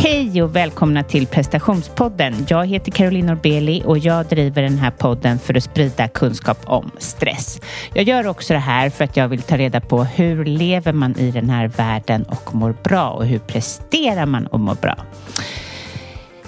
Hej 0.00 0.42
och 0.42 0.56
välkomna 0.56 1.02
till 1.02 1.26
prestationspodden. 1.26 2.46
Jag 2.48 2.66
heter 2.66 2.92
Caroline 2.92 3.26
Norbeli 3.26 3.82
och 3.84 3.98
jag 3.98 4.26
driver 4.26 4.62
den 4.62 4.78
här 4.78 4.90
podden 4.90 5.38
för 5.38 5.54
att 5.54 5.64
sprida 5.64 6.08
kunskap 6.08 6.58
om 6.64 6.90
stress. 6.98 7.60
Jag 7.94 8.04
gör 8.04 8.26
också 8.26 8.52
det 8.52 8.58
här 8.58 8.90
för 8.90 9.04
att 9.04 9.16
jag 9.16 9.28
vill 9.28 9.42
ta 9.42 9.56
reda 9.56 9.80
på 9.80 10.04
hur 10.04 10.44
lever 10.44 10.92
man 10.92 11.18
i 11.18 11.30
den 11.30 11.50
här 11.50 11.68
världen 11.68 12.22
och 12.22 12.54
mår 12.54 12.74
bra 12.82 13.10
och 13.10 13.26
hur 13.26 13.38
presterar 13.38 14.26
man 14.26 14.46
och 14.46 14.60
mår 14.60 14.74
bra. 14.74 14.96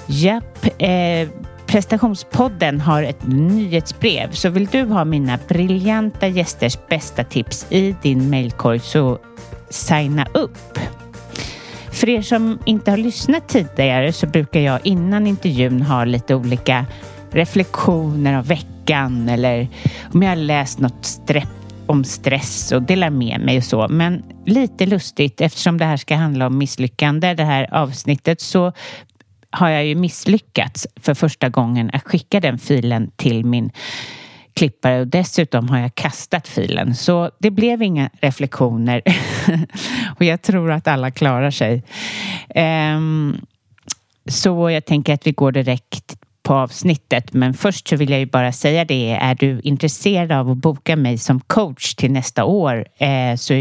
Japp, 0.06 0.66
eh, 0.78 1.28
prestationspodden 1.66 2.80
har 2.80 3.02
ett 3.02 3.26
nyhetsbrev 3.26 4.30
så 4.32 4.48
vill 4.48 4.66
du 4.66 4.82
ha 4.82 5.04
mina 5.04 5.38
briljanta 5.48 6.26
gästers 6.26 6.78
bästa 6.88 7.24
tips 7.24 7.66
i 7.70 7.94
din 8.02 8.30
mailkorg 8.30 8.78
så 8.78 9.18
signa 9.70 10.26
upp. 10.34 10.78
För 12.00 12.08
er 12.08 12.22
som 12.22 12.58
inte 12.66 12.90
har 12.90 12.98
lyssnat 12.98 13.48
tidigare 13.48 14.12
så 14.12 14.26
brukar 14.26 14.60
jag 14.60 14.86
innan 14.86 15.26
intervjun 15.26 15.82
ha 15.82 16.04
lite 16.04 16.34
olika 16.34 16.86
reflektioner 17.30 18.38
av 18.38 18.46
veckan 18.46 19.28
eller 19.28 19.68
om 20.14 20.22
jag 20.22 20.30
har 20.30 20.36
läst 20.36 20.78
något 20.78 21.20
om 21.86 22.04
stress 22.04 22.72
och 22.72 22.82
delar 22.82 23.10
med 23.10 23.40
mig 23.40 23.56
och 23.56 23.64
så. 23.64 23.88
Men 23.88 24.22
lite 24.46 24.86
lustigt 24.86 25.40
eftersom 25.40 25.78
det 25.78 25.84
här 25.84 25.96
ska 25.96 26.14
handla 26.14 26.46
om 26.46 26.58
misslyckande, 26.58 27.34
det 27.34 27.44
här 27.44 27.74
avsnittet, 27.74 28.40
så 28.40 28.72
har 29.50 29.68
jag 29.68 29.86
ju 29.86 29.94
misslyckats 29.94 30.86
för 30.96 31.14
första 31.14 31.48
gången 31.48 31.90
att 31.92 32.04
skicka 32.04 32.40
den 32.40 32.58
filen 32.58 33.10
till 33.16 33.44
min 33.44 33.70
klippare 34.54 35.00
och 35.00 35.06
dessutom 35.06 35.68
har 35.68 35.78
jag 35.78 35.94
kastat 35.94 36.48
filen. 36.48 36.94
Så 36.94 37.30
det 37.38 37.50
blev 37.50 37.82
inga 37.82 38.10
reflektioner 38.20 39.02
och 40.16 40.24
jag 40.24 40.42
tror 40.42 40.70
att 40.70 40.88
alla 40.88 41.10
klarar 41.10 41.50
sig. 41.50 41.82
Um, 42.96 43.40
så 44.28 44.70
jag 44.70 44.84
tänker 44.84 45.14
att 45.14 45.26
vi 45.26 45.32
går 45.32 45.52
direkt 45.52 46.16
på 46.42 46.54
avsnittet. 46.54 47.32
Men 47.32 47.54
först 47.54 47.88
så 47.88 47.96
vill 47.96 48.10
jag 48.10 48.20
ju 48.20 48.26
bara 48.26 48.52
säga 48.52 48.84
det. 48.84 49.10
Är 49.10 49.34
du 49.34 49.60
intresserad 49.60 50.32
av 50.32 50.50
att 50.50 50.56
boka 50.56 50.96
mig 50.96 51.18
som 51.18 51.40
coach 51.40 51.94
till 51.94 52.12
nästa 52.12 52.44
år 52.44 52.86
eh, 52.98 53.36
så 53.36 53.54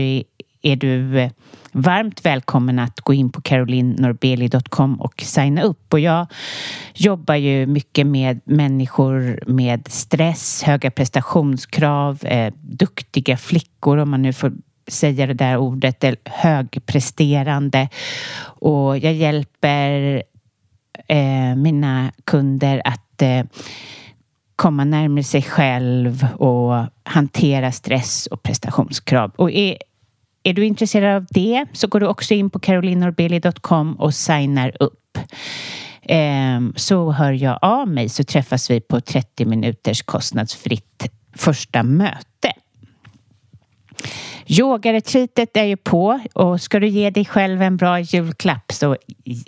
är 0.62 0.76
du 0.76 1.20
eh, 1.20 1.32
varmt 1.72 2.26
välkommen 2.26 2.80
att 2.80 3.02
gå 3.02 3.14
in 3.14 3.30
på 3.30 3.42
carolinnorbeli.com 3.42 5.02
och 5.02 5.22
signa 5.22 5.62
upp. 5.62 5.94
Och 5.94 6.00
jag 6.00 6.28
jobbar 6.94 7.36
ju 7.36 7.66
mycket 7.66 8.08
med 8.08 8.42
människor 8.46 9.40
med 9.48 9.88
stress, 9.88 10.64
höga 10.64 10.92
prestationskrav, 10.92 12.26
eh, 12.26 12.54
duktiga 12.62 13.38
flickor 13.38 13.98
om 13.98 14.10
man 14.10 14.22
nu 14.22 14.34
får 14.34 14.54
säga 14.88 15.28
det 15.28 15.34
där 15.34 15.58
ordet, 15.58 16.04
högpresterande. 16.26 17.90
Och 18.42 18.98
jag 18.98 19.14
hjälper 19.14 20.24
eh, 21.08 21.56
mina 21.56 22.12
kunder 22.24 22.82
att 22.86 23.22
eh, 23.22 23.44
komma 24.56 24.84
närmare 24.84 25.24
sig 25.24 25.42
själv 25.42 26.28
och 26.38 26.86
hantera 27.04 27.72
stress 27.72 28.26
och 28.26 28.44
prestationskrav. 28.44 29.32
Och 29.36 29.52
är, 29.52 29.78
är 30.44 30.54
du 30.54 30.66
intresserad 30.66 31.16
av 31.16 31.26
det 31.30 31.66
så 31.74 31.88
går 31.88 32.00
du 32.00 32.08
också 32.08 32.34
in 32.34 32.50
på 32.50 32.60
carolinorbeli.com 32.60 33.94
och 33.94 34.14
signar 34.14 34.78
upp. 34.80 35.18
Ehm, 36.02 36.74
så 36.76 37.12
hör 37.12 37.32
jag 37.32 37.60
av 37.62 37.88
mig 37.88 38.10
så 38.10 38.24
träffas 38.24 38.72
vi 38.72 38.82
på 38.82 39.02
30 39.02 39.46
minuters 39.46 40.02
kostnadsfritt 40.02 41.08
första 41.36 41.84
möte. 41.84 42.54
Yogaretreatet 44.48 45.58
är 45.58 45.64
ju 45.64 45.78
på 45.78 46.20
och 46.34 46.62
ska 46.62 46.80
du 46.80 46.88
ge 46.88 47.10
dig 47.10 47.26
själv 47.26 47.62
en 47.62 47.78
bra 47.78 48.00
julklapp 48.00 48.72
så 48.72 48.98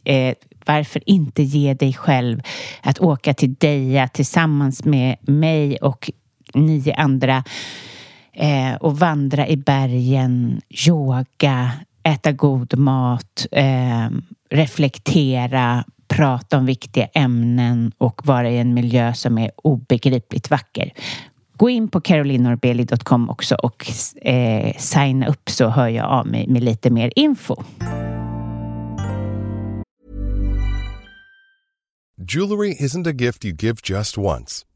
eh, 0.03 0.35
varför 0.65 1.09
inte 1.09 1.43
ge 1.43 1.73
dig 1.73 1.93
själv 1.93 2.41
att 2.81 2.99
åka 2.99 3.33
till 3.33 3.53
Deja 3.53 4.07
tillsammans 4.07 4.85
med 4.85 5.17
mig 5.21 5.77
och 5.77 6.11
nio 6.53 6.93
andra 6.93 7.43
eh, 8.33 8.75
och 8.75 8.99
vandra 8.99 9.47
i 9.47 9.57
bergen, 9.57 10.61
yoga, 10.87 11.71
äta 12.03 12.31
god 12.31 12.77
mat, 12.77 13.47
eh, 13.51 14.09
reflektera, 14.49 15.83
prata 16.07 16.57
om 16.57 16.65
viktiga 16.65 17.05
ämnen 17.05 17.91
och 17.97 18.27
vara 18.27 18.49
i 18.49 18.57
en 18.57 18.73
miljö 18.73 19.13
som 19.13 19.37
är 19.37 19.51
obegripligt 19.55 20.49
vacker. 20.49 20.93
Gå 21.57 21.69
in 21.69 21.87
på 21.87 22.01
carolinorbeli.com 22.01 23.29
också 23.29 23.55
och 23.55 23.91
eh, 24.21 24.75
signa 24.77 25.27
upp 25.27 25.49
så 25.49 25.67
hör 25.67 25.87
jag 25.87 26.05
av 26.05 26.27
mig 26.27 26.47
med 26.47 26.63
lite 26.63 26.89
mer 26.89 27.13
info. 27.15 27.55
Jewelry 32.27 32.75
isn't 32.79 33.07
a 33.07 33.13
gift 33.13 33.45
you 33.45 33.53
give 33.53 33.77
just 33.83 34.17
once. 34.17 34.65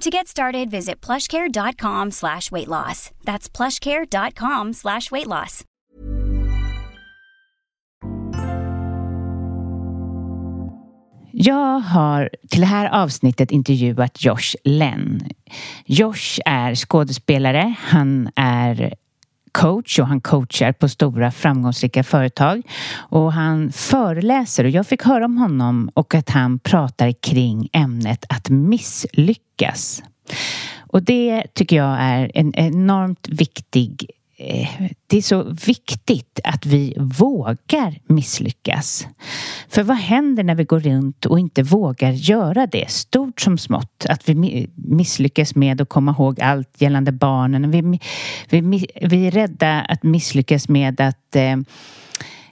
To 0.00 0.10
get 0.10 0.28
started, 0.28 0.70
visit 0.70 1.06
plushcare.com 1.06 2.10
slash 2.12 2.52
weight 2.52 2.68
loss. 2.68 3.10
That's 3.24 3.48
plushcare.com 3.56 4.72
slash 4.72 5.10
weight 5.10 5.26
loss. 5.26 5.64
Jag 11.32 11.78
har 11.80 12.30
till 12.48 12.60
det 12.60 12.66
här 12.66 13.02
avsnittet 13.02 13.50
intervjuat 13.50 14.24
Josh 14.24 14.54
Lenn. 14.64 15.20
Josh 15.86 16.40
är 16.46 16.74
skådespelare, 16.74 17.74
han 17.78 18.30
är 18.36 18.94
coach 19.52 19.98
och 19.98 20.06
han 20.06 20.20
coachar 20.20 20.72
på 20.72 20.88
stora 20.88 21.30
framgångsrika 21.30 22.04
företag. 22.04 22.62
Och 22.96 23.32
han 23.32 23.72
föreläser 23.72 24.64
och 24.64 24.70
jag 24.70 24.86
fick 24.86 25.02
höra 25.02 25.24
om 25.24 25.38
honom 25.38 25.90
och 25.94 26.14
att 26.14 26.30
han 26.30 26.58
pratar 26.58 27.12
kring 27.12 27.68
ämnet 27.72 28.24
att 28.28 28.48
misslyckas. 28.48 30.02
Och 30.76 31.02
det 31.02 31.42
tycker 31.54 31.76
jag 31.76 31.96
är 32.00 32.30
en 32.34 32.54
enormt 32.54 33.28
viktig 33.28 34.10
Eh, 34.40 34.68
det 35.06 35.16
är 35.16 35.22
så 35.22 35.42
viktigt 35.66 36.40
att 36.44 36.66
vi 36.66 36.94
vågar 36.98 37.98
misslyckas. 38.06 39.06
För 39.68 39.82
vad 39.82 39.96
händer 39.96 40.44
när 40.44 40.54
vi 40.54 40.64
går 40.64 40.80
runt 40.80 41.26
och 41.26 41.38
inte 41.38 41.62
vågar 41.62 42.10
göra 42.10 42.66
det, 42.66 42.90
stort 42.90 43.40
som 43.40 43.58
smått? 43.58 44.06
Att 44.08 44.28
vi 44.28 44.68
misslyckas 44.74 45.54
med 45.54 45.80
att 45.80 45.88
komma 45.88 46.10
ihåg 46.10 46.40
allt 46.40 46.80
gällande 46.80 47.12
barnen. 47.12 47.70
Vi, 47.70 48.00
vi, 48.48 48.86
vi 49.02 49.26
är 49.26 49.30
rädda 49.30 49.80
att 49.80 50.02
misslyckas 50.02 50.68
med 50.68 51.00
att 51.00 51.36
eh, 51.36 51.56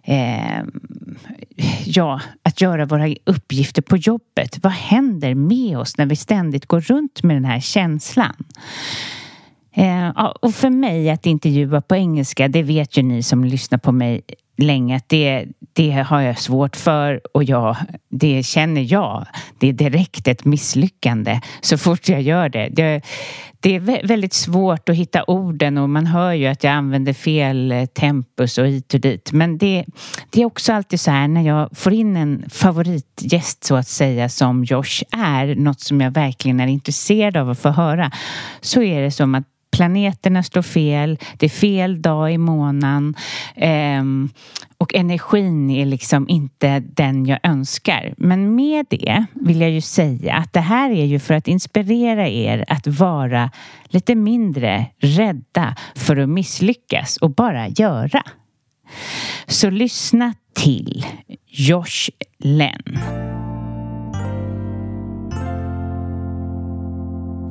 eh, 0.05 0.63
ja, 1.85 2.21
att 2.43 2.61
göra 2.61 2.85
våra 2.85 3.15
uppgifter 3.25 3.83
på 3.83 3.97
jobbet. 3.97 4.59
Vad 4.63 4.73
händer 4.73 5.35
med 5.35 5.79
oss 5.79 5.99
när 5.99 6.07
vi 6.07 6.17
ständigt 6.17 6.67
går 6.67 6.81
runt 6.81 7.23
med 7.23 7.37
den 7.37 7.45
här 7.45 7.61
känslan? 7.61 8.35
Eh, 9.77 10.09
och 10.43 10.55
för 10.55 10.71
mig 10.71 11.11
att 11.11 11.27
intervjua 11.27 11.81
på 11.81 11.97
engelska, 11.97 12.49
det 12.49 12.63
vet 12.63 12.97
ju 12.97 13.03
ni 13.03 13.23
som 13.23 13.45
lyssnar 13.45 13.79
på 13.79 13.93
mig 13.93 14.23
länge 14.59 14.97
att 14.97 15.09
det, 15.09 15.47
det 15.73 15.91
har 15.91 16.21
jag 16.21 16.39
svårt 16.39 16.77
för 16.77 17.21
och 17.35 17.45
jag, 17.45 17.77
det 18.09 18.47
känner 18.47 18.93
jag. 18.93 19.27
Det 19.59 19.69
är 19.69 19.73
direkt 19.73 20.29
ett 20.29 20.45
misslyckande 20.45 21.41
så 21.61 21.79
fort 21.79 22.09
jag 22.09 22.23
gör 22.23 22.49
det. 22.49 22.69
det. 22.73 23.03
Det 23.61 23.75
är 23.75 24.07
väldigt 24.07 24.33
svårt 24.33 24.89
att 24.89 24.97
hitta 24.97 25.25
orden 25.27 25.79
och 25.79 25.91
man 25.91 26.07
hör 26.07 26.33
ju 26.33 26.47
att 26.47 26.65
jag 26.65 26.73
använder 26.73 27.13
fel 27.13 27.73
eh, 27.73 27.87
tempus 27.87 28.59
och 28.59 28.67
hit 28.67 28.95
och 28.95 29.01
dit. 29.01 29.33
Men 29.33 29.59
det, 29.59 29.85
det 30.31 30.43
är 30.43 30.45
också 30.45 30.73
alltid 30.73 31.01
så 31.01 31.11
här 31.11 31.29
när 31.29 31.43
jag 31.43 31.79
får 31.79 31.93
in 31.93 32.17
en 32.17 32.45
favoritgäst 32.51 33.65
så 33.65 33.75
att 33.75 33.89
säga 33.89 34.29
som 34.29 34.65
Josh 34.65 35.03
är, 35.11 35.55
något 35.55 35.81
som 35.81 36.01
jag 36.01 36.11
verkligen 36.11 36.61
är 36.61 36.67
intresserad 36.67 37.37
av 37.37 37.51
att 37.51 37.59
få 37.59 37.69
höra, 37.69 38.11
så 38.61 38.83
är 38.83 39.03
det 39.03 39.11
som 39.11 39.35
att 39.35 39.45
planeterna 39.77 40.43
står 40.43 40.63
fel, 40.63 41.19
det 41.37 41.47
är 41.47 41.51
fel 41.51 42.03
dag 42.03 42.33
i 42.33 42.39
månaden 42.39 43.15
eh, 43.55 44.05
och 44.79 44.95
energin 44.95 45.71
är 45.71 45.87
liksom 45.87 46.29
inte 46.29 46.81
den 46.81 47.27
jag 47.27 47.39
önskar. 47.43 48.15
Men 48.17 48.55
med 48.55 48.87
det 48.91 49.27
vill 49.35 49.61
jag 49.61 49.71
ju 49.71 49.81
säga 49.81 50.35
att 50.35 50.53
det 50.53 50.61
här 50.61 50.91
är 50.91 51.05
ju 51.05 51.19
för 51.19 51.35
att 51.35 51.49
inspirera 51.49 52.29
er 52.29 52.65
att 52.69 52.87
vara 52.87 53.51
lite 53.85 54.15
mindre 54.15 54.87
rädda 54.99 55.77
för 55.95 56.17
att 56.17 56.29
misslyckas 56.29 57.17
och 57.17 57.31
bara 57.31 57.69
göra. 57.69 58.23
Så 59.47 59.71
lyssna 59.71 60.35
till 60.55 61.07
Josh 61.47 62.11
Lenn. 62.39 62.99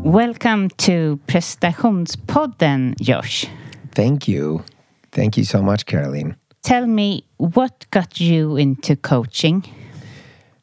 Welcome 0.06 0.69
to 0.86 1.19
Prestationspodden, 1.25 3.02
Josh. 3.02 3.48
Thank 3.90 4.28
you. 4.28 4.63
Thank 5.12 5.36
you 5.36 5.44
so 5.44 5.63
much, 5.63 5.88
Caroline. 5.88 6.36
Tell 6.62 6.86
me, 6.86 7.25
what 7.38 7.88
got 7.90 8.19
you 8.19 8.56
into 8.56 8.96
coaching? 8.96 9.66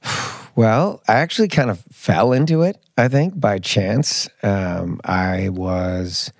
Well, 0.54 1.00
I 1.08 1.14
actually 1.14 1.48
kind 1.48 1.70
of 1.70 1.80
fell 1.90 2.32
into 2.32 2.60
it, 2.60 2.76
I 2.98 3.08
think, 3.08 3.40
by 3.40 3.58
chance. 3.58 4.28
Um, 4.42 5.00
I 5.02 5.48
was 5.48 6.30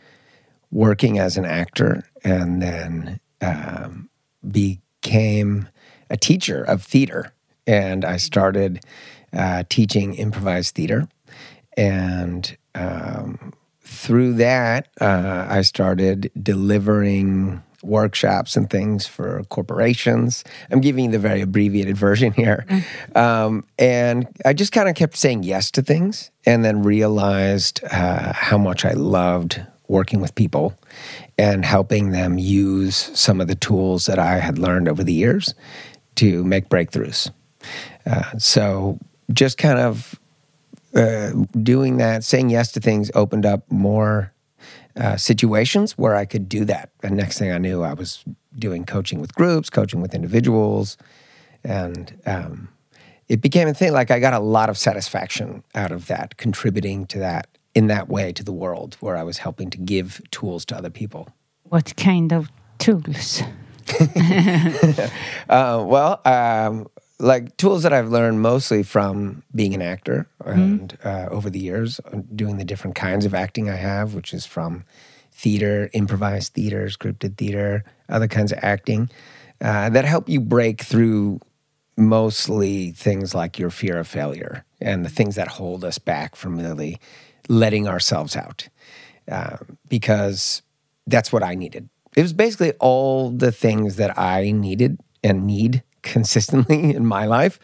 working 0.71 1.19
as 1.19 1.39
an 1.39 1.47
actor 1.47 2.05
and 2.23 2.61
then 2.61 3.21
um, 3.41 4.11
became 4.47 5.69
a 6.11 6.19
teacher 6.19 6.63
of 6.63 6.83
theater. 6.83 7.33
And 7.67 8.05
I 8.05 8.19
started 8.19 8.85
uh, 9.33 9.65
teaching 9.71 10.15
improvised 10.15 10.75
theater. 10.75 11.09
And 11.75 12.55
um, 12.75 13.53
through 13.83 14.35
that, 14.35 14.89
uh, 15.01 15.47
I 15.49 15.63
started 15.63 16.31
delivering 16.41 17.63
workshops 17.83 18.57
and 18.57 18.71
things 18.71 19.07
for 19.07 19.43
corporations. 19.49 20.45
I'm 20.71 20.81
giving 20.81 21.11
the 21.11 21.19
very 21.19 21.41
abbreviated 21.41 21.97
version 22.09 22.33
here. 22.33 22.65
Um, 23.15 23.67
and 23.79 24.29
I 24.45 24.53
just 24.53 24.73
kind 24.73 24.89
of 24.89 24.95
kept 24.95 25.17
saying 25.17 25.43
yes 25.43 25.71
to 25.73 25.83
things 25.83 26.31
and 26.47 26.65
then 26.65 26.83
realized 26.83 27.83
uh, 27.91 28.33
how 28.33 28.59
much 28.59 28.85
I 28.85 28.93
loved 28.93 29.61
working 29.89 30.21
with 30.21 30.35
people 30.35 30.79
and 31.37 31.65
helping 31.65 32.11
them 32.11 32.39
use 32.39 32.97
some 33.19 33.41
of 33.41 33.49
the 33.49 33.55
tools 33.55 34.07
that 34.07 34.19
I 34.19 34.39
had 34.39 34.59
learned 34.59 34.89
over 34.89 35.05
the 35.05 35.13
years 35.13 35.55
to 36.17 36.45
make 36.45 36.69
breakthroughs. 36.69 37.31
Uh, 38.07 38.39
so 38.39 38.99
just 39.33 39.59
kind 39.59 39.79
of 39.79 40.19
uh, 40.95 41.33
doing 41.63 41.97
that, 41.99 42.25
saying 42.25 42.51
yes 42.51 42.73
to 42.73 42.81
things, 42.81 43.11
opened 43.15 43.47
up 43.47 43.71
more 43.71 44.33
uh, 44.97 45.17
situations 45.17 45.93
where 45.97 46.15
I 46.15 46.25
could 46.25 46.49
do 46.49 46.65
that. 46.67 46.91
And 47.03 47.17
next 47.17 47.39
thing 47.39 47.51
I 47.51 47.59
knew, 47.59 47.83
I 47.83 47.95
was 47.95 48.25
doing 48.59 48.85
coaching 48.85 49.21
with 49.21 49.35
groups, 49.35 49.71
coaching 49.71 50.01
with 50.01 50.15
individuals, 50.15 50.97
and 51.65 52.21
um, 52.27 52.69
it 53.29 53.41
became 53.41 53.69
a 53.69 53.75
thing. 53.75 53.93
Like 53.93 54.11
I 54.11 54.21
got 54.21 54.35
a 54.35 54.41
lot 54.41 54.69
of 54.69 54.77
satisfaction 54.77 55.65
out 55.75 55.93
of 55.93 56.09
that, 56.09 56.37
contributing 56.37 57.07
to 57.07 57.19
that 57.21 57.47
in 57.75 57.87
that 57.87 58.09
way 58.09 58.33
to 58.33 58.45
the 58.45 58.53
world, 58.53 58.97
where 59.01 59.17
I 59.17 59.23
was 59.23 59.39
helping 59.39 59.71
to 59.71 59.79
give 59.79 60.21
tools 60.31 60.67
to 60.67 60.77
other 60.77 60.91
people. 60.91 61.29
What 61.65 61.97
kind 61.97 62.33
of 62.33 62.51
tools? 62.79 63.43
uh, 65.49 65.83
well, 65.87 66.21
um, 66.25 66.87
like 67.23 67.57
tools 67.57 67.85
that 67.85 67.93
I've 67.93 68.11
learned 68.11 68.43
mostly 68.43 68.83
from 68.83 69.45
being 69.55 69.75
an 69.75 69.83
actor 69.83 70.27
mm-hmm. 70.43 70.61
and 70.61 70.99
mm 70.99 71.07
uh, 71.07 71.29
over 71.31 71.51
the 71.51 71.59
years, 71.59 72.01
uh, 72.13 72.21
doing 72.35 72.59
the 72.59 72.65
different 72.65 72.95
kinds 72.95 73.25
of 73.25 73.35
acting 73.35 73.69
I 73.71 73.77
have, 73.77 74.15
which 74.15 74.35
is 74.35 74.47
from 74.47 74.85
theater, 75.33 75.89
improvised 75.95 76.53
theater, 76.53 76.87
scripted 76.87 77.37
theater, 77.37 77.85
other 78.09 78.29
kinds 78.29 78.53
of 78.53 78.59
acting 78.63 79.11
uh, 79.61 79.89
that 79.91 80.05
help 80.05 80.29
you 80.29 80.41
break 80.41 80.83
through 80.83 81.41
mostly 81.97 82.93
things 82.93 83.35
like 83.35 83.59
your 83.59 83.71
fear 83.71 83.99
of 83.99 84.09
failure 84.09 84.65
and 84.81 85.05
the 85.05 85.11
things 85.11 85.35
that 85.37 85.49
hold 85.49 85.85
us 85.85 85.99
back 85.99 86.37
from 86.37 86.59
really 86.59 86.99
letting 87.49 87.89
ourselves 87.89 88.37
out. 88.37 88.69
Uh, 89.31 89.57
because 89.89 90.63
that's 91.07 91.33
what 91.33 91.43
I 91.43 91.55
needed. 91.55 91.89
It 92.17 92.23
was 92.23 92.33
basically 92.33 92.73
all 92.81 93.31
the 93.31 93.53
things 93.53 93.97
that 93.97 94.19
I 94.19 94.51
needed 94.51 94.99
and 95.23 95.47
need 95.47 95.83
consistently 96.03 96.95
in 96.97 97.07
my 97.07 97.27
life 97.27 97.59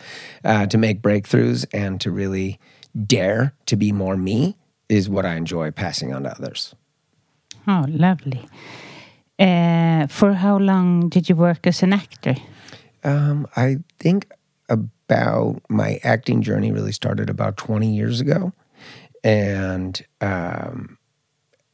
uh, 0.45 0.67
to 0.67 0.79
make 0.79 1.03
breakthroughs 1.03 1.67
and 1.73 2.01
to 2.01 2.11
really 2.11 2.59
dare 3.07 3.55
to 3.67 3.77
be 3.77 3.93
more 3.93 4.17
me 4.17 4.57
is 4.89 5.09
what 5.09 5.27
I 5.27 5.35
enjoy 5.37 5.71
passing 5.71 6.15
on 6.15 6.23
to 6.23 6.31
others. 6.31 6.75
Oh, 7.67 7.85
lovely. 7.89 8.49
Uh, 9.39 10.07
for 10.07 10.33
how 10.33 10.57
long 10.57 11.09
did 11.09 11.29
you 11.29 11.37
work 11.37 11.67
as 11.67 11.83
an 11.83 11.93
actor? 11.93 12.35
Um, 13.05 13.47
I 13.57 13.79
think 13.99 14.33
about 14.69 15.63
my 15.69 16.01
acting 16.03 16.43
journey 16.43 16.73
really 16.73 16.93
started 16.93 17.31
about 17.31 17.57
20 17.57 17.95
years 17.95 18.21
ago. 18.21 18.53
And 19.23 20.05
um, 20.21 20.99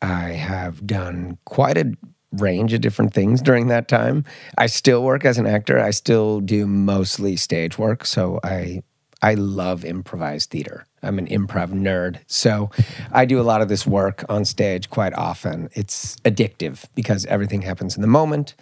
I 0.02 0.30
have 0.30 0.87
done 0.87 1.38
quite 1.44 1.78
a 1.78 1.92
range 2.40 2.72
of 2.72 2.80
different 2.80 3.14
things 3.14 3.42
during 3.42 3.68
that 3.68 3.88
time. 3.88 4.24
I 4.58 4.66
still 4.66 5.02
work 5.02 5.24
as 5.24 5.38
an 5.38 5.46
actor. 5.46 5.78
I 5.78 5.90
still 5.90 6.40
do 6.40 6.66
mostly 6.66 7.36
stage 7.36 7.78
work. 7.78 8.04
So 8.06 8.40
I 8.42 8.82
I 9.22 9.34
love 9.34 9.86
improvised 9.86 10.50
theater. 10.50 10.84
I'm 11.02 11.18
an 11.18 11.26
improv 11.28 11.72
nerd. 11.72 12.18
So 12.26 12.70
I 13.10 13.24
do 13.24 13.40
a 13.40 13.42
lot 13.42 13.62
of 13.62 13.68
this 13.68 13.86
work 13.86 14.22
on 14.28 14.44
stage 14.44 14.90
quite 14.90 15.14
often. 15.14 15.70
It's 15.72 16.16
addictive 16.26 16.84
because 16.94 17.24
everything 17.26 17.62
happens 17.62 17.96
in 17.96 18.02
the 18.02 18.08
moment. 18.08 18.54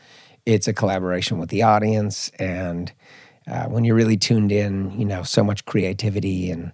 It's 0.47 0.69
a 0.69 0.73
collaboration 0.73 1.39
with 1.39 1.49
the 1.49 1.63
audience. 1.63 2.31
And 2.39 2.93
uh, 3.51 3.65
when 3.65 3.83
you're 3.83 3.97
really 3.97 4.17
tuned 4.17 4.53
in, 4.53 4.97
you 4.97 5.05
know, 5.05 5.25
so 5.25 5.43
much 5.43 5.65
creativity 5.65 6.51
and 6.51 6.73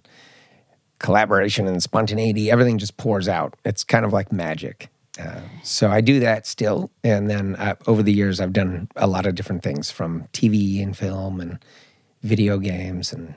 collaboration 0.99 1.67
and 1.67 1.81
spontaneity, 1.81 2.51
everything 2.51 2.77
just 2.77 2.97
pours 2.97 3.27
out. 3.27 3.55
It's 3.65 3.83
kind 3.83 4.05
of 4.05 4.13
like 4.13 4.31
magic. 4.31 4.89
Uh, 5.19 5.41
so 5.63 5.89
I 5.89 6.01
do 6.01 6.19
that 6.21 6.47
still, 6.47 6.89
and 7.03 7.29
then 7.29 7.55
uh, 7.57 7.75
over 7.87 8.01
the 8.01 8.13
years 8.13 8.39
I've 8.39 8.53
done 8.53 8.87
a 8.95 9.07
lot 9.07 9.25
of 9.25 9.35
different 9.35 9.63
things 9.63 9.91
from 9.91 10.27
TV 10.33 10.81
and 10.81 10.95
film 10.95 11.41
and 11.41 11.59
video 12.23 12.57
games 12.57 13.11
and 13.11 13.33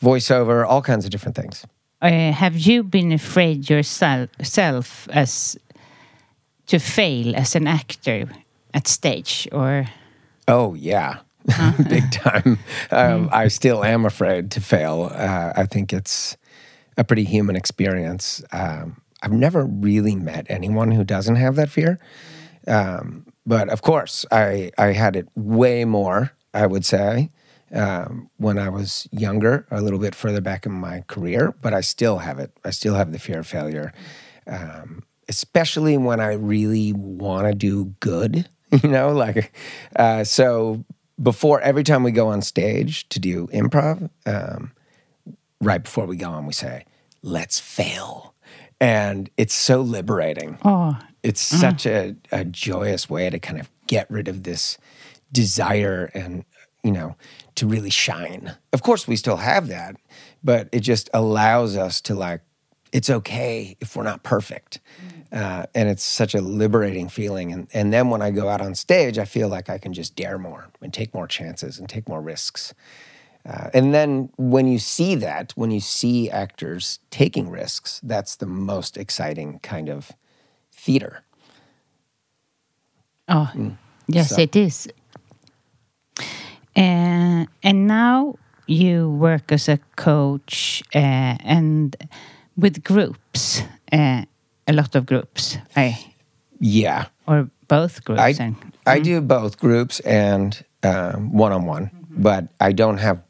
voiceover, 0.00 0.66
all 0.66 0.82
kinds 0.82 1.04
of 1.04 1.10
different 1.10 1.36
things. 1.36 1.66
Uh, 2.00 2.30
have 2.30 2.56
you 2.56 2.84
been 2.84 3.10
afraid 3.12 3.68
yourself 3.68 5.08
as 5.10 5.58
to 6.66 6.78
fail 6.78 7.34
as 7.34 7.56
an 7.56 7.66
actor 7.66 8.28
at 8.72 8.86
stage, 8.86 9.48
or? 9.50 9.86
Oh 10.46 10.74
yeah, 10.74 11.18
huh? 11.50 11.72
big 11.88 12.10
time. 12.12 12.58
Um, 12.90 13.28
mm. 13.28 13.32
I 13.32 13.48
still 13.48 13.82
am 13.84 14.04
afraid 14.04 14.52
to 14.52 14.60
fail. 14.60 15.10
Uh, 15.12 15.52
I 15.56 15.66
think 15.66 15.92
it's 15.92 16.36
a 16.96 17.02
pretty 17.02 17.24
human 17.24 17.56
experience. 17.56 18.44
Um, 18.52 19.00
I've 19.22 19.32
never 19.32 19.64
really 19.64 20.14
met 20.16 20.46
anyone 20.48 20.90
who 20.92 21.04
doesn't 21.04 21.36
have 21.36 21.56
that 21.56 21.70
fear. 21.70 21.98
Um, 22.66 23.26
but 23.46 23.68
of 23.68 23.82
course, 23.82 24.26
I, 24.30 24.70
I 24.78 24.92
had 24.92 25.16
it 25.16 25.28
way 25.34 25.84
more, 25.84 26.32
I 26.54 26.66
would 26.66 26.84
say, 26.84 27.30
um, 27.72 28.30
when 28.38 28.58
I 28.58 28.68
was 28.68 29.08
younger, 29.10 29.66
a 29.70 29.80
little 29.80 29.98
bit 29.98 30.14
further 30.14 30.40
back 30.40 30.66
in 30.66 30.72
my 30.72 31.02
career, 31.06 31.54
but 31.62 31.74
I 31.74 31.80
still 31.80 32.18
have 32.18 32.38
it. 32.38 32.52
I 32.64 32.70
still 32.70 32.94
have 32.94 33.12
the 33.12 33.18
fear 33.18 33.40
of 33.40 33.46
failure. 33.46 33.92
um, 34.46 35.02
especially 35.28 35.98
when 35.98 36.20
I 36.20 36.32
really 36.34 36.92
want 36.94 37.46
to 37.48 37.54
do 37.54 37.94
good. 38.00 38.48
You 38.82 38.90
know, 38.90 39.12
like 39.12 39.54
uh, 39.96 40.24
so. 40.24 40.84
Before 41.20 41.60
every 41.62 41.82
time 41.82 42.02
we 42.04 42.12
go 42.12 42.28
on 42.28 42.42
stage 42.42 43.08
to 43.08 43.18
do 43.18 43.46
improv, 43.48 44.08
um, 44.26 44.72
right 45.60 45.82
before 45.82 46.06
we 46.06 46.16
go 46.16 46.30
on, 46.30 46.46
we 46.46 46.52
say, 46.52 46.84
"Let's 47.22 47.58
fail," 47.58 48.34
and 48.80 49.30
it's 49.36 49.54
so 49.54 49.80
liberating. 49.80 50.58
Oh, 50.64 50.98
It's 51.22 51.40
such 51.40 51.84
a, 51.86 52.16
a 52.30 52.44
joyous 52.44 53.10
way 53.10 53.28
to 53.30 53.38
kind 53.38 53.58
of 53.58 53.68
get 53.86 54.10
rid 54.10 54.28
of 54.28 54.44
this 54.44 54.78
desire 55.32 56.10
and, 56.14 56.44
you 56.82 56.92
know, 56.92 57.16
to 57.56 57.66
really 57.66 57.90
shine. 57.90 58.54
Of 58.72 58.82
course, 58.82 59.08
we 59.08 59.16
still 59.16 59.38
have 59.38 59.68
that, 59.68 59.96
but 60.44 60.68
it 60.72 60.80
just 60.80 61.10
allows 61.12 61.76
us 61.76 62.00
to, 62.02 62.14
like, 62.14 62.42
it's 62.92 63.10
okay 63.10 63.76
if 63.80 63.96
we're 63.96 64.04
not 64.04 64.22
perfect. 64.22 64.80
Uh, 65.30 65.66
and 65.74 65.88
it's 65.90 66.02
such 66.02 66.34
a 66.34 66.40
liberating 66.40 67.08
feeling. 67.10 67.52
And, 67.52 67.68
and 67.74 67.92
then 67.92 68.08
when 68.08 68.22
I 68.22 68.30
go 68.30 68.48
out 68.48 68.62
on 68.62 68.74
stage, 68.74 69.18
I 69.18 69.26
feel 69.26 69.48
like 69.48 69.68
I 69.68 69.76
can 69.76 69.92
just 69.92 70.16
dare 70.16 70.38
more 70.38 70.68
and 70.80 70.94
take 70.94 71.12
more 71.12 71.26
chances 71.26 71.78
and 71.78 71.86
take 71.88 72.08
more 72.08 72.22
risks. 72.22 72.72
Uh, 73.48 73.70
and 73.72 73.94
then 73.94 74.28
when 74.36 74.66
you 74.68 74.78
see 74.78 75.14
that, 75.14 75.52
when 75.56 75.70
you 75.70 75.80
see 75.80 76.28
actors 76.30 76.98
taking 77.10 77.48
risks, 77.48 77.98
that's 78.02 78.36
the 78.36 78.46
most 78.46 78.98
exciting 78.98 79.58
kind 79.60 79.88
of 79.88 80.12
theater. 80.70 81.22
Oh, 83.28 83.50
yes, 84.06 84.30
So- 84.36 84.42
it 84.42 84.54
is. 84.56 84.88
Uh, 86.76 87.46
and 87.62 87.86
now 87.86 88.34
you 88.66 89.10
work 89.10 89.50
as 89.50 89.68
a 89.68 89.78
coach 89.96 90.82
uh, 90.94 90.98
and 91.44 91.96
with 92.56 92.84
groups, 92.84 93.62
uh, 93.92 94.24
a 94.66 94.72
lot 94.72 94.94
of 94.94 95.06
groups, 95.06 95.56
I, 95.76 95.98
Yeah. 96.60 97.06
or 97.26 97.48
both 97.68 98.04
groups. 98.04 98.20
I, 98.20 98.34
and, 98.44 98.56
I 98.86 99.00
do 99.00 99.20
both 99.20 99.58
groups 99.58 100.00
and 100.00 100.62
one 100.82 101.52
on 101.52 101.64
one, 101.66 101.90
but 102.10 102.48
I 102.60 102.72
don't 102.72 102.98
have, 102.98 103.22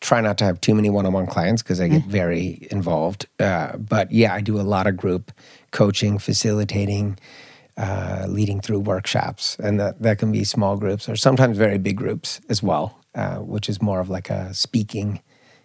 try 0.00 0.20
not 0.20 0.38
to 0.38 0.44
have 0.44 0.60
too 0.60 0.74
many 0.74 0.90
one 0.90 1.06
on 1.06 1.12
one 1.12 1.26
clients 1.26 1.62
because 1.62 1.80
I 1.80 1.88
get 1.88 2.04
very 2.04 2.68
involved. 2.70 3.26
Uh, 3.40 3.76
but 3.76 4.12
yeah, 4.12 4.32
I 4.32 4.40
do 4.40 4.60
a 4.60 4.62
lot 4.62 4.86
of 4.86 4.96
group 4.96 5.32
coaching, 5.70 6.18
facilitating, 6.18 7.18
uh, 7.76 8.26
leading 8.28 8.60
through 8.60 8.80
workshops. 8.80 9.56
And 9.58 9.80
that, 9.80 10.00
that 10.02 10.18
can 10.18 10.30
be 10.30 10.44
small 10.44 10.76
groups 10.76 11.08
or 11.08 11.16
sometimes 11.16 11.56
very 11.58 11.78
big 11.78 11.96
groups 11.96 12.40
as 12.48 12.62
well, 12.62 12.98
uh, 13.14 13.36
which 13.36 13.68
is 13.68 13.82
more 13.82 14.00
of 14.00 14.08
like 14.08 14.30
a 14.30 14.54
speaking, 14.54 15.20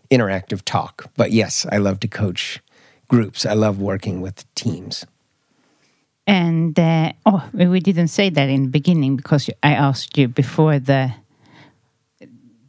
interactive 0.09 0.63
talk. 0.63 1.11
But 1.15 1.31
yes, 1.31 1.65
I 1.71 1.77
love 1.77 1.99
to 2.01 2.07
coach 2.07 2.59
groups. 3.07 3.45
I 3.45 3.53
love 3.53 3.79
working 3.79 4.21
with 4.21 4.51
teams. 4.55 5.05
And 6.25 6.79
uh, 6.79 7.11
oh, 7.25 7.47
we 7.53 7.79
didn't 7.79 8.07
say 8.07 8.29
that 8.29 8.49
in 8.49 8.63
the 8.63 8.69
beginning 8.69 9.17
because 9.17 9.49
I 9.61 9.73
asked 9.73 10.17
you 10.17 10.27
before 10.27 10.79
the 10.79 11.13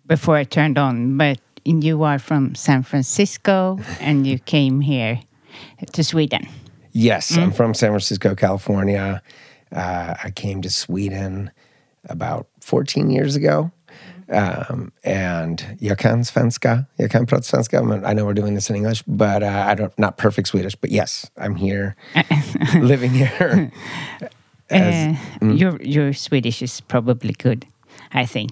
before 0.06 0.36
I 0.36 0.44
turned 0.44 0.76
on. 0.76 1.16
But 1.16 1.38
you 1.64 2.02
are 2.04 2.18
from 2.18 2.54
San 2.54 2.82
Francisco, 2.82 3.78
and 4.00 4.26
you 4.26 4.38
came 4.38 4.80
here 4.80 5.20
to 5.92 6.02
Sweden. 6.04 6.46
Yes, 6.92 7.36
I'm 7.36 7.50
from 7.52 7.74
San 7.74 7.90
Francisco, 7.90 8.34
California. 8.34 9.20
Uh, 9.72 10.14
I 10.24 10.30
came 10.30 10.62
to 10.62 10.70
Sweden 10.70 11.50
about 12.08 12.46
14 12.60 13.10
years 13.10 13.34
ago. 13.36 13.70
Um, 14.30 14.90
and 15.04 15.62
jag 15.80 15.98
kan 15.98 16.24
svenska. 16.24 16.86
Jag 16.96 17.10
kan 17.10 17.26
prata 17.26 17.42
svenska. 17.42 17.78
I 18.04 18.14
know 18.14 18.24
we're 18.24 18.32
doing 18.34 18.54
this 18.54 18.70
in 18.70 18.76
English, 18.76 19.02
but 19.06 19.42
uh, 19.42 19.66
I 19.66 19.74
don't 19.74 19.92
not 19.98 20.16
perfect 20.16 20.48
Swedish. 20.48 20.74
But 20.76 20.90
yes, 20.90 21.30
I'm 21.36 21.56
here, 21.56 21.94
living 22.80 23.10
here. 23.12 23.70
As- 24.70 25.16
Uh, 25.42 25.52
Your 25.52 25.76
your 25.82 26.12
Swedish 26.14 26.62
is 26.62 26.80
probably 26.80 27.34
good, 27.42 27.66
I 28.12 28.24
think, 28.26 28.50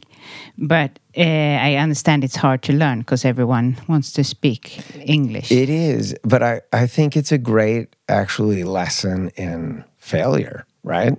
but 0.59 0.99
uh, 1.17 1.21
I 1.21 1.77
understand 1.77 2.25
it's 2.25 2.37
hard 2.37 2.63
to 2.63 2.73
learn 2.73 3.01
because 3.01 3.25
everyone 3.25 3.77
wants 3.89 4.13
to 4.13 4.25
speak 4.25 4.81
English. 5.01 5.51
It 5.51 5.69
is, 5.69 6.15
but 6.23 6.43
I, 6.43 6.61
I 6.73 6.87
think 6.87 7.17
it's 7.17 7.33
a 7.33 7.39
great 7.39 7.95
actually 8.09 8.65
lesson 8.65 9.31
in 9.37 9.85
failure, 9.97 10.67
right? 10.83 11.17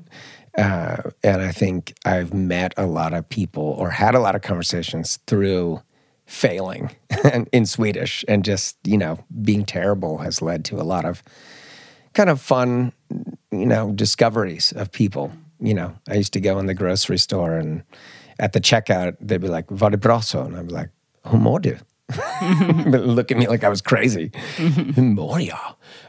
Uh, 0.58 0.98
and 1.24 1.42
I 1.42 1.52
think 1.52 1.96
I've 2.06 2.34
met 2.34 2.74
a 2.78 2.86
lot 2.86 3.14
of 3.14 3.28
people 3.28 3.64
or 3.64 3.90
had 3.90 4.14
a 4.14 4.20
lot 4.20 4.36
of 4.36 4.42
conversations 4.42 5.18
through 5.26 5.82
failing 6.26 6.92
in 7.52 7.66
Swedish 7.66 8.24
and 8.28 8.46
just, 8.46 8.78
you 8.84 8.98
know, 8.98 9.24
being 9.42 9.66
terrible 9.66 10.20
has 10.20 10.42
led 10.42 10.64
to 10.66 10.80
a 10.80 10.84
lot 10.84 11.06
of 11.06 11.24
kind 12.14 12.30
of 12.30 12.40
fun, 12.40 12.94
you 13.52 13.66
know, 13.66 13.92
discoveries 13.92 14.72
of 14.74 14.92
people. 14.92 15.32
You 15.60 15.74
know, 15.74 15.96
I 16.08 16.16
used 16.16 16.34
to 16.34 16.40
go 16.40 16.60
in 16.60 16.68
the 16.68 16.74
grocery 16.74 17.18
store 17.18 17.58
and 17.58 17.84
at 18.40 18.54
the 18.54 18.60
checkout, 18.60 19.18
they'd 19.20 19.42
be 19.42 19.48
like, 19.48 19.68
bra 19.68 20.20
så? 20.20 20.46
And 20.46 20.56
I'd 20.58 20.68
be 20.68 20.74
like, 20.74 20.90
Hur 21.26 21.38
mår 21.38 21.60
du? 21.62 21.78
Look 22.86 23.32
at 23.32 23.38
me 23.38 23.48
like 23.48 23.64
I 23.64 23.70
was 23.70 23.82
crazy. 23.82 24.32
Mår? 24.98 25.50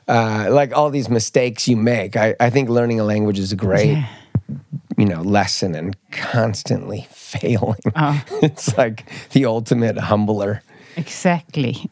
Uh, 0.09 0.49
like 0.51 0.77
all 0.77 0.91
these 0.91 1.09
mistakes 1.09 1.69
you 1.69 1.77
make. 1.77 2.17
I, 2.17 2.35
I 2.41 2.51
think 2.51 2.69
learning 2.69 3.01
a 3.01 3.05
language 3.05 3.39
is 3.39 3.53
a 3.53 3.57
great, 3.57 4.05
you 4.99 5.05
know, 5.07 5.23
lesson 5.23 5.75
and 5.75 5.97
constantly 6.11 7.07
failing. 7.11 7.79
it's 8.43 8.77
like 8.77 9.09
the 9.31 9.47
ultimate 9.47 9.97
humbler. 9.97 10.63
Exactly. 10.97 11.89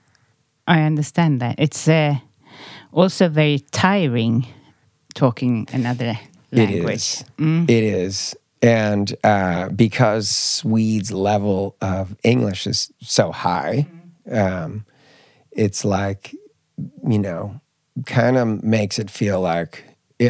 I 0.66 0.82
understand 0.82 1.40
that. 1.40 1.56
It's 1.58 1.88
uh, 1.88 2.16
also 2.92 3.28
very 3.28 3.60
tiring 3.70 4.46
talking 5.14 5.68
another 5.72 6.18
language. 6.50 6.84
It 6.84 6.94
is. 6.94 7.24
It 7.68 7.84
is. 7.84 8.36
And 8.62 9.14
uh, 9.24 9.70
because 9.70 10.28
Swedes' 10.30 11.10
level 11.10 11.76
of 11.80 12.16
English 12.22 12.66
is 12.66 12.92
so 13.00 13.32
high, 13.32 13.88
um, 14.30 14.86
it's 15.50 15.84
like, 15.84 16.34
you 17.06 17.18
know, 17.18 17.60
kind 18.06 18.38
of 18.38 18.62
makes 18.62 18.98
it 18.98 19.10
feel 19.10 19.40
like 19.40 19.84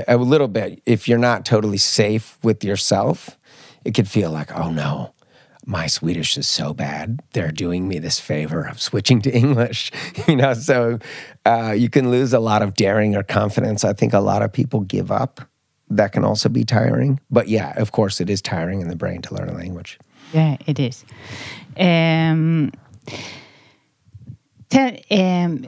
a 0.09 0.17
little 0.17 0.49
bit, 0.49 0.83
if 0.87 1.07
you're 1.07 1.19
not 1.19 1.45
totally 1.45 1.79
safe 1.79 2.39
with 2.43 2.65
yourself, 2.65 3.39
it 3.85 3.93
could 3.95 4.09
feel 4.09 4.31
like, 4.31 4.51
oh 4.57 4.71
no, 4.71 5.13
my 5.67 5.87
Swedish 5.87 6.37
is 6.37 6.47
so 6.47 6.73
bad. 6.75 7.21
They're 7.33 7.53
doing 7.53 7.87
me 7.87 7.99
this 7.99 8.19
favor 8.19 8.63
of 8.63 8.81
switching 8.81 9.21
to 9.23 9.31
English. 9.35 9.93
You 10.27 10.37
know, 10.37 10.55
so 10.55 10.99
uh, 11.45 11.75
you 11.77 11.91
can 11.91 12.11
lose 12.11 12.33
a 12.33 12.41
lot 12.41 12.63
of 12.63 12.75
daring 12.75 13.15
or 13.15 13.23
confidence. 13.23 13.85
I 13.85 13.93
think 13.93 14.13
a 14.13 14.21
lot 14.21 14.43
of 14.43 14.53
people 14.53 14.81
give 14.81 15.11
up. 15.11 15.41
That 15.97 16.13
can 16.13 16.25
also 16.25 16.49
be 16.49 16.65
tiring. 16.65 17.21
But 17.31 17.49
yeah, 17.49 17.73
of 17.77 17.93
course, 17.93 18.21
it 18.21 18.31
is 18.31 18.41
tiring 18.43 18.81
in 18.81 18.89
the 18.89 18.97
brain 18.97 19.23
to 19.23 19.35
learn 19.35 19.49
a 19.49 19.55
language. 19.55 19.99
Yeah, 20.33 20.57
it 20.67 20.79
is. 20.79 21.05
Um, 21.77 22.73
tell, 24.71 24.97
um, 25.11 25.65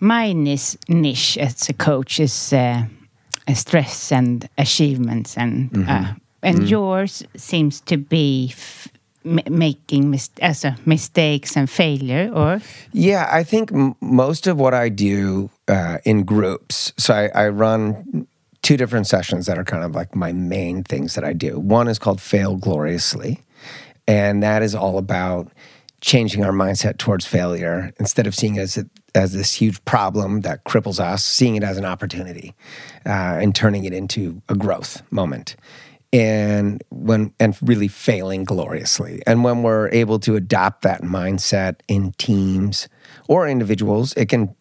my 0.00 0.32
niche 0.32 1.38
as 1.38 1.68
a 1.68 1.72
coach 1.72 2.20
is 2.20 2.52
uh, 2.52 2.84
stress 3.54 4.12
and 4.12 4.48
achievements, 4.58 5.36
and 5.36 5.70
uh, 5.88 6.14
and 6.42 6.68
yours 6.68 7.24
seems 7.36 7.80
to 7.80 7.96
be 7.96 8.54
making 9.24 10.10
mis- 10.10 10.30
as 10.40 10.64
a 10.64 10.76
mistakes 10.84 11.56
and 11.56 11.68
failure, 11.68 12.30
or 12.32 12.60
Yeah, 12.92 13.28
I 13.30 13.42
think 13.42 13.72
m- 13.72 13.96
most 14.00 14.46
of 14.46 14.58
what 14.58 14.74
I 14.74 14.88
do 14.88 15.50
uh, 15.68 15.98
in 16.04 16.24
groups, 16.24 16.92
so 16.96 17.14
I, 17.14 17.30
I 17.34 17.48
run 17.48 18.26
two 18.66 18.76
different 18.76 19.06
sessions 19.06 19.46
that 19.46 19.56
are 19.56 19.62
kind 19.62 19.84
of 19.84 19.94
like 19.94 20.16
my 20.16 20.32
main 20.32 20.82
things 20.82 21.14
that 21.14 21.22
I 21.22 21.32
do. 21.32 21.56
One 21.56 21.86
is 21.86 22.00
called 22.00 22.20
Fail 22.20 22.56
Gloriously, 22.56 23.40
and 24.08 24.42
that 24.42 24.60
is 24.60 24.74
all 24.74 24.98
about 24.98 25.52
changing 26.00 26.44
our 26.44 26.50
mindset 26.50 26.98
towards 26.98 27.24
failure 27.24 27.92
instead 28.00 28.26
of 28.26 28.34
seeing 28.34 28.56
it 28.56 28.62
as, 28.62 28.76
it, 28.76 28.88
as 29.14 29.34
this 29.34 29.52
huge 29.52 29.84
problem 29.84 30.40
that 30.40 30.64
cripples 30.64 30.98
us, 30.98 31.24
seeing 31.24 31.54
it 31.54 31.62
as 31.62 31.76
an 31.78 31.84
opportunity 31.84 32.56
uh, 33.06 33.38
and 33.40 33.54
turning 33.54 33.84
it 33.84 33.92
into 33.92 34.42
a 34.48 34.56
growth 34.56 35.00
moment 35.12 35.54
and 36.12 36.82
when 36.90 37.32
and 37.38 37.56
really 37.62 37.88
failing 37.88 38.42
gloriously 38.42 39.20
and 39.26 39.44
when 39.44 39.62
we're 39.62 39.88
able 39.90 40.20
to 40.20 40.36
adopt 40.36 40.82
that 40.82 41.02
mindset 41.02 41.80
in 41.88 42.12
teams 42.12 42.88
or 43.28 43.48
individuals 43.48 44.12
it 44.14 44.28
can 44.28 44.54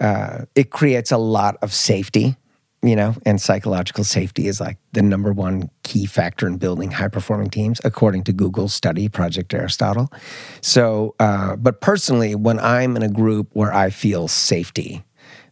uh, 0.00 0.44
it 0.54 0.70
creates 0.70 1.10
a 1.10 1.16
lot 1.16 1.56
of 1.62 1.72
safety 1.72 2.36
you 2.86 2.96
know 2.96 3.14
and 3.24 3.40
psychological 3.40 4.04
safety 4.04 4.46
is 4.46 4.60
like 4.60 4.78
the 4.92 5.02
number 5.02 5.32
one 5.32 5.70
key 5.82 6.06
factor 6.06 6.46
in 6.46 6.56
building 6.56 6.90
high 6.90 7.08
performing 7.08 7.50
teams 7.50 7.80
according 7.84 8.22
to 8.22 8.32
google's 8.32 8.74
study 8.74 9.08
project 9.08 9.52
aristotle 9.54 10.12
so 10.60 11.14
uh, 11.20 11.56
but 11.56 11.80
personally 11.80 12.34
when 12.34 12.58
i'm 12.60 12.96
in 12.96 13.02
a 13.02 13.08
group 13.08 13.48
where 13.52 13.72
i 13.72 13.90
feel 13.90 14.28
safety 14.28 15.02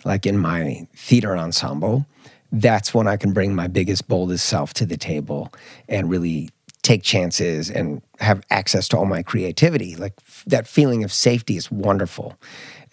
like 0.04 0.26
in 0.26 0.38
my 0.38 0.86
theater 0.94 1.36
ensemble 1.36 2.06
that's 2.54 2.94
when 2.94 3.08
I 3.08 3.16
can 3.16 3.32
bring 3.32 3.54
my 3.54 3.66
biggest, 3.66 4.06
boldest 4.06 4.46
self 4.46 4.72
to 4.74 4.86
the 4.86 4.96
table 4.96 5.52
and 5.88 6.08
really 6.08 6.50
take 6.82 7.02
chances 7.02 7.70
and 7.70 8.00
have 8.20 8.42
access 8.50 8.86
to 8.88 8.96
all 8.96 9.06
my 9.06 9.22
creativity. 9.22 9.96
Like 9.96 10.12
f- 10.26 10.44
that 10.46 10.68
feeling 10.68 11.02
of 11.02 11.12
safety 11.12 11.56
is 11.56 11.70
wonderful. 11.70 12.38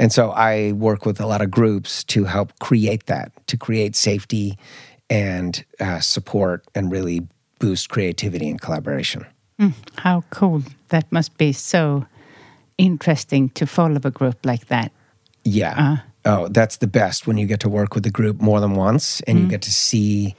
And 0.01 0.11
so 0.11 0.31
I 0.31 0.71
work 0.71 1.05
with 1.05 1.21
a 1.21 1.27
lot 1.27 1.41
of 1.43 1.51
groups 1.51 2.03
to 2.05 2.23
help 2.23 2.57
create 2.57 3.05
that, 3.05 3.31
to 3.45 3.55
create 3.55 3.95
safety 3.95 4.57
and 5.11 5.63
uh, 5.79 5.99
support 5.99 6.65
and 6.73 6.91
really 6.91 7.27
boost 7.59 7.89
creativity 7.89 8.49
and 8.49 8.59
collaboration. 8.59 9.27
Mm, 9.59 9.73
how 9.97 10.23
cool. 10.31 10.63
That 10.89 11.05
must 11.11 11.37
be 11.37 11.53
so 11.53 12.07
interesting 12.79 13.49
to 13.49 13.67
follow 13.67 14.01
a 14.03 14.09
group 14.09 14.43
like 14.43 14.69
that. 14.69 14.91
Yeah. 15.43 15.75
Uh. 15.77 15.97
Oh, 16.25 16.47
that's 16.47 16.77
the 16.77 16.87
best 16.87 17.27
when 17.27 17.37
you 17.37 17.45
get 17.45 17.59
to 17.59 17.69
work 17.69 17.93
with 17.93 18.03
a 18.07 18.11
group 18.11 18.41
more 18.41 18.59
than 18.59 18.73
once 18.73 19.21
and 19.27 19.37
mm. 19.37 19.41
you 19.43 19.47
get 19.49 19.61
to 19.61 19.71
see, 19.71 20.35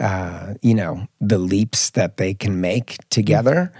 uh, 0.00 0.54
you 0.62 0.74
know, 0.74 1.06
the 1.20 1.36
leaps 1.36 1.90
that 1.90 2.16
they 2.16 2.32
can 2.32 2.62
make 2.62 2.96
together 3.10 3.72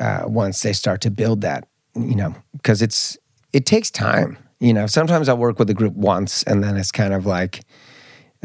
uh, 0.00 0.22
once 0.24 0.62
they 0.62 0.72
start 0.72 1.02
to 1.02 1.10
build 1.10 1.42
that, 1.42 1.68
you 1.94 2.14
know, 2.14 2.34
because 2.56 2.80
it's, 2.80 3.18
it 3.52 3.66
takes 3.66 3.90
time. 3.90 4.38
You 4.62 4.72
know, 4.72 4.86
sometimes 4.86 5.28
I'll 5.28 5.36
work 5.36 5.58
with 5.58 5.68
a 5.70 5.74
group 5.74 5.94
once 5.94 6.44
and 6.44 6.62
then 6.62 6.76
it's 6.76 6.92
kind 6.92 7.12
of 7.12 7.26
like, 7.26 7.64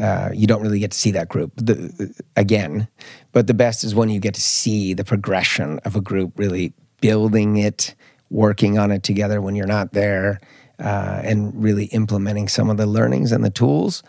uh, 0.00 0.30
you 0.34 0.48
don't 0.48 0.60
really 0.60 0.80
get 0.80 0.90
to 0.90 0.98
see 0.98 1.12
that 1.12 1.28
group 1.28 1.52
the, 1.54 2.12
again. 2.34 2.88
But 3.30 3.46
the 3.46 3.54
best 3.54 3.84
is 3.84 3.94
when 3.94 4.08
you 4.08 4.18
get 4.18 4.34
to 4.34 4.40
see 4.40 4.94
the 4.94 5.04
progression 5.04 5.78
of 5.84 5.94
a 5.94 6.00
group 6.00 6.32
really 6.36 6.72
building 7.00 7.56
it, 7.56 7.94
working 8.30 8.80
on 8.80 8.90
it 8.90 9.04
together 9.04 9.40
when 9.40 9.54
you're 9.54 9.68
not 9.68 9.92
there, 9.92 10.40
uh, 10.80 11.20
and 11.22 11.54
really 11.54 11.84
implementing 11.86 12.48
some 12.48 12.68
of 12.68 12.78
the 12.78 12.86
learnings 12.86 13.30
and 13.30 13.44
the 13.44 13.50
tools. 13.50 14.02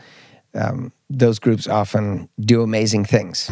Um, 0.56 0.92
those 1.12 1.38
groups 1.38 1.68
often 1.68 2.28
do 2.40 2.64
amazing 2.64 3.06
things. 3.06 3.52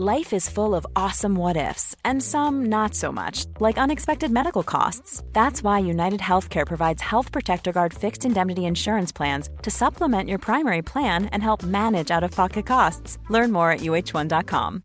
Life 0.00 0.32
is 0.32 0.48
full 0.48 0.76
of 0.76 0.86
awesome 0.94 1.34
what 1.34 1.56
ifs 1.56 1.96
and 2.04 2.22
some 2.22 2.66
not 2.66 2.94
so 2.94 3.10
much, 3.10 3.46
like 3.58 3.78
unexpected 3.78 4.30
medical 4.30 4.62
costs. 4.62 5.24
That's 5.32 5.60
why 5.60 5.80
United 5.80 6.20
Healthcare 6.20 6.64
provides 6.64 7.02
Health 7.02 7.32
Protector 7.32 7.72
Guard 7.72 7.92
fixed 7.92 8.24
indemnity 8.24 8.64
insurance 8.66 9.10
plans 9.10 9.50
to 9.62 9.72
supplement 9.72 10.28
your 10.28 10.38
primary 10.38 10.82
plan 10.82 11.24
and 11.32 11.42
help 11.42 11.64
manage 11.64 12.12
out 12.12 12.22
of 12.22 12.30
pocket 12.30 12.64
costs. 12.64 13.18
Learn 13.28 13.50
more 13.50 13.72
at 13.72 13.80
uh1.com. 13.80 14.84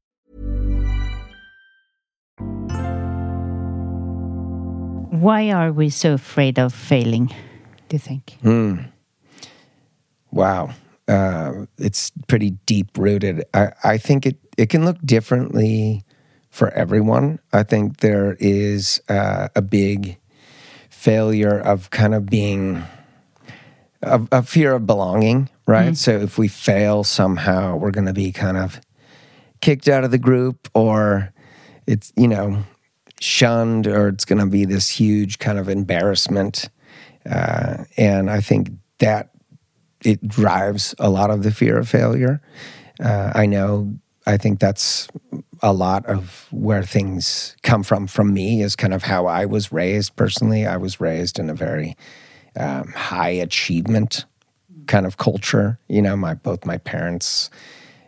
Why 5.11 5.51
are 5.51 5.71
we 5.71 5.91
so 5.91 6.13
afraid 6.13 6.57
of 6.57 6.73
failing, 6.73 7.27
do 7.87 7.97
you 7.97 7.99
think? 7.99 8.39
Mm. 8.43 8.91
Wow. 10.31 10.71
Uh, 11.07 11.65
it's 11.77 12.11
pretty 12.27 12.51
deep 12.65 12.97
rooted. 12.97 13.43
I, 13.53 13.73
I 13.83 13.97
think 13.97 14.25
it, 14.25 14.37
it 14.57 14.69
can 14.69 14.85
look 14.85 14.97
differently 15.03 16.03
for 16.49 16.69
everyone. 16.69 17.39
I 17.51 17.63
think 17.63 17.97
there 17.97 18.37
is 18.39 19.01
uh, 19.09 19.49
a 19.55 19.61
big 19.61 20.17
failure 20.89 21.59
of 21.59 21.89
kind 21.89 22.13
of 22.13 22.27
being 22.27 22.83
a, 24.01 24.21
a 24.31 24.43
fear 24.43 24.73
of 24.75 24.85
belonging, 24.85 25.49
right? 25.65 25.87
Mm-hmm. 25.87 25.93
So 25.95 26.11
if 26.11 26.37
we 26.37 26.47
fail 26.47 27.03
somehow, 27.03 27.75
we're 27.75 27.91
going 27.91 28.07
to 28.07 28.13
be 28.13 28.31
kind 28.31 28.57
of 28.57 28.79
kicked 29.61 29.89
out 29.89 30.03
of 30.03 30.11
the 30.11 30.17
group 30.17 30.69
or 30.73 31.33
it's, 31.87 32.13
you 32.15 32.27
know, 32.27 32.63
shunned 33.19 33.87
or 33.87 34.09
it's 34.09 34.25
going 34.25 34.39
to 34.39 34.45
be 34.45 34.63
this 34.63 34.89
huge 34.89 35.39
kind 35.39 35.57
of 35.57 35.67
embarrassment. 35.67 36.69
Uh, 37.25 37.85
and 37.97 38.29
I 38.29 38.41
think 38.41 38.71
that 38.99 39.31
it 40.05 40.27
drives 40.27 40.95
a 40.99 41.09
lot 41.09 41.29
of 41.29 41.43
the 41.43 41.51
fear 41.51 41.77
of 41.77 41.89
failure. 41.89 42.41
Uh, 43.03 43.31
I 43.33 43.45
know, 43.45 43.93
I 44.25 44.37
think 44.37 44.59
that's 44.59 45.07
a 45.61 45.73
lot 45.73 46.05
of 46.05 46.47
where 46.51 46.83
things 46.83 47.55
come 47.63 47.83
from 47.83 48.07
from 48.07 48.33
me 48.33 48.61
is 48.61 48.75
kind 48.75 48.93
of 48.93 49.03
how 49.03 49.25
I 49.25 49.45
was 49.45 49.71
raised 49.71 50.15
personally. 50.15 50.65
I 50.65 50.77
was 50.77 50.99
raised 50.99 51.39
in 51.39 51.49
a 51.49 51.53
very 51.53 51.95
um, 52.57 52.91
high 52.93 53.29
achievement 53.29 54.25
kind 54.87 55.05
of 55.05 55.17
culture. 55.17 55.79
You 55.87 56.01
know, 56.01 56.15
my 56.15 56.33
both 56.33 56.65
my 56.65 56.77
parents 56.77 57.49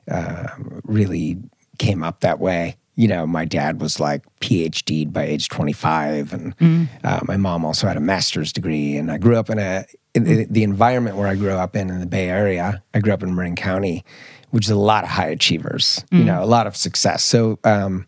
uh, 0.09 0.47
really 0.83 1.37
came 1.77 2.03
up 2.03 2.21
that 2.21 2.39
way 2.39 2.77
you 2.95 3.07
know, 3.07 3.27
my 3.27 3.43
dad 3.43 3.81
was 3.81 3.99
like 3.99 4.23
PhD'd 4.39 5.11
by 5.11 5.23
age 5.23 5.49
25, 5.49 6.33
and 6.33 6.57
mm. 6.57 6.87
uh, 7.03 7.19
my 7.23 7.35
mom 7.35 7.65
also 7.65 7.87
had 7.87 7.97
a 7.97 8.01
master's 8.01 8.53
degree. 8.53 8.95
And 8.95 9.11
I 9.11 9.17
grew 9.17 9.35
up 9.35 9.49
in 9.49 9.59
a 9.59 9.85
in 10.13 10.23
the, 10.23 10.45
the 10.45 10.63
environment 10.63 11.17
where 11.17 11.27
I 11.27 11.35
grew 11.35 11.51
up 11.51 11.75
in 11.75 11.89
in 11.89 11.99
the 11.99 12.05
Bay 12.05 12.29
Area. 12.29 12.81
I 12.93 12.99
grew 12.99 13.13
up 13.13 13.21
in 13.21 13.35
Marin 13.35 13.55
County, 13.55 14.05
which 14.51 14.65
is 14.65 14.71
a 14.71 14.77
lot 14.77 15.03
of 15.03 15.09
high 15.09 15.27
achievers. 15.27 16.05
Mm. 16.11 16.19
You 16.19 16.23
know, 16.25 16.43
a 16.43 16.45
lot 16.45 16.67
of 16.67 16.77
success. 16.77 17.23
So, 17.23 17.59
um, 17.65 18.07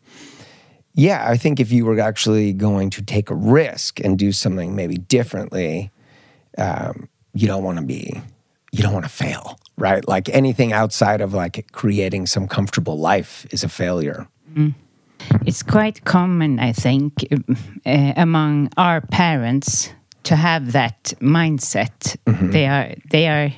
yeah, 0.94 1.26
I 1.30 1.36
think 1.36 1.60
if 1.60 1.72
you 1.72 1.86
were 1.86 2.00
actually 2.00 2.54
going 2.54 2.90
to 2.92 3.04
take 3.04 3.30
a 3.30 3.36
risk 3.36 4.00
and 4.00 4.18
do 4.18 4.32
something 4.32 4.76
maybe 4.76 4.96
differently, 4.96 5.92
um, 6.58 7.10
you 7.34 7.46
don't 7.46 7.64
want 7.64 7.78
to 7.78 7.84
be, 7.84 8.20
you 8.72 8.82
don't 8.82 8.94
want 8.94 9.06
to 9.06 9.12
fail, 9.12 9.60
right? 9.78 10.08
Like 10.08 10.30
anything 10.30 10.72
outside 10.72 11.22
of 11.22 11.34
like 11.34 11.72
creating 11.72 12.26
some 12.26 12.48
comfortable 12.48 12.98
life 12.98 13.46
is 13.52 13.64
a 13.64 13.70
failure. 13.70 14.28
Mm. 14.54 14.74
It's 15.46 15.64
quite 15.64 16.04
common, 16.06 16.60
I 16.60 16.74
think, 16.74 17.26
uh, 17.86 18.14
among 18.16 18.70
our 18.78 19.02
parents 19.02 19.90
to 20.24 20.36
have 20.36 20.74
that 20.74 21.14
mindset. 21.20 22.18
Mm-hmm. 22.26 22.52
They 22.52 22.68
are 22.68 22.94
they 23.10 23.28
are 23.28 23.54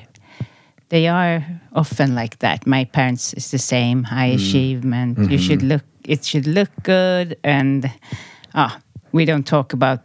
they 0.88 1.08
are 1.08 1.44
often 1.72 2.14
like 2.14 2.38
that. 2.38 2.66
My 2.66 2.84
parents 2.84 3.34
is 3.34 3.50
the 3.50 3.58
same, 3.58 4.04
high 4.04 4.30
mm. 4.30 4.36
achievement. 4.36 5.18
Mm-hmm. 5.18 5.32
You 5.32 5.38
should 5.38 5.62
look 5.62 5.84
it 6.04 6.24
should 6.24 6.46
look 6.46 6.70
good 6.82 7.36
and 7.44 7.90
ah 8.54 8.78
we 9.12 9.24
don't 9.24 9.46
talk 9.46 9.72
about 9.72 10.02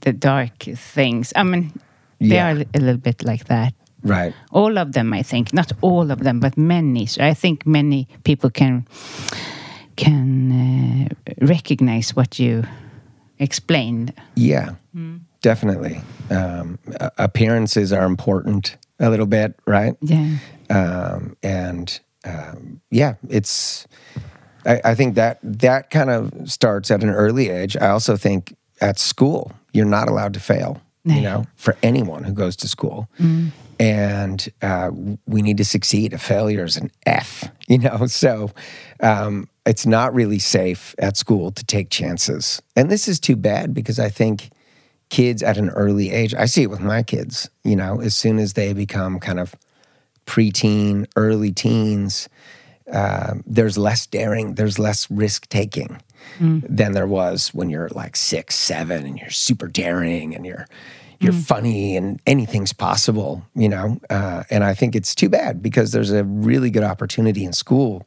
the 0.00 0.12
dark 0.12 0.64
things. 0.94 1.32
I 1.36 1.42
mean 1.44 1.72
they 2.20 2.34
yeah. 2.34 2.52
are 2.52 2.64
a 2.74 2.78
little 2.80 3.00
bit 3.00 3.24
like 3.24 3.44
that. 3.46 3.74
Right. 4.02 4.32
All 4.52 4.78
of 4.78 4.92
them, 4.92 5.12
I 5.12 5.22
think. 5.22 5.52
Not 5.52 5.72
all 5.80 6.10
of 6.10 6.20
them, 6.20 6.40
but 6.40 6.56
many. 6.56 7.06
So 7.06 7.24
I 7.24 7.34
think 7.34 7.66
many 7.66 8.06
people 8.22 8.50
can 8.50 8.86
can 9.98 11.10
uh, 11.10 11.34
recognize 11.44 12.14
what 12.16 12.38
you 12.38 12.64
explained. 13.38 14.14
Yeah, 14.36 14.74
mm. 14.94 15.20
definitely. 15.42 16.00
Um, 16.30 16.78
appearances 17.18 17.92
are 17.92 18.06
important 18.06 18.76
a 19.00 19.10
little 19.10 19.26
bit, 19.26 19.58
right? 19.66 19.94
Yeah. 20.00 20.38
Um, 20.70 21.36
and 21.42 22.00
um, 22.24 22.80
yeah, 22.90 23.14
it's. 23.28 23.86
I, 24.64 24.80
I 24.84 24.94
think 24.94 25.14
that 25.16 25.38
that 25.42 25.90
kind 25.90 26.10
of 26.10 26.50
starts 26.50 26.90
at 26.90 27.02
an 27.02 27.10
early 27.10 27.50
age. 27.50 27.76
I 27.76 27.88
also 27.88 28.16
think 28.16 28.56
at 28.80 28.98
school 28.98 29.52
you're 29.72 29.84
not 29.84 30.08
allowed 30.08 30.34
to 30.34 30.40
fail. 30.40 30.80
You 31.04 31.22
know, 31.22 31.46
for 31.56 31.74
anyone 31.82 32.24
who 32.24 32.34
goes 32.34 32.54
to 32.56 32.68
school. 32.68 33.08
Mm 33.18 33.50
and 33.78 34.48
uh, 34.62 34.90
we 35.26 35.42
need 35.42 35.56
to 35.58 35.64
succeed. 35.64 36.12
A 36.12 36.18
failure 36.18 36.64
is 36.64 36.76
an 36.76 36.90
F, 37.06 37.44
you 37.68 37.78
know. 37.78 38.06
So 38.06 38.52
um, 39.00 39.48
it's 39.66 39.86
not 39.86 40.14
really 40.14 40.38
safe 40.38 40.94
at 40.98 41.16
school 41.16 41.50
to 41.52 41.64
take 41.64 41.90
chances, 41.90 42.62
and 42.76 42.90
this 42.90 43.08
is 43.08 43.20
too 43.20 43.36
bad 43.36 43.74
because 43.74 43.98
I 43.98 44.08
think 44.08 44.50
kids 45.10 45.42
at 45.42 45.56
an 45.56 45.70
early 45.70 46.10
age. 46.10 46.34
I 46.34 46.46
see 46.46 46.62
it 46.62 46.70
with 46.70 46.80
my 46.80 47.02
kids. 47.02 47.48
You 47.64 47.76
know, 47.76 48.00
as 48.00 48.14
soon 48.16 48.38
as 48.38 48.54
they 48.54 48.72
become 48.72 49.18
kind 49.20 49.40
of 49.40 49.54
preteen, 50.26 51.06
early 51.16 51.52
teens, 51.52 52.28
uh, 52.92 53.34
there's 53.46 53.78
less 53.78 54.06
daring, 54.06 54.54
there's 54.54 54.78
less 54.78 55.10
risk 55.10 55.48
taking. 55.48 56.00
than 56.68 56.92
there 56.92 57.06
was 57.06 57.54
when 57.54 57.70
you're 57.70 57.88
like 57.90 58.14
six, 58.14 58.54
seven, 58.54 59.06
and 59.06 59.18
you're 59.18 59.30
super 59.30 59.66
daring 59.66 60.34
and 60.34 60.44
you're 60.44 60.66
you're 61.20 61.32
funny 61.32 61.96
and 61.96 62.20
anything's 62.26 62.72
possible, 62.72 63.42
you 63.54 63.68
know. 63.68 64.00
Uh, 64.08 64.44
and 64.50 64.62
I 64.62 64.74
think 64.74 64.94
it's 64.94 65.14
too 65.14 65.28
bad 65.28 65.62
because 65.62 65.92
there's 65.92 66.10
a 66.10 66.24
really 66.24 66.70
good 66.70 66.84
opportunity 66.84 67.44
in 67.44 67.52
school 67.52 68.06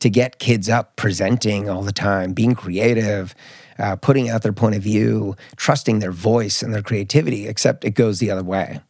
to 0.00 0.10
get 0.10 0.38
kids 0.38 0.68
up 0.68 0.96
presenting 0.96 1.68
all 1.68 1.82
the 1.82 1.92
time, 1.92 2.32
being 2.32 2.54
creative, 2.54 3.34
uh, 3.78 3.96
putting 3.96 4.28
out 4.28 4.42
their 4.42 4.52
point 4.52 4.74
of 4.74 4.82
view, 4.82 5.34
trusting 5.56 6.00
their 6.00 6.12
voice 6.12 6.62
and 6.62 6.74
their 6.74 6.82
creativity. 6.82 7.48
Except 7.48 7.84
it 7.84 7.92
goes 7.92 8.18
the 8.18 8.30
other 8.30 8.44
way. 8.44 8.80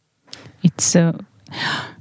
It's 0.61 0.83
so. 0.83 1.17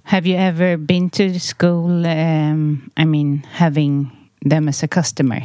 Have 0.04 0.26
you 0.26 0.36
ever 0.36 0.76
been 0.76 1.10
to 1.10 1.30
the 1.30 1.38
school? 1.38 2.06
Um, 2.06 2.90
I 2.96 3.04
mean, 3.04 3.38
having 3.52 4.10
them 4.44 4.68
as 4.68 4.82
a 4.82 4.88
customer. 4.88 5.40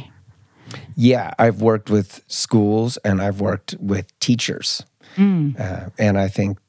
Yeah, 0.95 1.33
I've 1.37 1.61
worked 1.61 1.89
with 1.89 2.23
schools 2.27 2.97
and 2.97 3.21
I've 3.21 3.39
worked 3.39 3.75
with 3.79 4.17
teachers. 4.19 4.83
Uh, 5.59 5.89
and 5.97 6.17
I 6.17 6.27
think 6.27 6.59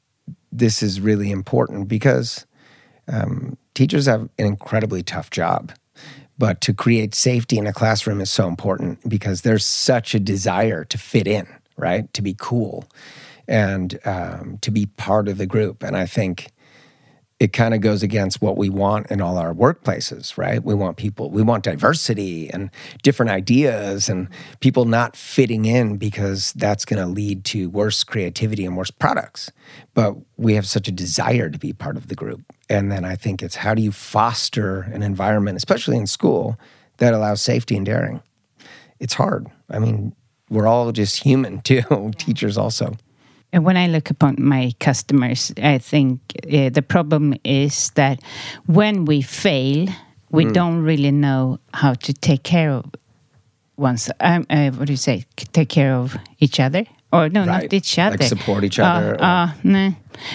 this 0.51 0.81
is 0.81 0.99
really 0.99 1.31
important 1.31 1.87
because 1.87 2.45
um, 3.07 3.57
teachers 3.73 4.05
have 4.07 4.21
an 4.21 4.45
incredibly 4.45 5.03
tough 5.03 5.29
job. 5.29 5.71
But 6.37 6.61
to 6.61 6.73
create 6.73 7.13
safety 7.15 7.57
in 7.57 7.67
a 7.67 7.73
classroom 7.73 8.21
is 8.21 8.31
so 8.31 8.47
important 8.47 9.07
because 9.09 9.41
there's 9.41 9.65
such 9.65 10.15
a 10.15 10.19
desire 10.19 10.85
to 10.85 10.97
fit 10.97 11.27
in, 11.27 11.47
right? 11.75 12.11
To 12.13 12.21
be 12.21 12.33
cool 12.37 12.85
and 13.47 13.99
um, 14.05 14.57
to 14.61 14.71
be 14.71 14.85
part 14.85 15.27
of 15.27 15.37
the 15.37 15.45
group. 15.45 15.83
And 15.83 15.97
I 15.97 16.05
think 16.05 16.51
it 17.39 17.53
kind 17.53 17.73
of 17.73 17.79
goes 17.79 18.03
against 18.03 18.41
what 18.41 18.57
we 18.57 18.69
want 18.69 19.09
in 19.09 19.21
all 19.21 19.37
our 19.37 19.53
workplaces, 19.53 20.37
right? 20.37 20.61
We 20.61 20.73
want 20.73 20.97
people, 20.97 21.29
we 21.29 21.41
want 21.41 21.63
diversity 21.63 22.49
and 22.49 22.69
different 23.01 23.31
ideas 23.31 24.09
and 24.09 24.27
people 24.59 24.83
not 24.83 25.15
fitting 25.15 25.63
in 25.63 25.95
because 25.95 26.51
that's 26.53 26.83
going 26.83 27.01
to 27.01 27.07
lead 27.07 27.45
to 27.45 27.69
worse 27.69 28.03
creativity 28.03 28.65
and 28.65 28.75
worse 28.75 28.91
products. 28.91 29.51
But 29.93 30.15
we 30.35 30.55
have 30.55 30.67
such 30.67 30.89
a 30.89 30.91
desire 30.91 31.49
to 31.49 31.57
be 31.57 31.71
part 31.71 31.95
of 31.95 32.09
the 32.09 32.15
group. 32.15 32.41
And 32.69 32.91
then 32.91 33.05
I 33.05 33.15
think 33.15 33.41
it's 33.41 33.55
how 33.55 33.73
do 33.73 33.81
you 33.81 33.93
foster 33.93 34.81
an 34.81 35.01
environment, 35.01 35.55
especially 35.55 35.95
in 35.95 36.07
school, 36.07 36.59
that 36.97 37.13
allows 37.13 37.41
safety 37.41 37.77
and 37.77 37.85
daring? 37.85 38.21
It's 38.99 39.13
hard. 39.13 39.47
I 39.69 39.79
mean, 39.79 40.13
we're 40.49 40.67
all 40.67 40.91
just 40.91 41.23
human 41.23 41.61
too, 41.61 42.11
teachers 42.17 42.57
also. 42.57 42.97
And 43.51 43.65
when 43.65 43.77
I 43.77 43.87
look 43.87 44.09
upon 44.11 44.35
my 44.39 44.71
customers, 44.79 45.51
I 45.61 45.79
think 45.79 46.19
uh, 46.45 46.69
the 46.69 46.81
problem 46.81 47.33
is 47.43 47.89
that 47.95 48.19
when 48.67 49.05
we 49.05 49.21
fail, 49.21 49.87
we 50.31 50.45
Mm. 50.45 50.53
don't 50.53 50.83
really 50.83 51.11
know 51.11 51.57
how 51.73 51.93
to 51.95 52.13
take 52.13 52.43
care 52.43 52.69
of 52.71 52.85
one's. 53.77 54.11
Um, 54.19 54.45
uh, 54.49 54.69
what 54.71 54.85
do 54.87 54.93
you 54.93 54.97
say? 54.97 55.23
Take 55.53 55.69
care 55.69 55.95
of 55.95 56.15
each 56.39 56.59
other, 56.59 56.83
or 57.11 57.29
no, 57.29 57.39
Right. 57.45 57.63
not 57.63 57.73
each 57.73 57.97
other. 57.97 58.17
Like 58.17 58.27
support 58.29 58.63
each 58.63 58.77
Uh, 58.79 58.83
other 58.83 59.15
or- 59.15 59.23
Uh, 59.23 59.51
no. 59.63 59.93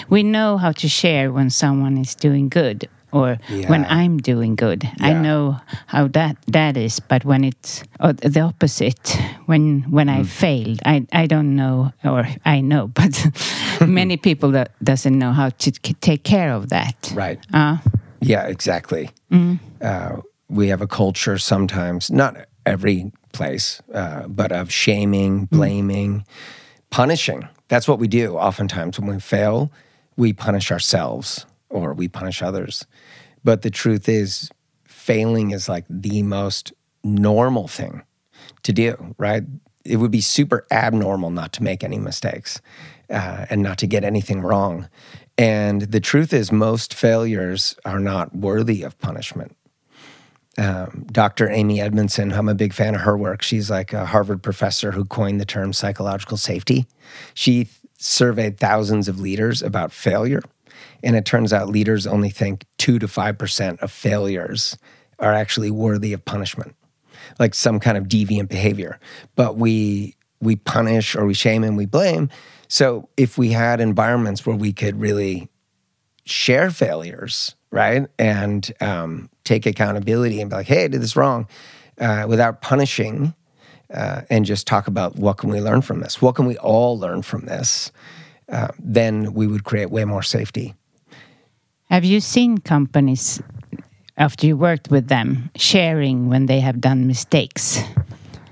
We 0.09 0.23
know 0.23 0.57
how 0.57 0.71
to 0.73 0.87
share 0.89 1.31
when 1.31 1.49
someone 1.49 1.97
is 2.01 2.15
doing 2.15 2.49
good, 2.49 2.89
or 3.15 3.37
when 3.67 3.85
I'm 3.85 4.17
doing 4.17 4.55
good. 4.55 4.83
I 4.99 5.13
know 5.13 5.57
how 5.87 6.07
that 6.09 6.35
that 6.51 6.77
is. 6.77 6.99
But 6.99 7.23
when 7.25 7.43
it's 7.43 7.83
the 7.99 8.41
opposite, 8.41 9.17
when 9.47 9.83
when 9.89 10.07
Mm. 10.07 10.19
I 10.19 10.23
failed, 10.23 10.79
I 10.85 11.05
I 11.23 11.27
don't 11.27 11.55
know, 11.55 11.91
or 12.03 12.27
I 12.45 12.61
know, 12.61 12.87
but 13.01 13.27
many 13.87 14.17
people 14.17 14.51
that 14.51 14.69
doesn't 14.83 15.17
know 15.17 15.31
how 15.33 15.49
to 15.49 15.71
take 16.01 16.23
care 16.23 16.53
of 16.55 16.67
that. 16.69 17.11
Right. 17.15 17.39
Uh, 17.53 17.77
Yeah, 18.21 18.47
exactly. 18.47 19.09
Uh, 19.81 20.21
we 20.49 20.69
have 20.71 20.83
a 20.83 20.87
culture 20.87 21.37
sometimes, 21.37 22.09
not 22.09 22.35
every 22.65 23.11
place, 23.33 23.81
uh, 23.93 24.27
but 24.27 24.51
of 24.51 24.71
shaming, 24.71 25.47
blaming, 25.51 26.23
punishing. 26.89 27.47
That's 27.67 27.87
what 27.87 27.99
we 27.99 28.07
do 28.07 28.37
oftentimes 28.37 28.99
when 28.99 29.09
we 29.15 29.19
fail. 29.19 29.69
We 30.17 30.33
punish 30.33 30.71
ourselves 30.71 31.45
or 31.69 31.93
we 31.93 32.07
punish 32.07 32.41
others. 32.41 32.85
But 33.45 33.61
the 33.61 33.69
truth 33.69 34.09
is, 34.09 34.51
failing 34.83 35.51
is 35.51 35.69
like 35.69 35.85
the 35.87 36.23
most 36.23 36.73
normal 37.03 37.69
thing 37.69 38.01
to 38.63 38.73
do, 38.73 39.15
right? 39.17 39.43
It 39.85 39.97
would 39.97 40.11
be 40.11 40.19
super 40.19 40.65
abnormal 40.71 41.29
not 41.29 41.53
to 41.53 41.63
make 41.63 41.83
any 41.83 41.99
mistakes 41.99 42.59
uh, 43.09 43.45
and 43.49 43.61
not 43.61 43.77
to 43.77 43.87
get 43.87 44.03
anything 44.03 44.41
wrong. 44.41 44.89
And 45.37 45.83
the 45.83 45.99
truth 45.99 46.33
is, 46.33 46.51
most 46.51 46.93
failures 46.93 47.75
are 47.85 47.99
not 47.99 48.35
worthy 48.35 48.81
of 48.81 48.97
punishment. 48.99 49.55
Um, 50.57 51.05
Dr. 51.11 51.49
Amy 51.49 51.81
Edmondson, 51.81 52.31
I'm 52.31 52.49
a 52.49 52.55
big 52.55 52.73
fan 52.73 52.95
of 52.95 53.01
her 53.01 53.15
work. 53.15 53.43
She's 53.43 53.69
like 53.69 53.93
a 53.93 54.05
Harvard 54.05 54.41
professor 54.41 54.91
who 54.91 55.05
coined 55.05 55.39
the 55.39 55.45
term 55.45 55.71
psychological 55.71 56.37
safety. 56.37 56.87
She 57.35 57.67
surveyed 57.99 58.57
thousands 58.57 59.07
of 59.07 59.19
leaders 59.19 59.61
about 59.61 59.91
failure. 59.91 60.41
And 61.05 61.15
it 61.15 61.23
turns 61.23 61.53
out 61.53 61.69
leaders 61.69 62.05
only 62.05 62.29
think 62.29 62.65
2 62.79 62.99
to 62.99 63.07
5% 63.07 63.79
of 63.79 63.91
failures 63.91 64.77
are 65.19 65.33
actually 65.33 65.71
worthy 65.71 66.11
of 66.11 66.25
punishment, 66.25 66.75
like 67.39 67.53
some 67.53 67.79
kind 67.79 67.97
of 67.97 68.05
deviant 68.05 68.49
behavior. 68.49 68.99
But 69.35 69.55
we 69.55 70.15
we 70.41 70.57
punish 70.57 71.15
or 71.15 71.25
we 71.25 71.33
shame 71.33 71.63
and 71.63 71.77
we 71.77 71.85
blame. 71.85 72.29
So 72.67 73.07
if 73.15 73.37
we 73.37 73.51
had 73.51 73.79
environments 73.79 74.45
where 74.45 74.55
we 74.55 74.73
could 74.73 74.99
really 74.99 75.47
share 76.25 76.69
failures, 76.71 77.55
right, 77.71 78.07
and 78.19 78.69
um, 78.81 79.29
take 79.43 79.65
accountability 79.65 80.41
and 80.41 80.49
be 80.49 80.57
like, 80.57 80.67
"Hey, 80.67 80.85
I 80.85 80.87
did 80.87 81.01
this 81.01 81.15
wrong," 81.15 81.47
uh, 81.99 82.25
without 82.27 82.61
punishing, 82.61 83.33
uh, 83.93 84.21
and 84.29 84.45
just 84.45 84.67
talk 84.67 84.87
about 84.87 85.15
what 85.15 85.37
can 85.37 85.49
we 85.49 85.61
learn 85.61 85.81
from 85.81 85.99
this? 85.99 86.21
What 86.21 86.35
can 86.35 86.45
we 86.45 86.57
all 86.57 86.97
learn 86.97 87.21
from 87.21 87.45
this? 87.45 87.91
Uh, 88.49 88.67
then 88.77 89.33
we 89.33 89.47
would 89.47 89.63
create 89.63 89.89
way 89.89 90.05
more 90.05 90.23
safety. 90.23 90.75
Have 91.89 92.05
you 92.05 92.19
seen 92.19 92.57
companies 92.57 93.41
after 94.17 94.47
you 94.47 94.57
worked 94.57 94.89
with 94.89 95.07
them 95.07 95.49
sharing 95.55 96.29
when 96.29 96.45
they 96.45 96.59
have 96.59 96.79
done 96.81 97.07
mistakes? 97.07 97.79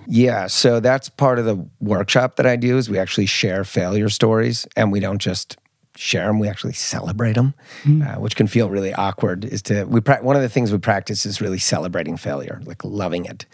Yeah, 0.07 0.47
so 0.47 0.79
that's 0.79 1.09
part 1.09 1.39
of 1.39 1.45
the 1.45 1.67
workshop 1.79 2.35
that 2.35 2.45
I 2.45 2.55
do 2.55 2.77
is 2.77 2.89
we 2.89 2.99
actually 2.99 3.25
share 3.25 3.63
failure 3.63 4.09
stories 4.09 4.67
and 4.75 4.91
we 4.91 4.99
don't 4.99 5.19
just 5.19 5.57
share 5.95 6.27
them, 6.27 6.39
we 6.39 6.47
actually 6.47 6.73
celebrate 6.73 7.33
them, 7.33 7.53
uh, 7.85 8.15
which 8.15 8.35
can 8.35 8.47
feel 8.47 8.69
really 8.69 8.93
awkward. 8.93 9.45
Is 9.45 9.61
to 9.63 9.85
we 9.85 10.01
pra- 10.01 10.23
one 10.23 10.35
of 10.35 10.41
the 10.41 10.49
things 10.49 10.71
we 10.71 10.77
practice 10.77 11.25
is 11.25 11.39
really 11.39 11.59
celebrating 11.59 12.17
failure, 12.17 12.61
like 12.65 12.83
loving 12.83 13.25
it. 13.25 13.45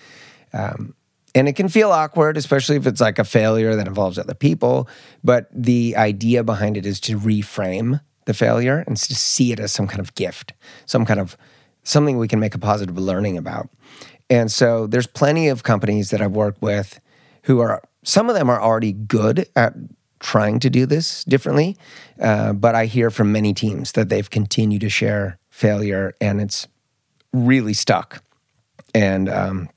Um, 0.54 0.96
and 1.36 1.48
it 1.48 1.54
can 1.54 1.70
feel 1.70 1.92
awkward, 1.92 2.38
especially 2.38 2.76
if 2.78 2.88
it's 2.88 3.02
like 3.02 3.20
a 3.20 3.24
failure 3.24 3.76
that 3.76 3.88
involves 3.88 4.18
other 4.18 4.34
people. 4.34 4.90
But 5.24 5.48
the 5.54 5.96
idea 5.96 6.44
behind 6.44 6.76
it 6.76 6.86
is 6.86 7.00
to 7.02 7.20
reframe 7.20 8.02
the 8.30 8.34
failure 8.36 8.84
and 8.86 8.96
to 8.96 9.16
see 9.16 9.52
it 9.52 9.60
as 9.60 9.72
some 9.72 9.88
kind 9.88 10.00
of 10.00 10.14
gift, 10.14 10.54
some 10.86 11.04
kind 11.04 11.20
of 11.20 11.36
something 11.84 12.20
we 12.20 12.28
can 12.28 12.40
make 12.40 12.54
a 12.54 12.60
positive 12.60 12.96
learning 12.96 13.38
about. 13.38 13.68
And 14.30 14.52
so 14.52 14.86
there's 14.86 15.08
plenty 15.08 15.48
of 15.48 15.64
companies 15.64 16.12
that 16.12 16.22
I've 16.22 16.34
worked 16.34 16.62
with 16.62 17.02
who 17.44 17.60
are, 17.60 17.82
some 18.04 18.30
of 18.30 18.36
them 18.36 18.48
are 18.48 18.62
already 18.62 18.94
good 18.94 19.50
at 19.56 19.74
trying 20.20 20.60
to 20.60 20.70
do 20.70 20.86
this 20.86 21.24
differently. 21.24 21.76
Uh, 22.22 22.54
but 22.54 22.76
I 22.76 22.86
hear 22.86 23.10
from 23.10 23.32
many 23.32 23.52
teams 23.52 23.94
that 23.94 24.10
they've 24.10 24.30
continued 24.30 24.82
to 24.82 24.90
share 24.90 25.40
failure 25.50 26.14
and 26.22 26.40
it's 26.40 26.68
really 27.34 27.74
stuck. 27.74 28.24
And 28.94 29.28
um, 29.28 29.70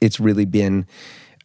it's 0.00 0.18
really 0.18 0.44
been 0.44 0.86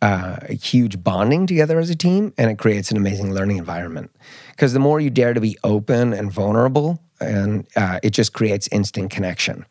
uh, 0.01 0.37
a 0.41 0.53
huge 0.53 1.03
bonding 1.03 1.45
together 1.45 1.79
as 1.79 1.89
a 1.89 1.95
team 1.95 2.33
and 2.37 2.49
it 2.49 2.57
creates 2.57 2.91
an 2.91 2.97
amazing 2.97 3.33
learning 3.33 3.57
environment. 3.57 4.11
Because 4.49 4.73
the 4.73 4.79
more 4.79 4.99
you 4.99 5.09
dare 5.09 5.33
to 5.33 5.41
be 5.41 5.57
open 5.63 6.13
and 6.13 6.31
vulnerable, 6.31 7.01
and 7.19 7.67
uh, 7.75 7.99
it 8.01 8.11
just 8.11 8.33
creates 8.33 8.67
instant 8.71 9.11
connection. 9.11 9.65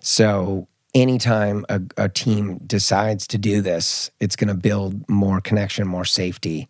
So 0.00 0.68
anytime 0.94 1.64
a, 1.68 1.80
a 1.96 2.08
team 2.08 2.58
decides 2.66 3.26
to 3.28 3.38
do 3.38 3.62
this, 3.62 4.10
it's 4.20 4.36
going 4.36 4.48
to 4.48 4.54
build 4.54 5.08
more 5.08 5.40
connection, 5.40 5.86
more 5.86 6.04
safety, 6.04 6.68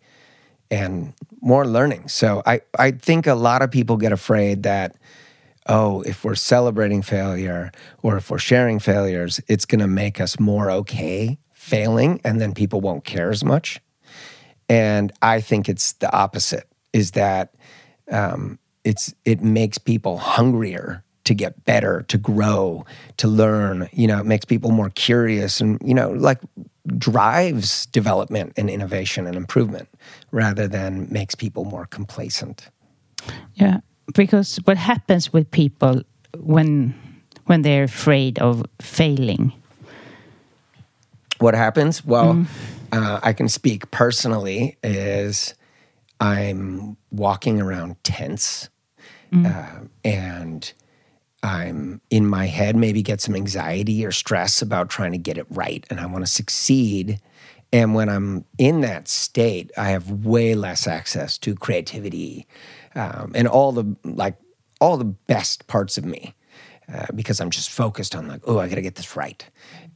and 0.69 1.13
more 1.41 1.67
learning. 1.67 2.07
So 2.07 2.41
I, 2.45 2.61
I 2.79 2.91
think 2.91 3.27
a 3.27 3.35
lot 3.35 3.61
of 3.61 3.71
people 3.71 3.97
get 3.97 4.13
afraid 4.13 4.63
that, 4.63 4.95
oh, 5.67 6.01
if 6.03 6.23
we're 6.23 6.35
celebrating 6.35 7.01
failure 7.01 7.71
or 8.01 8.15
if 8.15 8.31
we're 8.31 8.37
sharing 8.37 8.79
failures, 8.79 9.41
it's 9.49 9.65
going 9.65 9.79
to 9.79 9.87
make 9.87 10.21
us 10.21 10.39
more 10.39 10.71
okay 10.71 11.37
failing 11.61 12.19
and 12.23 12.41
then 12.41 12.53
people 12.53 12.81
won't 12.81 13.05
care 13.05 13.29
as 13.29 13.43
much. 13.43 13.79
And 14.67 15.11
I 15.21 15.41
think 15.41 15.69
it's 15.69 15.93
the 15.93 16.11
opposite 16.11 16.67
is 16.91 17.11
that 17.11 17.53
um, 18.11 18.57
it's 18.83 19.13
it 19.25 19.41
makes 19.41 19.77
people 19.77 20.17
hungrier 20.17 21.03
to 21.23 21.35
get 21.35 21.63
better, 21.65 22.03
to 22.07 22.17
grow, 22.17 22.83
to 23.17 23.27
learn. 23.27 23.87
You 23.93 24.07
know, 24.07 24.19
it 24.19 24.25
makes 24.25 24.43
people 24.43 24.71
more 24.71 24.89
curious 24.89 25.61
and, 25.61 25.79
you 25.85 25.93
know, 25.93 26.09
like 26.09 26.39
drives 26.97 27.85
development 27.85 28.53
and 28.57 28.67
innovation 28.69 29.27
and 29.27 29.35
improvement 29.35 29.87
rather 30.31 30.67
than 30.67 31.07
makes 31.11 31.35
people 31.35 31.63
more 31.63 31.85
complacent. 31.85 32.69
Yeah, 33.53 33.81
because 34.15 34.59
what 34.65 34.77
happens 34.77 35.31
with 35.31 35.51
people 35.51 36.01
when 36.37 36.95
when 37.45 37.61
they're 37.61 37.83
afraid 37.83 38.39
of 38.39 38.65
failing? 38.81 39.53
What 41.41 41.55
happens? 41.55 42.05
Well, 42.05 42.45
uh, 42.91 43.19
I 43.23 43.33
can 43.33 43.49
speak 43.49 43.89
personally 43.91 44.77
is 44.83 45.55
I'm 46.19 46.97
walking 47.09 47.59
around 47.59 48.01
tense 48.03 48.69
uh, 49.33 49.79
and 50.03 50.73
I'm 51.41 52.01
in 52.09 52.27
my 52.27 52.45
head, 52.45 52.75
maybe 52.75 53.01
get 53.01 53.21
some 53.21 53.35
anxiety 53.35 54.05
or 54.05 54.11
stress 54.11 54.61
about 54.61 54.89
trying 54.89 55.13
to 55.13 55.17
get 55.17 55.37
it 55.37 55.47
right 55.49 55.83
and 55.89 55.99
I 55.99 56.05
want 56.05 56.23
to 56.25 56.31
succeed. 56.31 57.19
And 57.73 57.95
when 57.95 58.09
I'm 58.09 58.45
in 58.57 58.81
that 58.81 59.07
state, 59.07 59.71
I 59.77 59.89
have 59.89 60.25
way 60.25 60.53
less 60.53 60.85
access 60.85 61.37
to 61.39 61.55
creativity 61.55 62.45
um, 62.93 63.31
and 63.33 63.47
all 63.47 63.71
the 63.71 63.95
like 64.03 64.35
all 64.79 64.97
the 64.97 65.05
best 65.05 65.67
parts 65.67 65.97
of 65.97 66.03
me 66.05 66.35
uh, 66.93 67.05
because 67.15 67.39
I'm 67.39 67.49
just 67.49 67.69
focused 67.69 68.15
on 68.15 68.27
like, 68.27 68.41
oh, 68.45 68.59
I 68.59 68.67
got 68.67 68.75
to 68.75 68.81
get 68.81 68.95
this 68.95 69.15
right. 69.15 69.47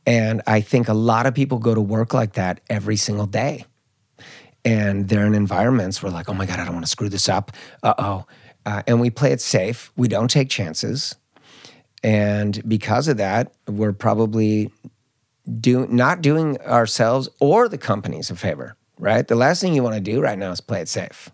And 0.05 0.41
I 0.45 0.61
think 0.61 0.87
a 0.87 0.93
lot 0.93 1.25
of 1.25 1.33
people 1.33 1.57
go 1.59 1.73
to 1.73 1.81
work 1.81 2.13
like 2.13 2.33
that 2.33 2.61
every 2.69 2.95
single 2.95 3.25
day. 3.25 3.65
And 4.63 5.09
they're 5.09 5.25
in 5.25 5.35
environments 5.35 6.01
where 6.01 6.11
like, 6.11 6.29
oh 6.29 6.33
my 6.33 6.45
God, 6.45 6.59
I 6.59 6.65
don't 6.65 6.73
want 6.73 6.85
to 6.85 6.91
screw 6.91 7.09
this 7.09 7.29
up. 7.29 7.51
Uh-oh. 7.83 8.25
Uh, 8.65 8.81
and 8.87 8.99
we 8.99 9.09
play 9.09 9.31
it 9.31 9.41
safe. 9.41 9.91
We 9.95 10.07
don't 10.07 10.29
take 10.29 10.49
chances. 10.49 11.15
And 12.03 12.67
because 12.67 13.07
of 13.07 13.17
that, 13.17 13.53
we're 13.67 13.93
probably 13.93 14.71
do, 15.59 15.87
not 15.87 16.21
doing 16.21 16.59
ourselves 16.61 17.29
or 17.39 17.67
the 17.69 17.77
companies 17.77 18.31
a 18.31 18.35
favor, 18.35 18.75
right? 18.97 19.27
The 19.27 19.35
last 19.35 19.61
thing 19.61 19.73
you 19.73 19.83
want 19.83 19.95
to 19.95 20.01
do 20.01 20.21
right 20.21 20.37
now 20.37 20.51
is 20.51 20.61
play 20.61 20.81
it 20.81 20.89
safe. 20.89 21.29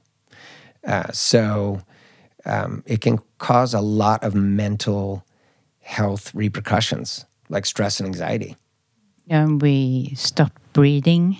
Uh, 0.85 1.11
so 1.11 1.81
um, 2.45 2.83
it 2.85 3.01
can 3.01 3.19
cause 3.37 3.73
a 3.73 3.81
lot 3.81 4.23
of 4.23 4.35
mental 4.35 5.25
health 5.79 6.33
repercussions 6.33 7.25
like 7.49 7.65
stress 7.65 7.99
and 7.99 8.07
anxiety. 8.07 8.55
And 9.31 9.61
we 9.61 10.11
stop 10.15 10.51
breathing 10.73 11.37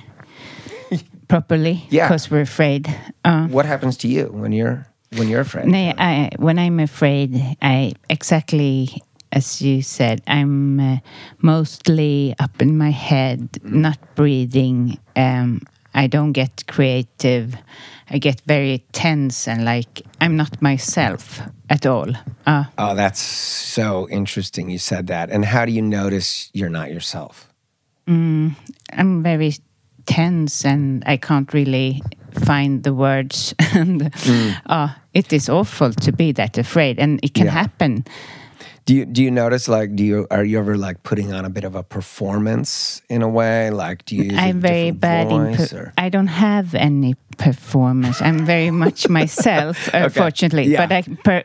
properly 1.28 1.86
Yeah. 1.90 2.08
because 2.08 2.32
we're 2.32 2.42
afraid. 2.42 2.88
Uh, 3.26 3.48
What 3.48 3.66
happens 3.66 3.98
to 3.98 4.08
you 4.08 4.26
when 4.32 4.52
you're 4.52 4.88
when 5.18 5.28
you're 5.28 5.42
afraid? 5.42 5.68
no, 5.68 5.94
I, 5.98 6.30
when 6.38 6.58
I'm 6.58 6.80
afraid, 6.80 7.36
I 7.62 7.94
exactly 8.10 9.02
as 9.34 9.62
you 9.62 9.82
said, 9.82 10.22
I'm 10.28 10.80
uh, 10.80 10.98
mostly 11.42 12.34
up 12.40 12.62
in 12.62 12.78
my 12.78 12.92
head, 12.92 13.48
not 13.64 13.98
breathing. 14.16 14.98
Um, 15.16 15.62
I 15.94 16.08
don't 16.08 16.34
get 16.34 16.64
creative. 16.68 17.56
I 18.10 18.18
get 18.20 18.42
very 18.48 18.84
tense 18.92 19.48
and 19.48 19.64
like 19.66 20.02
I'm 20.22 20.36
not 20.36 20.62
myself 20.62 21.42
at 21.70 21.86
all. 21.86 22.08
Uh, 22.46 22.66
Oh, 22.78 22.96
that's 22.96 23.22
so 23.22 24.08
interesting. 24.10 24.70
You 24.70 24.80
said 24.80 25.08
that. 25.08 25.30
And 25.30 25.46
how 25.46 25.66
do 25.66 25.72
you 25.72 25.82
notice 25.82 26.50
you're 26.54 26.70
not 26.70 26.90
yourself? 26.92 27.51
I'm 28.12 29.24
very 29.24 29.54
tense 30.06 30.66
and 30.66 31.04
I 31.06 31.18
can't 31.18 31.54
really 31.54 32.02
find 32.46 32.84
the 32.84 32.94
words. 32.94 33.54
and 33.74 34.12
uh, 34.66 34.90
it 35.14 35.32
is 35.34 35.50
awful 35.50 35.94
to 35.94 36.12
be 36.12 36.32
that 36.34 36.58
afraid, 36.58 37.00
and 37.00 37.20
it 37.24 37.34
can 37.34 37.46
Yeah. 37.46 37.52
happen. 37.54 38.04
Do 38.86 38.96
you 38.96 39.06
do 39.06 39.22
you 39.24 39.30
notice 39.32 39.68
like 39.68 39.96
do 39.96 40.04
you 40.04 40.28
are 40.32 40.44
you 40.44 40.58
ever 40.60 40.76
like 40.76 41.04
putting 41.04 41.32
on 41.34 41.46
a 41.46 41.50
bit 41.50 41.64
of 41.64 41.76
a 41.76 41.84
performance 41.84 43.02
in 43.10 43.22
a 43.22 43.30
way? 43.30 43.70
Like 43.70 44.06
do 44.06 44.16
you 44.16 44.36
I'm 44.36 44.60
very 44.60 44.92
bad 44.92 45.32
in. 45.32 45.56
voice, 45.56 45.72
Per- 45.72 45.94
I 45.98 46.10
don't 46.10 46.28
have 46.28 46.74
any 46.76 47.16
performance. 47.38 48.22
I'm 48.22 48.46
very 48.46 48.72
much 48.72 49.08
myself, 49.20 49.88
unfortunately. 49.94 50.64
Yeah. 50.72 50.86
But 50.88 50.92
I, 50.92 51.02
per, 51.24 51.44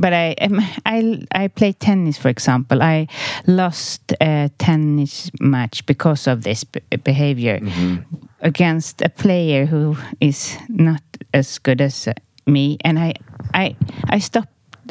but 0.00 0.12
I, 0.12 0.34
um, 0.40 0.60
I, 0.86 1.22
I 1.32 1.48
play 1.48 1.72
tennis, 1.72 2.18
for 2.18 2.28
example. 2.28 2.82
I 2.82 3.06
lost 3.46 4.12
a 4.20 4.50
tennis 4.58 5.30
match 5.40 5.84
because 5.86 6.26
of 6.26 6.42
this 6.42 6.64
b- 6.64 6.80
behavior 7.04 7.58
Mm-hmm. 7.58 8.02
against 8.40 9.02
a 9.02 9.08
player 9.08 9.66
who 9.66 9.96
is 10.20 10.56
not 10.68 11.02
as 11.34 11.58
good 11.58 11.80
as 11.80 12.08
me, 12.46 12.76
and 12.84 12.98
I, 12.98 13.14
I, 13.54 13.76
I 14.10 14.18
stopped. 14.18 14.48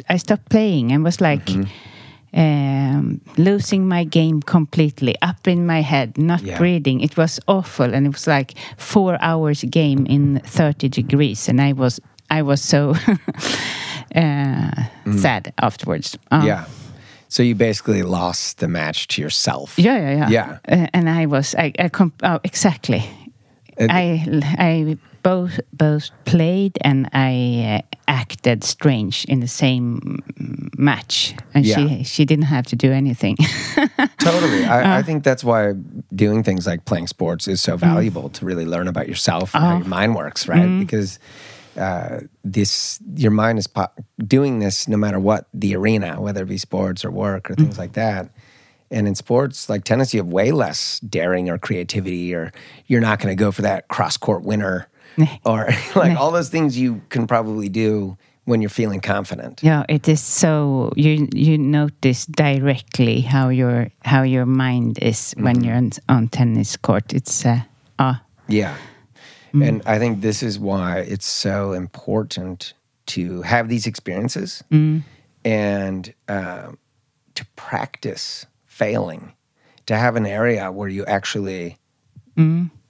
I 0.08 0.18
stopped 0.18 0.48
playing 0.50 0.92
and 0.92 1.04
was 1.04 1.20
like. 1.20 1.44
Mm-hmm. 1.46 1.70
Um, 2.34 3.20
losing 3.36 3.86
my 3.86 4.04
game 4.04 4.40
completely, 4.40 5.14
up 5.20 5.46
in 5.46 5.66
my 5.66 5.82
head, 5.82 6.16
not 6.16 6.40
Yeah. 6.42 6.56
breathing. 6.58 7.02
It 7.02 7.14
was 7.18 7.38
awful, 7.46 7.92
and 7.94 8.06
it 8.06 8.12
was 8.12 8.26
like 8.26 8.54
four 8.78 9.18
hours 9.20 9.62
game 9.70 10.06
in 10.06 10.40
thirty 10.46 10.88
degrees, 10.88 11.46
and 11.48 11.60
I 11.60 11.72
was 11.74 12.00
I 12.30 12.40
was 12.40 12.62
so 12.62 12.94
uh, 14.16 14.70
sad 15.18 15.52
afterwards. 15.60 16.16
Um, 16.30 16.46
yeah. 16.46 16.64
So 17.28 17.42
you 17.42 17.54
basically 17.54 18.02
lost 18.02 18.58
the 18.58 18.68
match 18.68 19.08
to 19.08 19.22
yourself. 19.22 19.78
yeah, 19.78 19.98
yeah, 19.98 20.30
yeah. 20.30 20.58
Yeah. 20.68 20.84
Uh, 20.84 20.86
and 20.94 21.08
I 21.10 21.26
was 21.26 21.54
I, 21.54 21.72
I 21.78 21.88
comp- 21.90 22.22
oh, 22.22 22.40
exactly. 22.44 23.04
I 23.78 24.24
I 24.58 24.96
both 25.22 25.60
both 25.72 26.10
played 26.24 26.78
and 26.82 27.08
I 27.12 27.82
uh, 27.82 27.96
acted 28.08 28.64
strange 28.64 29.24
in 29.26 29.40
the 29.40 29.48
same 29.48 30.22
mm, 30.40 30.78
match, 30.78 31.34
and 31.54 31.64
Yeah. 31.66 31.76
she 31.76 32.04
she 32.04 32.24
didn't 32.24 32.46
have 32.46 32.66
to 32.66 32.76
do 32.76 32.92
anything. 32.92 33.36
Totally. 34.20 34.64
I, 34.64 34.82
Uh. 34.96 34.98
I 34.98 35.02
think 35.02 35.24
that's 35.24 35.44
why 35.44 35.72
doing 36.14 36.42
things 36.42 36.66
like 36.66 36.84
playing 36.84 37.06
sports 37.08 37.48
is 37.48 37.60
so 37.60 37.76
valuable 37.76 38.28
to 38.30 38.44
really 38.44 38.64
learn 38.66 38.88
about 38.88 39.08
yourself 39.08 39.54
and 39.54 39.64
how 39.64 39.76
your 39.78 39.86
mind 39.86 40.14
works, 40.14 40.48
right? 40.48 40.78
Because 40.78 41.18
uh, 41.76 42.20
this, 42.44 42.98
your 43.16 43.30
mind 43.30 43.58
is 43.58 43.66
po- 43.66 43.88
doing 44.18 44.58
this 44.58 44.86
no 44.88 44.96
matter 44.96 45.18
what 45.18 45.46
the 45.54 45.74
arena, 45.74 46.20
whether 46.20 46.42
it 46.42 46.48
be 46.48 46.58
sports 46.58 47.04
or 47.04 47.10
work 47.10 47.50
or 47.50 47.54
things 47.54 47.78
like 47.78 47.94
that. 47.94 48.28
And 48.90 49.08
in 49.08 49.14
sports 49.14 49.70
like 49.70 49.84
tennis, 49.84 50.12
you 50.12 50.20
have 50.20 50.26
way 50.32 50.52
less 50.52 51.00
daring 51.00 51.48
or 51.48 51.56
creativity, 51.56 52.34
or 52.34 52.52
you're 52.88 53.00
not 53.00 53.20
going 53.20 53.34
to 53.34 53.40
go 53.44 53.50
for 53.50 53.62
that 53.62 53.88
cross 53.88 54.18
court 54.18 54.42
winner, 54.42 54.86
or 55.44 55.68
like 55.94 56.18
all 56.18 56.30
those 56.30 56.48
things 56.48 56.78
you 56.78 57.02
can 57.08 57.26
probably 57.26 57.68
do 57.68 58.16
when 58.44 58.60
you're 58.60 58.70
feeling 58.70 59.00
confident. 59.00 59.60
Yeah, 59.62 59.84
it 59.88 60.08
is 60.08 60.20
so 60.20 60.92
you 60.96 61.28
you 61.34 61.58
notice 61.58 62.26
directly 62.26 63.20
how 63.20 63.50
your 63.50 63.88
how 64.04 64.22
your 64.22 64.46
mind 64.46 64.98
is 64.98 65.34
when 65.38 65.62
you're 65.62 65.76
on, 65.76 65.90
on 66.08 66.28
tennis 66.28 66.76
court. 66.76 67.12
It's 67.12 67.46
uh, 67.46 67.60
ah 67.98 68.22
Yeah. 68.48 68.76
And 69.54 69.82
I 69.84 69.98
think 69.98 70.22
this 70.22 70.42
is 70.42 70.58
why 70.58 71.00
it's 71.00 71.26
so 71.26 71.72
important 71.72 72.72
to 73.06 73.42
have 73.42 73.68
these 73.68 73.86
experiences 73.86 74.64
and 75.44 76.14
um, 76.28 76.78
to 77.34 77.44
practice 77.54 78.46
failing, 78.64 79.34
to 79.84 79.96
have 79.96 80.16
an 80.16 80.24
area 80.24 80.72
where 80.72 80.88
you 80.88 81.04
actually 81.04 81.76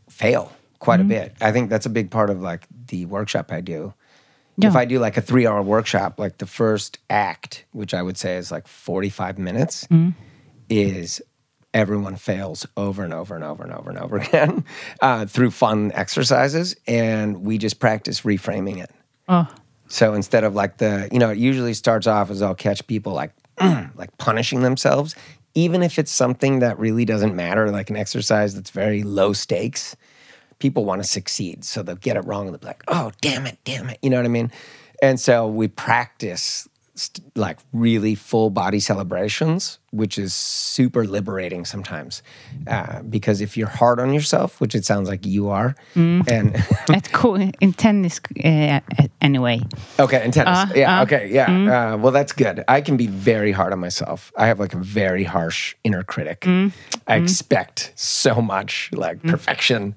fail 0.08 0.52
quite 0.82 1.00
a 1.00 1.04
bit. 1.04 1.36
I 1.40 1.52
think 1.52 1.70
that's 1.70 1.86
a 1.86 1.90
big 1.90 2.10
part 2.10 2.28
of 2.28 2.42
like 2.42 2.66
the 2.88 3.06
workshop 3.06 3.52
I 3.52 3.60
do. 3.60 3.94
If 4.68 4.76
I 4.76 4.84
do 4.84 4.98
like 4.98 5.16
a 5.16 5.20
three 5.22 5.46
hour 5.46 5.62
workshop, 5.62 6.18
like 6.18 6.38
the 6.38 6.46
first 6.46 6.98
act, 7.08 7.64
which 7.70 7.94
I 7.94 8.02
would 8.02 8.18
say 8.18 8.36
is 8.36 8.50
like 8.50 8.66
45 8.66 9.38
minutes, 9.38 9.86
is 10.68 11.22
everyone 11.72 12.16
fails 12.16 12.66
over 12.76 13.04
and 13.04 13.14
over 13.14 13.34
and 13.34 13.44
over 13.44 13.62
and 13.62 13.72
over 13.72 13.90
and 13.90 13.98
over 13.98 14.16
again 14.26 14.64
uh, 15.00 15.24
through 15.26 15.52
fun 15.52 15.92
exercises. 15.94 16.74
And 16.88 17.42
we 17.44 17.58
just 17.58 17.78
practice 17.78 18.22
reframing 18.22 18.82
it. 18.82 18.90
oh 19.28 19.48
So 19.88 20.14
instead 20.14 20.42
of 20.42 20.54
like 20.54 20.78
the, 20.78 21.08
you 21.12 21.20
know, 21.20 21.30
it 21.30 21.38
usually 21.38 21.74
starts 21.74 22.08
off 22.08 22.28
as 22.28 22.42
I'll 22.42 22.56
catch 22.56 22.84
people 22.88 23.12
like, 23.12 23.32
like 23.60 24.16
punishing 24.18 24.62
themselves, 24.62 25.14
even 25.54 25.82
if 25.82 25.98
it's 25.98 26.10
something 26.10 26.58
that 26.58 26.76
really 26.78 27.04
doesn't 27.04 27.36
matter, 27.36 27.70
like 27.70 27.88
an 27.88 27.96
exercise 27.96 28.54
that's 28.54 28.70
very 28.70 29.04
low 29.04 29.32
stakes. 29.32 29.96
People 30.62 30.84
want 30.84 31.02
to 31.02 31.08
succeed, 31.08 31.64
so 31.64 31.82
they'll 31.82 31.96
get 31.96 32.16
it 32.16 32.24
wrong 32.24 32.46
and 32.46 32.54
they'll 32.54 32.60
be 32.60 32.66
like, 32.68 32.84
"Oh, 32.86 33.10
damn 33.20 33.46
it, 33.46 33.58
damn 33.64 33.88
it," 33.90 33.98
you 34.00 34.10
know 34.10 34.18
what 34.18 34.26
I 34.26 34.28
mean? 34.28 34.52
And 35.02 35.18
so 35.18 35.48
we 35.48 35.66
practice 35.66 36.68
st- 36.94 37.26
like 37.36 37.58
really 37.72 38.14
full 38.14 38.48
body 38.50 38.78
celebrations, 38.78 39.80
which 39.90 40.18
is 40.18 40.32
super 40.34 41.04
liberating 41.04 41.64
sometimes, 41.64 42.22
uh, 42.68 43.02
because 43.02 43.40
if 43.40 43.56
you're 43.56 43.74
hard 43.82 43.98
on 43.98 44.12
yourself, 44.14 44.60
which 44.60 44.74
it 44.76 44.84
sounds 44.84 45.08
like 45.08 45.26
you 45.26 45.48
are, 45.48 45.74
and 45.96 46.54
at 46.94 47.10
co- 47.12 47.34
in 47.34 47.72
tennis 47.72 48.20
uh, 48.44 48.78
anyway. 49.20 49.60
Okay, 49.98 50.24
in 50.24 50.30
tennis. 50.30 50.58
Uh, 50.58 50.66
yeah, 50.76 51.00
uh, 51.00 51.02
okay, 51.02 51.28
yeah. 51.28 51.48
Uh, 51.92 51.96
well, 51.96 52.12
that's 52.12 52.32
good. 52.32 52.62
I 52.68 52.80
can 52.82 52.96
be 52.96 53.08
very 53.08 53.50
hard 53.50 53.72
on 53.72 53.80
myself. 53.80 54.30
I 54.36 54.46
have 54.46 54.60
like 54.60 54.74
a 54.74 54.78
very 54.78 55.24
harsh 55.24 55.74
inner 55.82 56.04
critic. 56.04 56.46
I 57.08 57.16
expect 57.16 57.92
so 57.96 58.40
much, 58.40 58.90
like 58.92 59.20
perfection. 59.24 59.96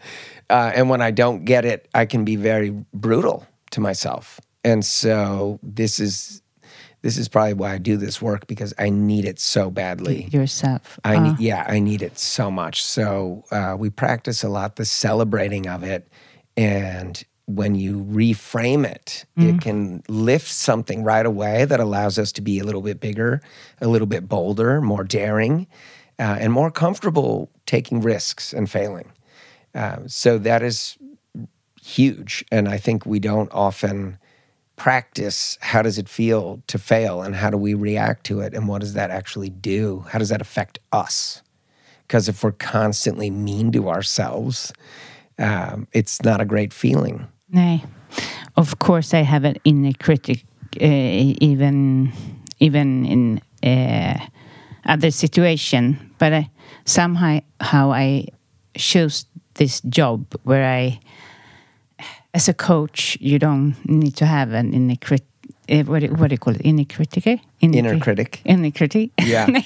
Uh, 0.49 0.71
and 0.75 0.89
when 0.89 1.01
I 1.01 1.11
don't 1.11 1.45
get 1.45 1.65
it, 1.65 1.87
I 1.93 2.05
can 2.05 2.23
be 2.25 2.35
very 2.35 2.69
brutal 2.93 3.45
to 3.71 3.81
myself. 3.81 4.39
And 4.63 4.83
so 4.85 5.59
this 5.63 5.99
is 5.99 6.41
this 7.01 7.17
is 7.19 7.27
probably 7.27 7.53
why 7.53 7.71
I 7.73 7.77
do 7.77 7.97
this 7.97 8.19
work 8.19 8.47
because 8.47 8.73
I 8.79 8.89
need 8.89 9.25
it 9.25 9.39
so 9.39 9.69
badly. 9.69 10.27
yourself. 10.31 10.99
I 11.03 11.15
Ah. 11.17 11.19
need, 11.19 11.39
yeah, 11.39 11.63
I 11.67 11.77
need 11.79 12.01
it 12.01 12.17
so 12.17 12.49
much. 12.49 12.83
So 12.83 13.43
uh, 13.51 13.75
we 13.77 13.91
practice 13.91 14.43
a 14.43 14.49
lot 14.49 14.75
the 14.77 14.85
celebrating 14.85 15.67
of 15.67 15.83
it, 15.83 16.07
and 16.57 17.23
when 17.45 17.75
you 17.75 18.03
reframe 18.03 18.83
it, 18.87 19.25
it 19.37 19.61
can 19.61 20.01
lift 20.07 20.47
something 20.51 21.03
right 21.03 21.27
away 21.27 21.63
that 21.65 21.79
allows 21.79 22.17
us 22.17 22.31
to 22.31 22.41
be 22.41 22.57
a 22.57 22.63
little 22.63 22.81
bit 22.81 22.99
bigger, 22.99 23.39
a 23.79 23.87
little 23.87 24.07
bit 24.07 24.27
bolder, 24.27 24.81
more 24.81 25.03
daring, 25.03 25.67
uh, 26.17 26.37
and 26.39 26.51
more 26.51 26.71
comfortable 26.71 27.51
taking 27.67 28.01
risks 28.01 28.51
and 28.51 28.67
failing. 28.67 29.11
Um, 29.75 30.07
so 30.07 30.37
that 30.39 30.63
is 30.63 30.97
huge. 31.81 32.43
And 32.51 32.67
I 32.67 32.77
think 32.77 33.05
we 33.05 33.19
don't 33.19 33.51
often 33.51 34.17
practice 34.75 35.57
how 35.61 35.81
does 35.81 35.97
it 35.97 36.09
feel 36.09 36.61
to 36.67 36.77
fail 36.77 37.21
and 37.21 37.35
how 37.35 37.49
do 37.49 37.57
we 37.57 37.73
react 37.73 38.25
to 38.25 38.41
it 38.41 38.53
and 38.53 38.67
what 38.67 38.81
does 38.81 38.93
that 38.93 39.11
actually 39.11 39.49
do? 39.49 40.05
How 40.09 40.19
does 40.19 40.29
that 40.29 40.41
affect 40.41 40.79
us? 40.91 41.41
Because 42.07 42.27
if 42.27 42.43
we're 42.43 42.51
constantly 42.51 43.29
mean 43.29 43.71
to 43.71 43.89
ourselves, 43.89 44.73
um, 45.39 45.87
it's 45.91 46.21
not 46.23 46.41
a 46.41 46.45
great 46.45 46.73
feeling. 46.73 47.27
No, 47.49 47.79
of 48.55 48.79
course 48.79 49.13
I 49.13 49.21
have 49.21 49.43
an 49.43 49.57
inner 49.63 49.93
critic, 49.93 50.43
uh, 50.81 50.85
even 50.85 52.11
even 52.59 53.05
in 53.05 53.41
uh, 53.63 54.25
other 54.85 55.11
situation. 55.11 56.13
But 56.17 56.33
I, 56.33 56.49
somehow 56.85 57.39
how 57.59 57.91
I 57.91 58.27
chose 58.77 59.25
this 59.55 59.81
job 59.81 60.25
where 60.43 60.65
I, 60.65 60.99
as 62.33 62.47
a 62.49 62.53
coach, 62.53 63.17
you 63.21 63.39
don't 63.39 63.75
need 63.85 64.15
to 64.17 64.25
have 64.25 64.51
an 64.53 64.73
inner 64.73 64.95
critic. 64.97 65.25
Uh, 65.67 65.81
what, 65.83 65.99
do- 66.01 66.13
what 66.13 66.29
do 66.29 66.33
you 66.33 66.37
call 66.37 66.53
it? 66.53 66.61
Inner 66.63 66.85
critic? 66.85 67.39
Inner 67.61 67.99
critic. 67.99 68.41
Inner 68.45 68.69
critic. 68.71 69.09
Yeah. 69.23 69.47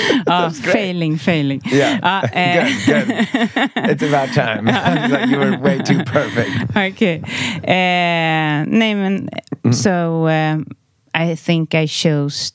uh, 0.26 0.50
failing, 0.50 1.16
failing. 1.16 1.60
Yeah. 1.66 1.98
Uh, 2.02 2.26
good, 2.86 2.86
good. 2.86 3.70
It's 3.90 4.02
about 4.02 4.28
time. 4.32 4.66
Like 4.66 5.28
you 5.28 5.38
were 5.38 5.58
way 5.58 5.78
too 5.82 6.04
perfect. 6.04 6.76
okay. 6.76 7.20
Uh, 7.66 8.64
nej, 8.70 8.94
men 8.94 9.28
so 9.72 10.28
um, 10.28 10.66
I 11.14 11.34
think 11.34 11.74
I 11.74 11.86
chose. 11.86 12.52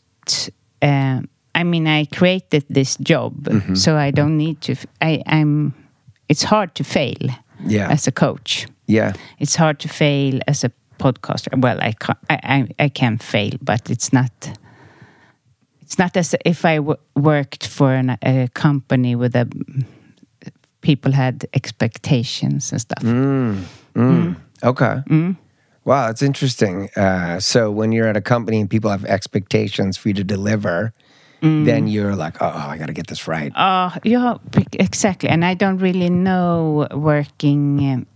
Uh, 0.81 1.19
I 1.53 1.63
mean, 1.63 1.87
I 1.87 2.05
created 2.05 2.63
this 2.69 2.95
job, 2.97 3.33
so 3.75 3.95
I 3.97 4.11
don't 4.11 4.37
need 4.37 4.61
to. 4.61 4.71
f- 4.73 4.85
I, 5.01 5.21
I'm. 5.27 5.73
It's 6.29 6.43
hard 6.43 6.73
to 6.75 6.83
fail 6.83 7.29
Yeah. 7.65 7.89
as 7.91 8.07
a 8.07 8.11
coach. 8.11 8.67
Yeah. 8.87 9.13
It's 9.39 9.55
hard 9.55 9.79
to 9.79 9.87
fail 9.87 10.39
as 10.47 10.63
a 10.63 10.71
podcaster. 10.99 11.59
Well, 11.61 11.79
I 11.81 11.93
can 11.93 12.15
I, 12.29 12.39
I, 12.43 12.85
I 12.85 12.89
can 12.89 13.17
fail, 13.17 13.51
but 13.61 13.89
it's 13.89 14.11
not. 14.13 14.31
It's 15.81 15.99
not 15.99 16.17
as 16.17 16.35
if 16.45 16.65
I 16.65 16.77
w- 16.77 16.97
worked 17.15 17.67
for 17.67 17.93
an, 17.93 18.17
a 18.23 18.47
company 18.53 19.15
with 19.15 19.35
a 19.35 19.45
people 20.81 21.11
had 21.11 21.45
expectations 21.53 22.71
and 22.71 22.81
stuff. 22.81 23.03
Mm, 23.03 23.63
mm. 23.95 24.35
Mm. 24.35 24.35
Okay. 24.63 25.35
Wow, 25.83 26.07
that's 26.07 26.21
interesting. 26.23 26.89
Uh, 26.95 27.39
so 27.39 27.69
when 27.69 27.91
you're 27.91 28.07
at 28.07 28.17
a 28.17 28.21
company 28.21 28.59
and 28.59 28.69
people 28.69 28.89
have 28.89 29.05
expectations 29.05 29.97
for 29.97 30.07
you 30.09 30.15
to 30.15 30.23
deliver, 30.23 30.91
then 31.65 31.87
you're 31.87 32.15
like, 32.15 32.41
oh, 32.41 32.47
I 32.71 32.77
got 32.77 32.87
to 32.87 32.93
get 32.93 33.07
this 33.07 33.27
right. 33.27 33.51
Uh, 33.55 33.91
yeah, 34.03 34.37
exactly. 34.73 35.29
And 35.29 35.43
I 35.45 35.53
don't 35.53 35.77
really 35.77 36.09
know 36.09 36.87
working 36.91 37.79
um, 37.93 38.07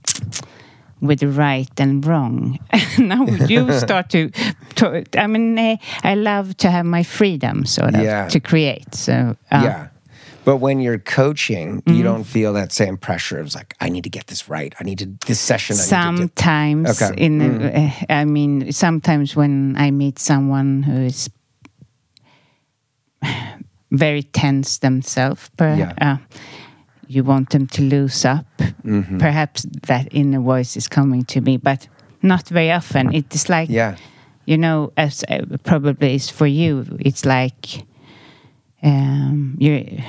with 1.01 1.23
right 1.23 1.69
and 1.79 2.05
wrong. 2.05 2.59
now 2.99 3.25
you 3.25 3.71
start 3.79 4.09
to, 4.09 4.29
to 4.75 5.03
I 5.17 5.27
mean, 5.27 5.57
eh, 5.57 5.77
I 6.03 6.15
love 6.15 6.57
to 6.57 6.69
have 6.71 6.85
my 6.85 7.03
freedom, 7.03 7.65
sort 7.65 7.95
of, 7.95 8.01
Yeah. 8.01 8.27
to 8.29 8.39
create. 8.39 8.95
So, 8.95 9.35
uh, 9.51 9.61
yeah. 9.63 9.87
But 10.45 10.57
when 10.57 10.79
you're 10.79 10.97
coaching, 10.99 11.83
you 11.85 12.01
don't 12.01 12.23
feel 12.23 12.53
that 12.53 12.71
same 12.71 12.97
pressure. 12.97 13.39
It's 13.39 13.55
like, 13.55 13.75
I 13.79 13.89
need 13.89 14.03
to 14.05 14.09
get 14.09 14.27
this 14.27 14.49
right. 14.49 14.73
I 14.79 14.83
need 14.83 14.97
to, 14.99 15.05
this 15.27 15.39
session, 15.39 15.75
I 15.75 15.77
need 15.77 15.83
to 15.83 15.89
do. 15.89 16.17
Sometimes, 16.17 17.01
Okay. 17.01 17.13
in 17.25 17.41
uh, 17.61 17.91
I 18.09 18.25
mean, 18.25 18.71
sometimes 18.71 19.35
when 19.35 19.75
I 19.77 19.91
meet 19.91 20.17
someone 20.17 20.81
who 20.81 21.01
is 21.01 21.29
very 23.91 24.23
tense 24.23 24.79
themselves, 24.79 25.49
Yeah. 25.60 25.93
uh, 26.01 26.17
you 27.08 27.23
want 27.23 27.49
them 27.49 27.67
to 27.67 27.82
lose 27.82 28.23
up. 28.25 28.45
Mm-hmm. 28.86 29.17
Perhaps 29.17 29.63
that 29.88 30.08
inner 30.12 30.39
voice 30.39 30.77
is 30.77 30.88
coming 30.88 31.23
to 31.25 31.41
me, 31.41 31.58
but 31.58 31.88
not 32.21 32.47
very 32.49 32.71
often. 32.71 33.13
It 33.13 33.34
is 33.34 33.49
like, 33.49 33.69
Yeah. 33.69 33.95
you 34.45 34.58
know, 34.58 34.91
as 34.95 35.23
uh, 35.29 35.58
probably 35.63 36.13
is 36.15 36.29
for 36.29 36.47
you. 36.47 36.86
It's 36.99 37.25
like 37.25 37.86
um, 38.84 39.55
you. 39.60 40.01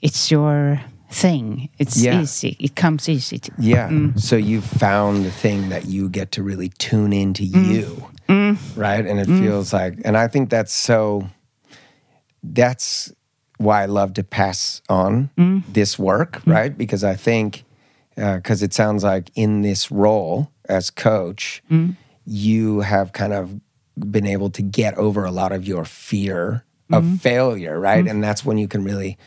It's 0.00 0.30
your 0.30 0.80
thing. 1.10 1.68
It's 1.78 1.96
Yeah. 1.96 2.20
easy. 2.20 2.56
It 2.60 2.74
comes 2.76 3.08
easy. 3.08 3.38
To, 3.38 3.50
Yeah. 3.58 3.90
So 4.16 4.36
you've 4.36 4.64
found 4.80 5.24
the 5.24 5.30
thing 5.30 5.70
that 5.70 5.86
you 5.86 6.08
get 6.08 6.30
to 6.32 6.42
really 6.42 6.68
tune 6.78 7.12
into 7.12 7.42
you, 7.44 8.06
right? 8.76 9.04
And 9.06 9.18
it 9.18 9.26
feels 9.26 9.72
like, 9.72 9.98
and 10.04 10.16
I 10.16 10.28
think 10.28 10.50
that's 10.50 10.72
so, 10.72 11.28
that's 12.54 13.12
why 13.58 13.82
I 13.82 13.86
love 13.86 14.14
to 14.14 14.24
pass 14.24 14.82
on 14.88 15.30
mm. 15.36 15.62
this 15.72 15.98
work, 15.98 16.42
mm. 16.42 16.52
right? 16.52 16.76
Because 16.76 17.04
I 17.04 17.14
think, 17.14 17.64
uh, 18.16 18.36
because 18.36 18.62
it 18.62 18.72
sounds 18.72 19.04
like 19.04 19.30
in 19.34 19.62
this 19.62 19.90
role 19.90 20.50
as 20.68 20.90
coach, 20.90 21.62
mm. 21.70 21.96
you 22.24 22.80
have 22.80 23.12
kind 23.12 23.32
of 23.32 23.60
been 23.98 24.26
able 24.26 24.50
to 24.50 24.62
get 24.62 24.96
over 24.96 25.24
a 25.24 25.30
lot 25.30 25.52
of 25.52 25.66
your 25.66 25.84
fear 25.84 26.64
of 26.92 27.04
mm-hmm. 27.04 27.16
failure, 27.16 27.78
right? 27.78 28.00
Mm-hmm. 28.00 28.08
And 28.08 28.24
that's 28.24 28.44
when 28.44 28.58
you 28.58 28.68
can 28.68 28.84
really 28.84 29.18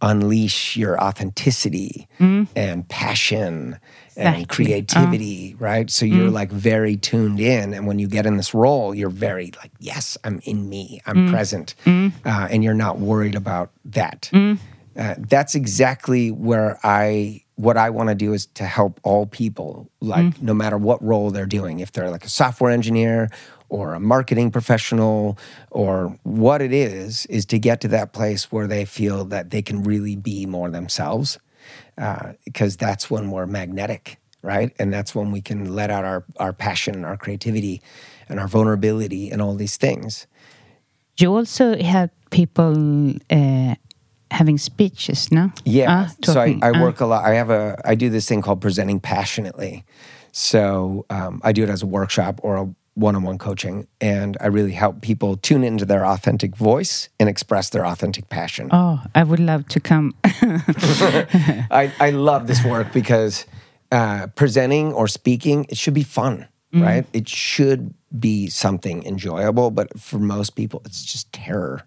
unleash 0.00 0.76
your 0.76 1.02
authenticity 1.02 2.08
mm-hmm. 2.18 2.44
and 2.56 2.88
passion 2.88 3.78
and 4.16 4.36
Exactly. 4.36 4.46
creativity, 4.46 5.54
uh-huh. 5.54 5.64
right? 5.64 5.90
So 5.90 6.04
you're 6.04 6.26
mm-hmm. 6.26 6.34
like 6.34 6.50
very 6.50 6.96
tuned 6.96 7.40
in. 7.40 7.72
And 7.72 7.86
when 7.86 7.98
you 7.98 8.08
get 8.08 8.26
in 8.26 8.36
this 8.36 8.52
role, 8.52 8.94
you're 8.94 9.10
very 9.10 9.52
like, 9.62 9.70
yes, 9.78 10.18
I'm 10.24 10.40
in 10.44 10.68
me, 10.68 11.00
I'm 11.06 11.16
mm-hmm. 11.16 11.30
present. 11.30 11.74
Uh, 12.24 12.48
and 12.50 12.64
you're 12.64 12.74
not 12.74 12.98
worried 12.98 13.36
about 13.36 13.70
that. 13.84 14.30
Uh, 14.32 15.14
that's 15.18 15.54
exactly 15.54 16.32
where 16.32 16.80
I, 16.82 17.44
what 17.54 17.76
I 17.76 17.90
want 17.90 18.08
to 18.08 18.16
do 18.16 18.32
is 18.32 18.46
to 18.54 18.64
help 18.64 18.98
all 19.04 19.26
people, 19.26 19.88
like 20.00 20.42
no 20.42 20.54
matter 20.54 20.76
what 20.76 21.02
role 21.02 21.30
they're 21.30 21.46
doing, 21.46 21.78
if 21.78 21.92
they're 21.92 22.10
like 22.10 22.24
a 22.24 22.28
software 22.28 22.72
engineer 22.72 23.30
or 23.68 23.94
a 23.94 24.00
marketing 24.00 24.50
professional 24.50 25.38
or 25.70 26.18
what 26.22 26.62
it 26.62 26.72
is, 26.72 27.26
is 27.26 27.44
to 27.46 27.58
get 27.58 27.80
to 27.82 27.88
that 27.88 28.12
place 28.12 28.50
where 28.52 28.66
they 28.66 28.84
feel 28.84 29.24
that 29.26 29.50
they 29.50 29.62
can 29.62 29.82
really 29.82 30.16
be 30.16 30.46
more 30.46 30.70
themselves. 30.70 31.38
Uh, 31.98 32.32
because 32.44 32.76
that's 32.76 33.10
when 33.10 33.30
we're 33.30 33.46
magnetic, 33.46 34.18
right? 34.42 34.72
And 34.78 34.92
that's 34.92 35.14
when 35.14 35.32
we 35.32 35.40
can 35.40 35.74
let 35.74 35.90
out 35.90 36.04
our, 36.04 36.24
our 36.38 36.52
passion 36.52 36.94
and 36.94 37.04
our 37.04 37.16
creativity 37.16 37.82
and 38.28 38.38
our 38.38 38.46
vulnerability 38.48 39.30
and 39.30 39.42
all 39.42 39.54
these 39.56 39.76
things. 39.76 40.26
You 41.18 41.34
also 41.34 41.76
have 41.82 42.10
people 42.30 43.14
uh, 43.30 43.74
having 44.30 44.58
speeches, 44.58 45.32
no? 45.32 45.50
Yeah. 45.64 46.06
Ah, 46.08 46.14
so 46.24 46.40
I. 46.40 46.56
I 46.62 46.70
Ah. 46.70 46.80
work 46.80 47.00
a 47.00 47.06
lot. 47.06 47.24
I 47.24 47.34
have 47.34 47.50
a 47.50 47.76
I 47.84 47.96
do 47.96 48.08
this 48.08 48.26
thing 48.28 48.40
called 48.42 48.60
presenting 48.60 49.00
passionately. 49.00 49.84
So 50.32 51.04
um, 51.10 51.40
I 51.42 51.52
do 51.52 51.64
it 51.64 51.68
as 51.68 51.82
a 51.82 51.86
workshop 51.86 52.38
or 52.42 52.56
a 52.56 52.68
one-on-one 52.98 53.38
coaching, 53.38 53.86
and 54.00 54.36
I 54.40 54.46
really 54.46 54.72
help 54.72 55.00
people 55.00 55.36
tune 55.36 55.64
into 55.64 55.84
their 55.84 56.04
authentic 56.04 56.56
voice 56.56 57.08
and 57.20 57.28
express 57.28 57.70
their 57.70 57.86
authentic 57.86 58.28
passion. 58.28 58.68
Oh, 58.72 59.02
I 59.14 59.22
would 59.22 59.40
love 59.40 59.68
to 59.68 59.80
come. 59.80 60.14
I, 60.24 61.92
I 62.00 62.10
love 62.10 62.46
this 62.46 62.64
work 62.64 62.92
because 62.92 63.46
uh, 63.92 64.26
presenting 64.34 64.92
or 64.92 65.08
speaking, 65.08 65.66
it 65.68 65.78
should 65.78 65.94
be 65.94 66.02
fun, 66.02 66.48
right? 66.72 67.06
It 67.12 67.28
should 67.28 67.94
be 68.18 68.48
something 68.48 69.04
enjoyable, 69.04 69.70
but 69.70 69.98
for 69.98 70.18
most 70.18 70.56
people, 70.56 70.82
it's 70.84 71.04
just 71.04 71.32
terror. 71.32 71.84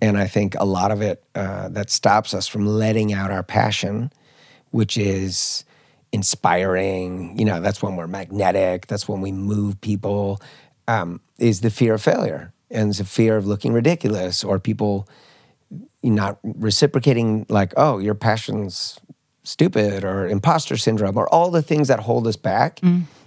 And 0.00 0.16
I 0.16 0.26
think 0.26 0.54
a 0.54 0.64
lot 0.64 0.90
of 0.90 1.02
it 1.02 1.22
uh, 1.34 1.68
that 1.68 1.90
stops 1.90 2.32
us 2.32 2.48
from 2.48 2.66
letting 2.66 3.12
out 3.12 3.30
our 3.30 3.42
passion, 3.42 4.10
which 4.70 4.96
is 4.96 5.64
inspiring, 6.12 7.38
you 7.38 7.44
know, 7.44 7.60
that's 7.60 7.82
when 7.82 7.96
we're 7.96 8.06
magnetic, 8.06 8.86
that's 8.86 9.08
when 9.08 9.20
we 9.20 9.32
move 9.32 9.80
people, 9.80 10.40
um, 10.88 11.20
is 11.38 11.60
the 11.60 11.70
fear 11.70 11.94
of 11.94 12.02
failure 12.02 12.52
and 12.70 12.94
the 12.94 13.04
fear 13.04 13.36
of 13.36 13.46
looking 13.46 13.72
ridiculous 13.72 14.44
or 14.44 14.58
people 14.58 15.08
not 16.02 16.38
reciprocating 16.42 17.44
like 17.48 17.72
oh 17.76 17.98
your 17.98 18.14
passion's 18.14 18.98
stupid 19.44 20.02
or 20.04 20.26
imposter 20.26 20.76
syndrome 20.76 21.16
or 21.16 21.28
all 21.28 21.50
the 21.50 21.62
things 21.62 21.88
that 21.88 22.00
hold 22.00 22.26
us 22.26 22.36
back 22.36 22.80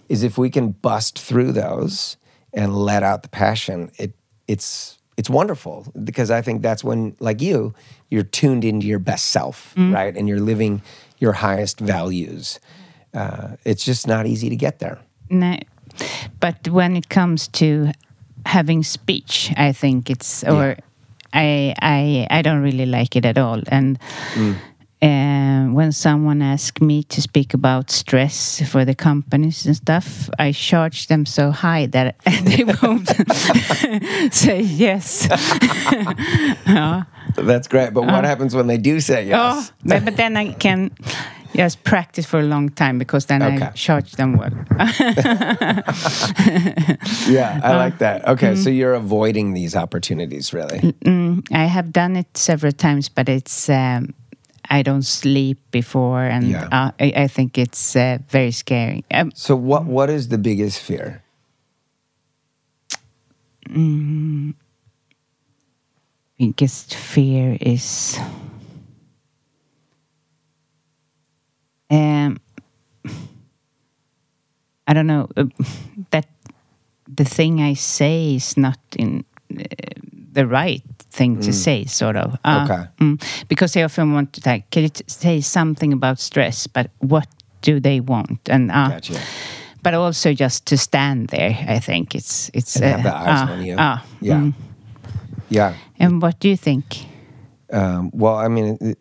is 0.09 0.23
if 0.23 0.37
we 0.37 0.49
can 0.49 0.71
bust 0.71 1.19
through 1.19 1.51
those 1.51 2.17
and 2.53 2.75
let 2.75 3.03
out 3.03 3.23
the 3.23 3.29
passion 3.29 3.91
it 3.97 4.13
it's 4.47 4.97
it's 5.17 5.29
wonderful 5.29 5.85
because 6.03 6.31
i 6.31 6.41
think 6.41 6.61
that's 6.61 6.83
when 6.83 7.15
like 7.19 7.41
you 7.41 7.73
you're 8.09 8.23
tuned 8.23 8.65
into 8.65 8.87
your 8.87 8.99
best 8.99 9.27
self 9.27 9.73
right? 9.93 10.15
And 10.15 10.27
you're 10.27 10.39
living 10.39 10.81
your 11.23 11.35
highest 11.47 11.77
values 11.79 12.59
uh, 13.21 13.47
it's 13.69 13.85
just 13.85 14.03
not 14.07 14.25
easy 14.25 14.49
to 14.49 14.59
get 14.65 14.79
there 14.79 14.97
no. 15.33 15.57
But 16.39 16.67
when 16.67 16.95
it 16.95 17.09
comes 17.09 17.47
to 17.59 17.91
having 18.45 18.83
speech, 18.83 19.51
I 19.57 19.71
think 19.71 20.09
it's 20.09 20.43
or 20.43 20.77
I 21.33 21.73
I 21.81 22.27
I 22.29 22.41
don't 22.41 22.61
really 22.61 22.85
like 22.85 23.15
it 23.15 23.25
at 23.25 23.37
all. 23.37 23.61
And 23.67 23.99
uh, 25.03 25.65
when 25.73 25.91
someone 25.91 26.41
asks 26.41 26.81
me 26.81 27.03
to 27.03 27.21
speak 27.21 27.53
about 27.53 27.91
stress 27.91 28.61
for 28.71 28.85
the 28.85 28.95
companies 28.95 29.65
and 29.65 29.75
stuff, 29.75 30.29
I 30.39 30.53
charge 30.53 31.07
them 31.07 31.25
so 31.25 31.51
high 31.51 31.87
that 31.87 32.15
they 32.45 32.63
won't 32.63 33.09
say 34.33 34.61
yes. 34.61 35.27
that's 37.35 37.67
great 37.67 37.93
but 37.93 38.03
what 38.03 38.23
happens 38.23 38.55
when 38.55 38.67
they 38.67 38.77
do 38.77 38.99
say 38.99 39.25
yes 39.25 39.71
Oh, 39.71 39.75
but, 39.85 40.05
but 40.05 40.17
then 40.17 40.37
I 40.37 40.53
can 40.53 40.91
Yes, 41.55 41.75
practice 41.75 42.25
for 42.25 42.39
a 42.39 42.43
long 42.43 42.69
time 42.69 42.97
because 42.97 43.27
then 43.27 43.43
Okay. 43.43 43.65
I 43.65 43.69
charge 43.75 44.13
them 44.13 44.37
well. 44.37 44.49
Yeah, 47.29 47.59
I 47.63 47.73
Uh, 47.73 47.77
like 47.77 47.99
that. 47.99 48.27
Okay, 48.27 48.55
so 48.55 48.69
mm-hmm. 48.69 48.77
you're 48.77 48.93
avoiding 48.95 49.53
these 49.53 49.75
opportunities, 49.75 50.51
really. 50.53 50.93
I 51.51 51.65
have 51.65 51.91
done 51.93 52.15
it 52.15 52.35
several 52.35 52.71
times, 52.71 53.07
but 53.09 53.29
it's 53.29 53.69
um, 53.69 54.13
I 54.73 54.81
don't 54.81 55.05
sleep 55.05 55.59
before, 55.69 56.25
and 56.25 56.49
Yeah. 56.49 56.67
uh, 56.71 56.91
I, 56.99 57.13
I 57.25 57.27
think 57.27 57.57
it's 57.57 57.95
uh, 57.95 58.17
very 58.27 58.49
scary. 58.51 59.05
Um, 59.13 59.29
So, 59.35 59.55
what 59.55 59.85
what 59.85 60.09
is 60.09 60.29
the 60.29 60.37
biggest 60.41 60.81
fear? 60.81 61.21
biggest 66.37 66.95
fear 66.95 67.57
is 67.61 68.17
um 71.89 72.37
I 74.87 74.93
don't 74.93 75.07
know 75.07 75.29
uh, 75.37 75.45
that 76.11 76.27
the 77.07 77.23
thing 77.25 77.61
I 77.61 77.73
say 77.73 78.35
is 78.35 78.57
not 78.57 78.79
in 78.97 79.23
uh, 79.57 79.63
the 80.33 80.45
right 80.45 80.83
thing 81.13 81.39
to 81.41 81.51
say, 81.53 81.85
sort 81.85 82.15
of. 82.17 82.33
Uh, 82.43 82.61
Okay. 82.65 82.83
mm, 82.99 83.17
because 83.47 83.73
they 83.73 83.83
often 83.83 84.13
want 84.13 84.33
to 84.33 84.41
like, 84.49 84.63
can 84.71 84.83
you 84.83 84.89
say 85.07 85.41
something 85.41 85.93
about 85.93 86.19
stress? 86.19 86.67
But 86.67 86.89
what 86.99 87.27
do 87.61 87.79
they 87.79 87.99
want? 88.01 88.49
And 88.49 88.71
uh, 88.71 88.89
Gotcha. 88.89 89.19
but 89.83 89.93
also 89.93 90.33
just 90.33 90.65
to 90.65 90.77
stand 90.77 91.27
there. 91.29 91.55
I 91.69 91.79
think 91.79 92.15
it's 92.15 92.49
it's 92.53 92.75
And 92.75 92.85
have 92.85 93.03
the 93.03 93.15
eyes 93.15 93.49
uh, 93.49 93.53
on 93.53 93.65
you. 93.65 93.77
uh, 93.77 93.97
yeah, 94.21 94.39
mm. 94.41 94.53
yeah. 95.49 95.73
And 95.99 96.21
what 96.21 96.39
do 96.39 96.47
you 96.49 96.57
think? 96.57 96.83
Um, 97.71 98.09
well, 98.13 98.35
I 98.45 98.47
mean, 98.49 98.77
it, 98.81 98.97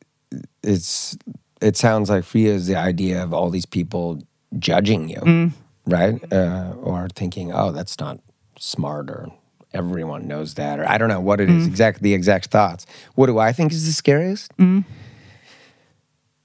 it's 0.62 1.16
it 1.60 1.76
sounds 1.76 2.10
like 2.10 2.24
for 2.24 2.38
you 2.38 2.52
is 2.54 2.66
the 2.66 2.76
idea 2.88 3.22
of 3.24 3.32
all 3.32 3.50
these 3.50 3.66
people 3.66 4.18
judging 4.58 5.08
you, 5.08 5.20
Mm. 5.24 5.50
right? 5.86 6.32
Uh, 6.32 6.74
or 6.82 7.08
thinking, 7.14 7.52
oh, 7.54 7.72
that's 7.72 7.98
not 8.00 8.18
smart, 8.58 9.10
or 9.10 9.28
everyone 9.74 10.26
knows 10.28 10.54
that, 10.54 10.78
or 10.80 10.88
I 10.88 10.98
don't 10.98 11.08
know 11.08 11.20
what 11.20 11.40
it 11.40 11.48
Mm. 11.48 11.58
is 11.60 11.66
exactly 11.66 12.02
the 12.10 12.14
exact 12.14 12.46
thoughts. 12.46 12.86
What 13.14 13.26
do 13.26 13.38
I 13.38 13.52
think 13.52 13.72
is 13.72 13.86
the 13.86 13.92
scariest? 13.92 14.56
Mm. 14.58 14.84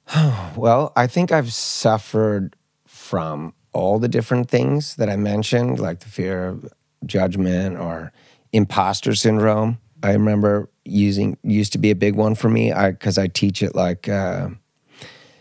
well, 0.55 0.93
I 0.95 1.07
think 1.07 1.31
I've 1.31 1.51
suffered 1.53 2.55
from 2.85 3.53
all 3.73 3.99
the 3.99 4.07
different 4.07 4.49
things 4.49 4.95
that 4.95 5.09
I 5.09 5.15
mentioned, 5.15 5.79
like 5.79 5.99
the 5.99 6.09
fear 6.09 6.47
of 6.47 6.73
judgment 7.05 7.77
or 7.77 8.11
imposter 8.53 9.13
syndrome. 9.13 9.77
I 10.03 10.13
remember 10.13 10.69
using 10.85 11.37
used 11.43 11.73
to 11.73 11.77
be 11.77 11.91
a 11.91 11.95
big 11.95 12.15
one 12.15 12.33
for 12.35 12.49
me 12.49 12.71
I 12.71 12.91
because 12.91 13.17
I, 13.17 13.27
teach 13.27 13.61
it 13.61 13.75
like 13.75 14.07
uh, 14.07 14.49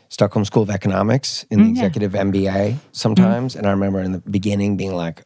Stockholm 0.08 0.44
School 0.44 0.62
of 0.62 0.70
Economics 0.70 1.44
in 1.50 1.62
the 1.62 1.68
executive 1.70 2.12
MBA 2.12 2.76
sometimes, 2.92 3.54
and 3.54 3.66
I 3.66 3.70
remember 3.70 4.00
in 4.00 4.12
the 4.12 4.18
beginning 4.18 4.76
being 4.76 4.94
like, 4.94 5.22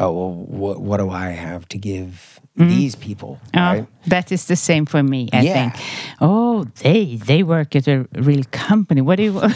"Oh, 0.00 0.10
well, 0.12 0.32
what, 0.60 0.80
what 0.80 0.96
do 0.98 1.10
I 1.10 1.28
have 1.30 1.68
to 1.68 1.78
give 1.78 2.40
mm-hmm. 2.58 2.68
these 2.68 2.96
people?" 2.96 3.38
Oh, 3.54 3.60
Right? 3.60 3.86
that 4.06 4.32
is 4.32 4.46
the 4.46 4.56
same 4.56 4.86
for 4.86 5.02
me. 5.02 5.28
I 5.32 5.42
Yeah. 5.42 5.54
think. 5.54 5.72
Oh, 6.20 6.64
they 6.82 7.16
they 7.26 7.42
work 7.42 7.76
at 7.76 7.86
a 7.88 8.06
real 8.14 8.44
company. 8.50 9.00
What 9.02 9.16
do 9.16 9.22
you? 9.22 9.40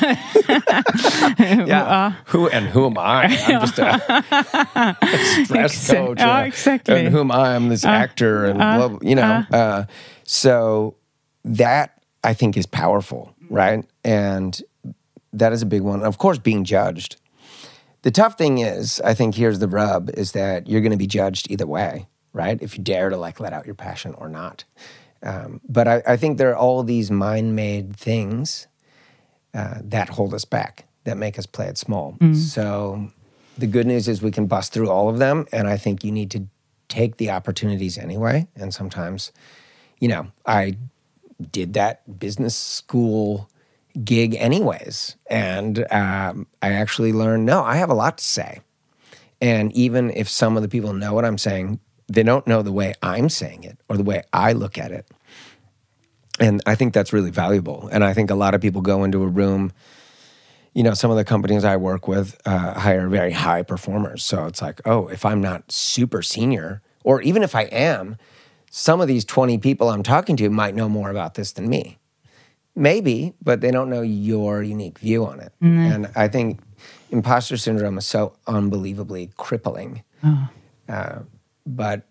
Yeah. 1.67 1.83
Uh, 1.85 2.13
who 2.27 2.49
and 2.49 2.67
who 2.67 2.87
am 2.87 2.99
I? 2.99 3.25
I'm 3.25 3.61
just 3.67 3.79
a, 3.79 3.95
a 5.03 5.45
stress 5.45 5.75
Exact- 5.75 6.01
oh, 6.01 6.07
coach. 6.07 6.21
oh, 6.21 6.31
uh, 6.31 6.43
exactly. 6.45 6.95
And 7.01 7.09
who 7.09 7.21
am 7.21 7.31
I? 7.31 7.55
I'm 7.55 7.69
this 7.69 7.85
uh, 7.85 7.89
actor, 7.89 8.45
and 8.45 8.59
blah, 8.59 8.89
blah, 8.89 8.99
you 9.03 9.15
know. 9.15 9.45
Uh, 9.53 9.85
so 10.25 10.97
that 11.45 12.01
I 12.23 12.35
think 12.35 12.57
is 12.57 12.67
powerful, 12.67 13.35
right? 13.51 13.85
And 14.05 14.61
that 15.33 15.53
is 15.53 15.63
a 15.63 15.67
big 15.67 15.83
one. 15.83 16.03
Of 16.03 16.19
course, 16.19 16.39
being 16.39 16.65
judged. 16.65 17.17
The 18.05 18.11
tough 18.11 18.37
thing 18.37 18.59
is, 18.59 19.01
I 19.01 19.15
think 19.15 19.35
here's 19.35 19.61
the 19.61 19.67
rub: 19.67 20.11
is 20.11 20.33
that 20.33 20.69
you're 20.69 20.83
going 20.83 20.93
to 20.93 20.99
be 20.99 21.07
judged 21.07 21.51
either 21.51 21.67
way, 21.67 22.07
right? 22.35 22.59
If 22.61 22.77
you 22.77 22.85
dare 22.85 23.09
to 23.09 23.17
like 23.17 23.41
let 23.41 23.55
out 23.55 23.65
your 23.65 23.75
passion 23.75 24.15
or 24.19 24.29
not. 24.29 24.65
Um, 25.23 25.63
but 25.67 25.89
I, 25.89 26.03
I 26.07 26.19
think 26.19 26.37
there 26.37 26.51
are 26.51 26.57
all 26.57 26.83
these 26.83 27.11
mind-made 27.11 27.97
things 27.97 28.67
uh, 29.55 29.79
that 29.83 30.11
hold 30.11 30.35
us 30.35 30.45
back, 30.45 30.85
that 31.05 31.17
make 31.17 31.39
us 31.39 31.47
play 31.47 31.67
it 31.67 31.79
small. 31.79 32.19
So 32.35 33.11
the 33.57 33.67
good 33.67 33.87
news 33.87 34.07
is 34.07 34.21
we 34.21 34.31
can 34.31 34.45
bust 34.45 34.75
through 34.75 34.91
all 34.91 35.09
of 35.09 35.19
them, 35.19 35.47
and 35.51 35.67
I 35.67 35.79
think 35.79 36.05
you 36.05 36.13
need 36.13 36.31
to 36.33 36.45
take 36.89 37.17
the 37.17 37.31
opportunities 37.31 37.97
anyway. 37.97 38.49
And 38.55 38.75
sometimes, 38.75 39.33
you 39.99 40.09
know, 40.09 40.27
I 40.45 40.77
did 41.51 41.73
that 41.73 42.19
business 42.21 42.55
school 42.55 43.49
gig 44.03 44.35
anyways, 44.37 45.17
and 45.29 45.87
um, 45.93 46.47
I 46.63 46.73
actually 46.73 47.13
learned 47.13 47.47
no, 47.47 47.63
I 47.63 47.77
have 47.77 47.91
a 47.91 47.95
lot 47.95 48.19
to 48.19 48.25
say. 48.25 48.61
And 49.41 49.73
even 49.73 50.11
if 50.11 50.29
some 50.29 50.57
of 50.57 50.63
the 50.63 50.69
people 50.69 50.93
know 50.93 51.13
what 51.13 51.25
I'm 51.25 51.39
saying, 51.39 51.81
they 52.09 52.23
don't 52.23 52.47
know 52.47 52.63
the 52.63 52.73
way 52.73 52.95
I'm 53.03 53.29
saying 53.29 53.65
it 53.65 53.79
or 53.89 53.97
the 53.97 54.03
way 54.03 54.23
I 54.33 54.53
look 54.53 54.79
at 54.79 54.91
it. 54.91 55.07
And 56.41 56.61
I 56.67 56.75
think 56.75 56.95
that's 56.95 57.13
really 57.13 57.31
valuable. 57.31 57.89
And 57.93 58.03
I 58.03 58.15
think 58.15 58.31
a 58.31 58.35
lot 58.35 58.55
of 58.55 58.61
people 58.61 58.81
go 58.81 59.05
into 59.05 59.23
a 59.23 59.29
room, 59.29 59.73
you 60.73 60.83
know, 60.83 60.95
some 60.95 61.11
of 61.11 61.17
the 61.17 61.25
companies 61.25 61.65
I 61.65 61.77
work 61.77 62.09
with 62.09 62.41
uh, 62.45 62.79
hire 62.81 63.09
very 63.09 63.33
high 63.33 63.63
performers. 63.63 64.25
So 64.25 64.47
it's 64.47 64.61
like, 64.61 64.81
oh, 64.85 65.09
if 65.09 65.25
I'm 65.25 65.41
not 65.41 65.71
super 65.71 66.23
senior, 66.23 66.83
or 67.05 67.21
even 67.21 67.43
if 67.43 67.55
I 67.55 67.63
am, 67.65 68.17
some 68.71 69.01
of 69.01 69.07
these 69.07 69.25
20 69.25 69.59
people 69.59 69.91
I'm 69.91 70.03
talking 70.03 70.37
to 70.39 70.51
might 70.51 70.75
know 70.75 70.89
more 70.89 71.11
about 71.11 71.35
this 71.35 71.53
than 71.53 71.69
me. 71.69 71.99
Maybe, 72.77 73.35
but 73.43 73.61
they 73.61 73.71
don't 73.71 73.89
know 73.89 74.03
your 74.03 74.63
unique 74.63 74.99
view 74.99 75.25
on 75.27 75.41
it. 75.41 75.53
And 75.93 76.11
I 76.17 76.27
think 76.29 76.61
imposter 77.11 77.57
syndrome 77.57 77.99
is 77.99 78.07
so 78.07 78.35
unbelievably 78.47 79.31
crippling. 79.37 80.03
Uh, 80.89 81.21
but 81.67 82.03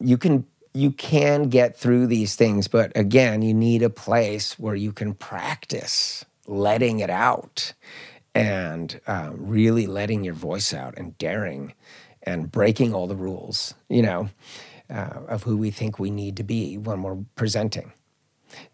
you 0.00 0.16
can 0.16 0.46
you 0.74 0.90
can 0.92 1.48
get 1.48 1.76
through 1.76 2.06
these 2.06 2.36
things, 2.36 2.68
but 2.68 2.92
again, 2.96 3.42
you 3.42 3.52
need 3.52 3.82
a 3.82 3.90
place 3.90 4.58
where 4.58 4.74
you 4.76 4.92
can 4.92 5.14
practice 5.14 6.24
letting 6.46 7.00
it 7.00 7.10
out 7.10 7.72
and 8.34 9.00
uh, 9.06 9.30
really 9.34 9.86
letting 9.86 10.24
your 10.24 10.34
voice 10.34 10.72
out 10.72 10.94
and 10.96 11.18
daring 11.18 11.74
and 12.22 12.50
breaking 12.52 12.94
all 12.94 13.06
the 13.06 13.16
rules, 13.16 13.74
you 13.88 14.02
know, 14.02 14.28
uh, 14.90 15.20
of 15.28 15.42
who 15.44 15.56
we 15.56 15.70
think 15.70 15.98
we 15.98 16.10
need 16.10 16.36
to 16.36 16.42
be 16.44 16.78
when 16.78 17.02
we're 17.02 17.18
presenting. 17.34 17.92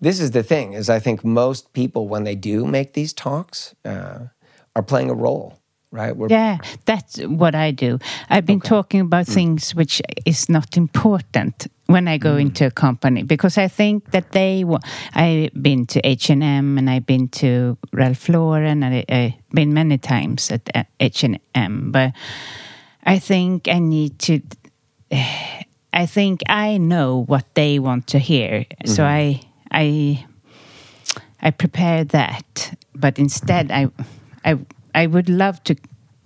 This 0.01 0.21
is 0.21 0.31
the 0.31 0.43
thing: 0.43 0.73
is 0.73 0.89
I 0.89 0.99
think 0.99 1.25
most 1.25 1.73
people, 1.73 2.09
when 2.09 2.25
they 2.25 2.35
do 2.35 2.65
make 2.67 2.93
these 2.93 3.13
talks, 3.13 3.75
uh, 3.85 4.27
are 4.77 4.83
playing 4.83 5.11
a 5.11 5.15
role, 5.15 5.59
right? 5.91 6.17
We're 6.17 6.29
Yeah, 6.29 6.59
that's 6.85 7.19
what 7.19 7.55
I 7.55 7.71
do. 7.71 7.99
I've 8.29 8.47
been 8.47 8.61
talking 8.61 9.01
about 9.01 9.27
hmm. 9.27 9.35
things 9.35 9.75
which 9.75 10.03
is 10.25 10.49
not 10.49 10.77
important 10.77 11.69
when 11.87 12.09
I 12.09 12.19
go 12.19 12.35
hmm. 12.35 12.41
into 12.41 12.67
a 12.67 12.71
company 12.71 13.23
because 13.23 13.57
I 13.59 13.69
think 13.69 14.11
that 14.11 14.33
they. 14.33 14.65
wa- 14.65 14.81
I've 15.15 15.51
been 15.63 15.87
to 15.87 16.01
H 16.07 16.31
and 16.31 16.43
M 16.43 16.79
and 16.79 16.91
I've 16.91 17.07
been 17.07 17.29
to 17.41 17.79
Ralph 17.93 18.29
Lauren 18.29 18.83
and 18.83 18.95
I, 18.95 19.05
I've 19.09 19.55
been 19.55 19.73
many 19.73 19.99
times 19.99 20.51
at 20.51 20.89
H 21.01 21.25
and 21.25 21.39
M, 21.55 21.93
but 21.93 22.13
I 23.05 23.19
think 23.19 23.69
I 23.69 23.79
need 23.79 24.19
to. 24.21 24.41
I 25.97 26.07
think 26.07 26.43
I 26.49 26.77
know 26.79 27.23
what 27.29 27.47
they 27.55 27.79
want 27.79 28.09
to 28.09 28.19
hear, 28.19 28.67
so 28.85 29.05
mm-hmm. 29.05 29.41
I 29.41 29.41
I 29.75 30.25
I 31.43 31.51
prepare 31.51 32.05
that, 32.05 32.75
but 32.95 33.19
instead 33.19 33.71
I 33.71 33.89
I 34.45 34.59
I 34.95 35.07
would 35.07 35.29
love 35.29 35.59
to 35.65 35.75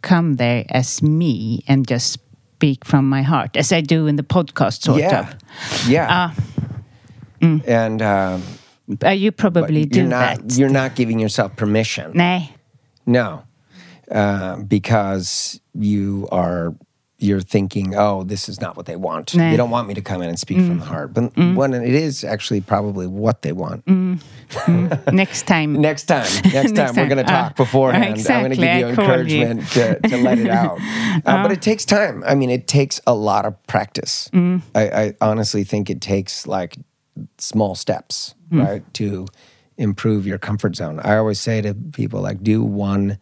come 0.03 0.36
there 0.36 0.64
as 0.70 1.03
me 1.03 1.64
and 1.66 1.88
just 1.90 2.12
speak 2.59 2.84
from 2.84 3.09
my 3.09 3.22
heart, 3.22 3.57
as 3.57 3.72
I 3.72 3.80
do 3.80 4.07
in 4.07 4.16
the 4.16 4.22
podcast, 4.24 4.82
sort 4.82 5.01
yeah, 5.01 5.20
of. 5.20 5.88
yeah. 5.88 6.32
And 7.40 8.03
um, 8.03 8.42
Uh, 9.05 9.11
you 9.11 9.30
probably 9.32 9.84
do 9.84 10.01
you're 10.01 10.09
not 10.09 10.38
that. 10.40 10.57
you're 10.59 10.72
not 10.72 10.96
giving 10.96 11.20
yourself 11.20 11.55
permission. 11.57 12.12
Nej. 12.14 12.49
No, 13.07 13.42
uh, 14.11 14.57
because 14.66 15.61
you 15.74 16.26
are 16.32 16.72
you're 17.21 17.41
thinking, 17.41 17.95
oh, 17.97 18.23
this 18.23 18.49
is 18.49 18.61
not 18.61 18.77
what 18.77 18.87
they 18.87 18.95
want. 18.97 19.33
Nej. 19.35 19.51
They 19.51 19.57
don't 19.57 19.71
want 19.71 19.89
me 19.89 19.95
to 19.95 20.01
come 20.03 20.23
in 20.23 20.29
and 20.29 20.39
speak 20.39 20.59
from 20.59 20.79
the 20.79 20.85
heart, 20.85 21.12
but 21.14 21.37
when 21.37 21.75
it 21.75 21.95
is 21.95 22.23
actually 22.25 22.61
probably 22.61 23.07
what 23.09 23.43
they 23.43 23.53
want. 23.53 23.85
Next 25.12 25.47
time. 25.47 25.73
Next 25.89 26.05
time, 26.05 26.27
next 26.53 26.75
time 26.77 26.95
we're 26.97 27.09
going 27.09 27.19
to 27.19 27.25
talk 27.25 27.51
Uh, 27.53 27.55
beforehand. 27.55 28.19
I'm 28.29 28.43
going 28.45 28.51
to 28.51 28.57
give 28.57 28.89
you 28.89 28.95
called 28.95 29.31
you. 29.31 29.43
encouragement 29.43 29.69
to, 29.73 30.09
to 30.09 30.16
let 30.23 30.39
it 30.39 30.49
out. 30.51 30.79
Uh, 31.27 31.43
but 31.43 31.51
it 31.51 31.61
takes 31.61 31.85
time. 31.85 32.23
I 32.25 32.35
mean, 32.37 32.49
it 32.51 32.69
takes 32.69 33.01
a 33.07 33.12
lot 33.14 33.45
of 33.45 33.55
practice. 33.66 34.31
Mm. 34.33 34.62
I, 34.75 34.83
I 34.89 35.14
honestly 35.21 35.64
think 35.64 35.91
it 35.91 36.01
takes 36.01 36.47
like 36.47 36.77
small 37.39 37.75
steps, 37.75 38.35
Mm. 38.53 38.64
right, 38.64 38.95
to 38.95 39.27
improve 39.77 40.27
your 40.27 40.39
comfort 40.39 40.77
zone. 40.77 41.01
I 41.03 41.16
always 41.16 41.41
say 41.41 41.61
to 41.61 41.75
people, 41.75 42.21
like, 42.23 42.43
do 42.43 42.62
one 42.62 43.19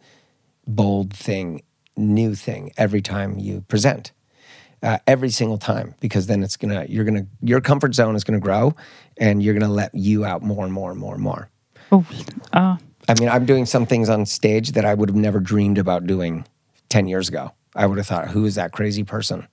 bold 0.67 1.11
thing, 1.13 1.63
new 1.97 2.35
thing 2.35 2.71
every 2.77 3.01
time 3.01 3.37
you 3.39 3.61
present. 3.61 4.11
Uh, 4.83 4.99
every 5.07 5.31
single 5.31 5.57
time, 5.57 5.95
because 6.01 6.27
then 6.27 6.43
it's 6.43 6.55
gonna, 6.55 6.85
you're 6.87 7.03
gonna, 7.03 7.25
your 7.41 7.59
comfort 7.59 7.95
zone 7.95 8.15
is 8.15 8.23
gonna 8.23 8.39
grow, 8.39 8.75
and 9.17 9.41
you're 9.41 9.55
gonna 9.55 9.67
let 9.67 9.93
you 9.95 10.23
out 10.23 10.43
more 10.43 10.63
and 10.63 10.71
more 10.71 10.91
and 10.91 10.99
more 10.99 11.15
and 11.15 11.23
more. 11.23 11.49
Oh, 11.91 12.05
uh, 12.53 12.77
I 13.09 13.19
mean, 13.19 13.27
I'm 13.27 13.45
doing 13.45 13.65
some 13.65 13.85
things 13.85 14.07
on 14.07 14.25
stage 14.25 14.73
that 14.73 14.85
I 14.85 14.93
would 14.93 15.09
have 15.09 15.15
never 15.15 15.39
dreamed 15.39 15.77
about 15.77 16.05
doing 16.05 16.45
10 16.89 17.07
years 17.07 17.29
ago. 17.29 17.53
I 17.75 17.85
would 17.85 17.97
have 17.97 18.07
thought, 18.07 18.29
who 18.29 18.45
is 18.45 18.55
that 18.55 18.71
crazy 18.71 19.03
person? 19.03 19.47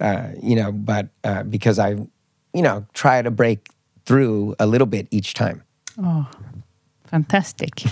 Uh, 0.00 0.28
you 0.42 0.56
know, 0.56 0.72
but 0.72 1.08
uh, 1.24 1.42
because 1.42 1.78
I, 1.78 1.90
you 1.90 2.62
know, 2.62 2.86
try 2.94 3.22
to 3.22 3.30
break 3.30 3.68
through 4.04 4.54
a 4.58 4.66
little 4.66 4.86
bit 4.86 5.08
each 5.10 5.34
time. 5.34 5.62
Oh, 6.02 6.28
fantastic. 7.04 7.84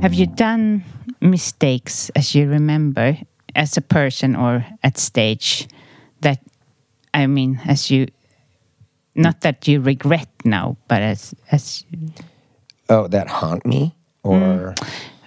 Have 0.00 0.14
you 0.14 0.26
done 0.26 0.84
mistakes 1.20 2.08
as 2.14 2.34
you 2.34 2.48
remember 2.48 3.18
as 3.54 3.76
a 3.76 3.80
person 3.80 4.36
or 4.36 4.64
at 4.84 4.96
stage 4.96 5.66
that, 6.20 6.38
I 7.12 7.26
mean, 7.26 7.60
as 7.66 7.90
you, 7.90 8.06
not 9.16 9.40
that 9.40 9.66
you 9.66 9.80
regret 9.80 10.28
now, 10.44 10.76
but 10.86 11.02
as, 11.02 11.34
as 11.50 11.84
Oh, 12.88 13.08
that 13.08 13.28
haunt 13.28 13.66
me? 13.66 13.94
Or. 14.22 14.74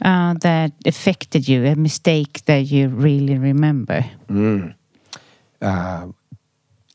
uh, 0.02 0.34
that 0.42 0.72
affected 0.86 1.48
you, 1.48 1.66
a 1.66 1.76
mistake 1.76 2.46
that 2.46 2.72
you 2.72 2.88
really 2.88 3.38
remember? 3.38 4.06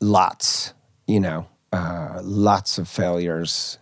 lots, 0.01 0.73
you 1.05 1.19
know, 1.19 1.47
uh, 1.71 2.21
lots 2.23 2.79
of 2.79 2.87
failures. 2.87 3.77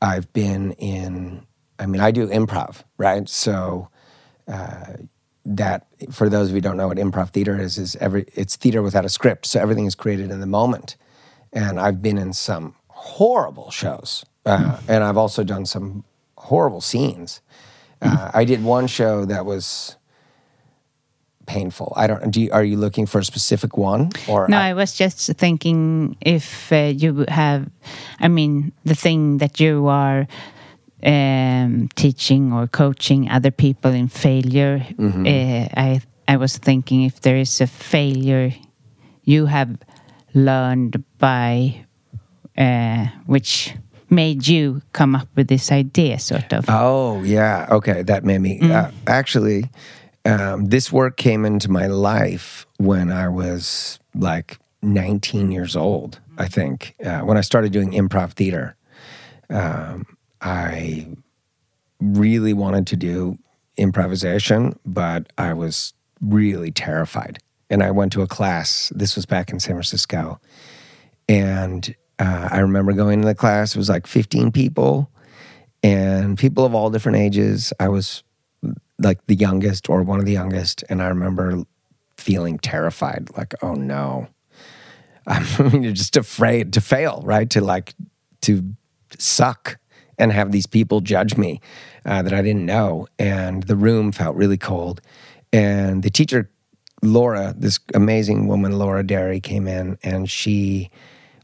I've 0.00 0.32
been 0.32 0.72
in, 0.72 1.46
I 1.78 1.86
mean, 1.86 2.00
I 2.00 2.10
do 2.10 2.28
improv, 2.28 2.84
right? 2.98 3.28
So, 3.28 3.88
uh, 4.46 4.94
that 5.44 5.86
for 6.10 6.28
those 6.28 6.48
of 6.48 6.50
you 6.50 6.56
who 6.56 6.60
don't 6.62 6.76
know 6.76 6.88
what 6.88 6.96
improv 6.96 7.30
theater 7.30 7.60
is, 7.60 7.76
is 7.78 7.96
every 7.96 8.24
it's 8.34 8.56
theater 8.56 8.82
without 8.82 9.04
a 9.04 9.08
script. 9.08 9.46
So 9.46 9.60
everything 9.60 9.86
is 9.86 9.94
created 9.94 10.30
in 10.30 10.40
the 10.40 10.46
moment. 10.46 10.96
And 11.52 11.78
I've 11.78 12.02
been 12.02 12.18
in 12.18 12.32
some 12.32 12.74
horrible 12.88 13.70
shows, 13.70 14.24
uh, 14.44 14.80
and 14.88 15.04
I've 15.04 15.16
also 15.16 15.44
done 15.44 15.66
some 15.66 16.04
horrible 16.36 16.80
scenes. 16.80 17.40
Uh, 18.02 18.30
I 18.34 18.44
did 18.44 18.64
one 18.64 18.86
show 18.86 19.24
that 19.24 19.46
was 19.46 19.96
painful. 21.46 21.92
I 21.96 22.06
don't. 22.06 22.30
Do 22.30 22.40
you, 22.40 22.50
are 22.50 22.64
you 22.64 22.76
looking 22.76 23.06
for 23.06 23.18
a 23.18 23.24
specific 23.24 23.76
one 23.76 24.10
or 24.28 24.48
No, 24.48 24.58
I, 24.58 24.74
was 24.74 24.94
just 24.94 25.32
thinking 25.36 26.16
if 26.20 26.72
uh, 26.72 26.92
you 26.94 27.24
have, 27.28 27.70
I 28.18 28.28
mean, 28.28 28.72
the 28.84 28.94
thing 28.94 29.38
that 29.38 29.60
you 29.60 29.86
are 29.86 30.26
um, 31.04 31.88
teaching 31.94 32.52
or 32.52 32.66
coaching 32.66 33.28
other 33.30 33.50
people 33.50 33.92
in 33.92 34.08
failure. 34.08 34.84
Mm-hmm. 34.98 35.26
Uh, 35.26 35.68
I 35.76 36.00
I 36.26 36.36
was 36.36 36.56
thinking 36.56 37.02
if 37.02 37.20
there 37.20 37.36
is 37.36 37.60
a 37.60 37.66
failure 37.66 38.52
you 39.24 39.46
have 39.46 39.76
learned 40.34 41.02
by 41.18 41.84
uh, 42.56 43.06
which 43.26 43.74
made 44.10 44.46
you 44.46 44.82
come 44.92 45.14
up 45.14 45.28
with 45.36 45.48
this 45.48 45.72
idea, 45.72 46.18
sort 46.18 46.52
of. 46.52 46.64
Oh 46.68 47.22
yeah, 47.22 47.66
okay. 47.70 48.02
That 48.02 48.24
made 48.24 48.40
me 48.40 48.60
uh, 48.60 48.90
actually. 49.06 49.70
Um, 50.26 50.66
this 50.66 50.90
work 50.90 51.18
came 51.18 51.44
into 51.44 51.70
my 51.70 51.86
life 51.86 52.66
when 52.78 53.12
I 53.12 53.28
was 53.28 53.98
like 54.14 54.58
19 54.80 55.50
years 55.50 55.76
old. 55.76 56.18
I 56.38 56.48
think 56.48 56.94
uh, 57.04 57.20
when 57.20 57.36
I 57.36 57.42
started 57.42 57.72
doing 57.72 57.90
improv 57.92 58.32
theater, 58.32 58.74
um, 59.50 60.06
I 60.44 61.08
really 62.00 62.52
wanted 62.52 62.86
to 62.88 62.96
do 62.96 63.38
improvisation, 63.76 64.78
but 64.84 65.32
I 65.38 65.54
was 65.54 65.94
really 66.20 66.70
terrified. 66.70 67.38
And 67.70 67.82
I 67.82 67.90
went 67.90 68.12
to 68.12 68.22
a 68.22 68.26
class. 68.26 68.92
This 68.94 69.16
was 69.16 69.24
back 69.24 69.50
in 69.50 69.58
San 69.58 69.74
Francisco, 69.74 70.38
and 71.28 71.94
uh, 72.18 72.48
I 72.52 72.58
remember 72.60 72.92
going 72.92 73.22
to 73.22 73.26
the 73.26 73.34
class. 73.34 73.74
It 73.74 73.78
was 73.78 73.88
like 73.88 74.06
15 74.06 74.52
people, 74.52 75.10
and 75.82 76.38
people 76.38 76.66
of 76.66 76.74
all 76.74 76.90
different 76.90 77.18
ages. 77.18 77.72
I 77.80 77.88
was 77.88 78.22
like 79.00 79.26
the 79.26 79.34
youngest 79.34 79.88
or 79.88 80.02
one 80.02 80.20
of 80.20 80.26
the 80.26 80.32
youngest, 80.32 80.84
and 80.90 81.02
I 81.02 81.08
remember 81.08 81.64
feeling 82.18 82.58
terrified, 82.58 83.30
like, 83.36 83.54
oh 83.62 83.74
no. 83.74 84.28
I 85.26 85.40
mean, 85.62 85.82
you're 85.82 85.92
just 85.92 86.18
afraid 86.18 86.74
to 86.74 86.82
fail, 86.82 87.22
right? 87.24 87.48
To 87.50 87.62
like, 87.62 87.94
to 88.42 88.74
suck 89.18 89.78
and 90.18 90.32
have 90.32 90.52
these 90.52 90.66
people 90.66 91.00
judge 91.00 91.36
me 91.36 91.60
uh, 92.04 92.22
that 92.22 92.32
I 92.32 92.42
didn't 92.42 92.66
know. 92.66 93.06
And 93.18 93.64
the 93.64 93.76
room 93.76 94.12
felt 94.12 94.36
really 94.36 94.58
cold. 94.58 95.00
And 95.52 96.02
the 96.02 96.10
teacher, 96.10 96.50
Laura, 97.02 97.54
this 97.56 97.78
amazing 97.94 98.48
woman, 98.48 98.78
Laura 98.78 99.04
Derry, 99.06 99.40
came 99.40 99.66
in 99.66 99.98
and 100.02 100.30
she 100.30 100.90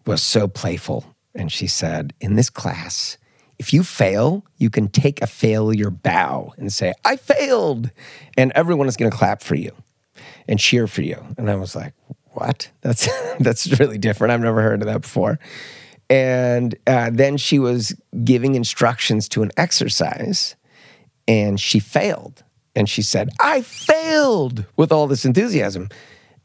was 0.06 0.22
so 0.22 0.48
playful. 0.48 1.04
And 1.34 1.52
she 1.52 1.66
said, 1.66 2.12
In 2.20 2.34
this 2.34 2.50
class, 2.50 3.16
if 3.58 3.72
you 3.72 3.84
fail, 3.84 4.44
you 4.56 4.70
can 4.70 4.88
take 4.88 5.22
a 5.22 5.26
failure 5.26 5.90
bow 5.90 6.54
and 6.56 6.72
say, 6.72 6.92
I 7.04 7.16
failed. 7.16 7.90
And 8.36 8.52
everyone 8.54 8.88
is 8.88 8.96
going 8.96 9.10
to 9.10 9.16
clap 9.16 9.42
for 9.42 9.54
you 9.54 9.72
and 10.48 10.58
cheer 10.58 10.86
for 10.86 11.02
you. 11.02 11.22
And 11.36 11.50
I 11.50 11.56
was 11.56 11.76
like, 11.76 11.94
what? 12.32 12.70
That's 12.80 13.08
that's 13.40 13.78
really 13.78 13.98
different. 13.98 14.32
I've 14.32 14.40
never 14.40 14.62
heard 14.62 14.82
of 14.82 14.86
that 14.86 15.02
before. 15.02 15.38
And 16.10 16.74
uh, 16.86 17.10
then 17.12 17.36
she 17.36 17.58
was 17.58 17.94
giving 18.24 18.56
instructions 18.56 19.28
to 19.30 19.42
an 19.42 19.50
exercise, 19.56 20.56
and 21.28 21.58
she 21.60 21.78
failed. 21.78 22.42
And 22.74 22.88
she 22.88 23.00
said, 23.02 23.30
"I 23.40 23.62
failed" 23.62 24.64
with 24.76 24.92
all 24.92 25.06
this 25.06 25.24
enthusiasm. 25.24 25.88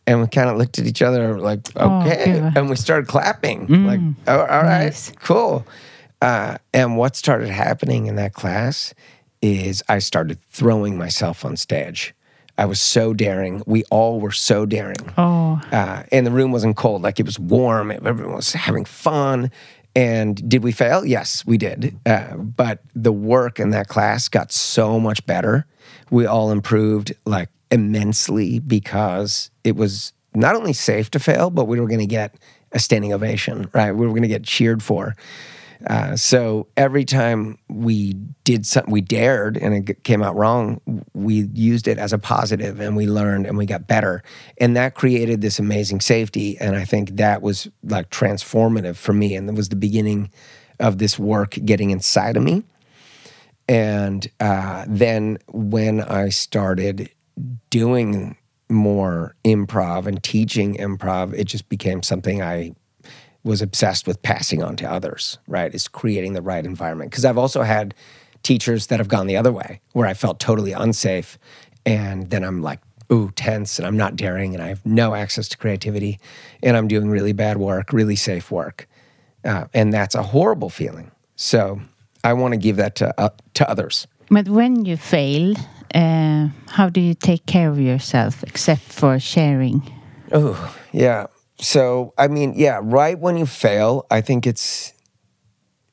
And 0.07 0.21
we 0.21 0.27
kind 0.27 0.49
of 0.51 0.57
looked 0.57 0.77
at 0.77 0.85
each 0.85 1.01
other 1.01 1.39
like, 1.39 1.67
Oh, 1.77 2.01
okay. 2.01 2.25
good. 2.25 2.55
and 2.55 2.69
we 2.69 2.75
started 2.75 3.07
clapping, 3.07 3.65
like, 3.87 3.99
oh, 4.27 4.39
all 4.41 4.45
right, 4.45 4.83
nice. 4.85 5.11
cool. 5.23 5.65
Uh, 6.21 6.57
and 6.75 6.95
what 6.95 7.15
started 7.15 7.49
happening 7.49 8.05
in 8.05 8.15
that 8.17 8.33
class 8.35 8.93
is 9.41 9.81
I 9.89 9.97
started 9.97 10.37
throwing 10.51 10.95
myself 10.95 11.43
on 11.43 11.57
stage. 11.57 12.13
I 12.57 12.65
was 12.65 12.81
so 12.81 13.13
daring. 13.13 13.61
We 13.65 13.83
all 13.91 14.19
were 14.21 14.31
so 14.31 14.65
daring. 14.65 14.95
Oh, 15.17 15.61
Uh, 15.71 16.03
and 16.11 16.25
the 16.25 16.31
room 16.31 16.51
wasn't 16.51 16.77
cold, 16.77 17.01
like 17.01 17.19
it 17.19 17.25
was 17.25 17.37
warm. 17.39 17.91
Everyone 17.91 18.35
was 18.35 18.53
having 18.53 18.85
fun. 18.85 19.51
And 19.95 20.47
did 20.49 20.63
we 20.63 20.71
fail? 20.71 21.05
Yes, 21.05 21.45
we 21.45 21.57
did. 21.57 21.97
Uh, 22.05 22.35
but 22.35 22.81
the 22.93 23.13
work 23.13 23.59
in 23.59 23.69
that 23.71 23.87
class 23.87 24.27
got 24.27 24.51
so 24.51 24.99
much 24.99 25.25
better. 25.25 25.65
We 26.11 26.25
all 26.25 26.51
improved 26.51 27.13
like 27.25 27.49
immensely 27.71 28.59
because 28.59 29.51
it 29.63 29.75
was 29.75 30.13
not 30.33 30.55
only 30.55 30.73
safe 30.73 31.09
to 31.11 31.19
fail, 31.19 31.49
but 31.49 31.65
we 31.65 31.79
were 31.79 31.87
going 31.87 31.99
to 32.01 32.05
get 32.05 32.35
a 32.73 32.79
standing 32.79 33.13
ovation, 33.13 33.69
right? 33.73 33.91
We 33.93 34.05
were 34.05 34.11
going 34.11 34.21
to 34.23 34.27
get 34.27 34.43
cheered 34.43 34.83
for. 34.83 35.15
Uh, 35.87 36.15
so 36.15 36.67
every 36.75 37.05
time 37.05 37.57
we 37.69 38.13
did 38.43 38.65
something, 38.65 38.91
we 38.91 39.01
dared 39.01 39.57
and 39.57 39.89
it 39.89 40.03
came 40.03 40.23
out 40.23 40.35
wrong, 40.35 40.81
we 41.13 41.47
used 41.53 41.87
it 41.87 41.97
as 41.97 42.11
a 42.11 42.17
positive 42.17 42.79
and 42.79 42.95
we 42.95 43.05
learned 43.05 43.45
and 43.45 43.57
we 43.57 43.65
got 43.65 43.87
better. 43.87 44.23
And 44.57 44.75
that 44.75 44.95
created 44.95 45.41
this 45.41 45.59
amazing 45.59 46.01
safety. 46.01 46.57
And 46.57 46.75
I 46.75 46.85
think 46.85 47.17
that 47.17 47.41
was 47.41 47.69
like 47.83 48.09
transformative 48.09 48.95
for 48.95 49.13
me. 49.13 49.35
And 49.35 49.47
it 49.47 49.55
was 49.55 49.69
the 49.69 49.75
beginning 49.75 50.31
of 50.79 50.97
this 50.97 51.19
work 51.19 51.51
getting 51.65 51.91
inside 51.91 52.35
of 52.35 52.43
me. 52.43 52.63
And 53.67 54.27
uh, 54.39 54.85
then 54.87 55.37
when 55.47 56.01
I 56.01 56.29
started 56.29 57.09
doing 57.69 58.37
more 58.69 59.35
improv 59.43 60.07
and 60.07 60.21
teaching 60.23 60.75
improv, 60.77 61.33
it 61.33 61.45
just 61.45 61.69
became 61.69 62.01
something 62.03 62.41
I 62.41 62.75
was 63.45 63.61
obsessed 63.61 64.07
with 64.07 64.21
passing 64.23 64.61
on 64.63 64.75
to 64.75 64.91
others, 64.91 65.37
right? 65.47 65.73
Is 65.73 65.87
creating 65.87 66.33
the 66.33 66.41
right 66.41 66.65
environment. 66.65 67.11
Because 67.11 67.23
I've 67.23 67.37
also 67.37 67.61
had 67.61 67.93
teachers 68.43 68.87
that 68.87 68.99
have 68.99 69.07
gone 69.07 69.27
the 69.27 69.37
other 69.37 69.51
way 69.51 69.79
where 69.93 70.07
I 70.07 70.13
felt 70.15 70.39
totally 70.39 70.73
unsafe. 70.73 71.37
And 71.85 72.31
then 72.31 72.43
I'm 72.43 72.61
like, 72.61 72.79
ooh, 73.13 73.31
tense 73.35 73.77
and 73.77 73.87
I'm 73.87 73.95
not 73.95 74.15
daring 74.15 74.55
and 74.55 74.63
I 74.63 74.67
have 74.67 74.83
no 74.83 75.13
access 75.13 75.47
to 75.49 75.57
creativity 75.57 76.19
and 76.63 76.75
I'm 76.75 76.87
doing 76.87 77.09
really 77.09 77.33
bad 77.33 77.57
work, 77.57 77.93
really 77.93 78.15
safe 78.15 78.51
work. 78.51 78.87
Uh, 79.43 79.65
and 79.75 79.93
that's 79.93 80.15
a 80.15 80.23
horrible 80.23 80.69
feeling. 80.69 81.11
So 81.35 81.79
I 82.23 82.33
want 82.33 82.53
to 82.53 82.57
give 82.57 82.77
that 82.77 82.95
to, 82.95 83.19
uh, 83.19 83.29
to 83.53 83.69
others. 83.69 84.07
but 84.31 84.49
when 84.49 84.85
you 84.85 84.97
fail, 84.97 85.53
uh, 85.93 86.47
how 86.69 86.89
do 86.89 86.99
you 86.99 87.13
take 87.13 87.45
care 87.45 87.69
of 87.69 87.79
yourself 87.79 88.43
except 88.43 88.81
for 88.81 89.19
sharing? 89.19 89.83
Oh, 90.31 90.75
yeah. 90.91 91.27
So, 91.57 92.13
I 92.17 92.27
mean, 92.27 92.53
yeah, 92.55 92.79
right 92.83 93.17
when 93.17 93.37
you 93.37 93.45
fail, 93.45 94.05
I 94.11 94.21
think 94.21 94.45
it's 94.45 94.93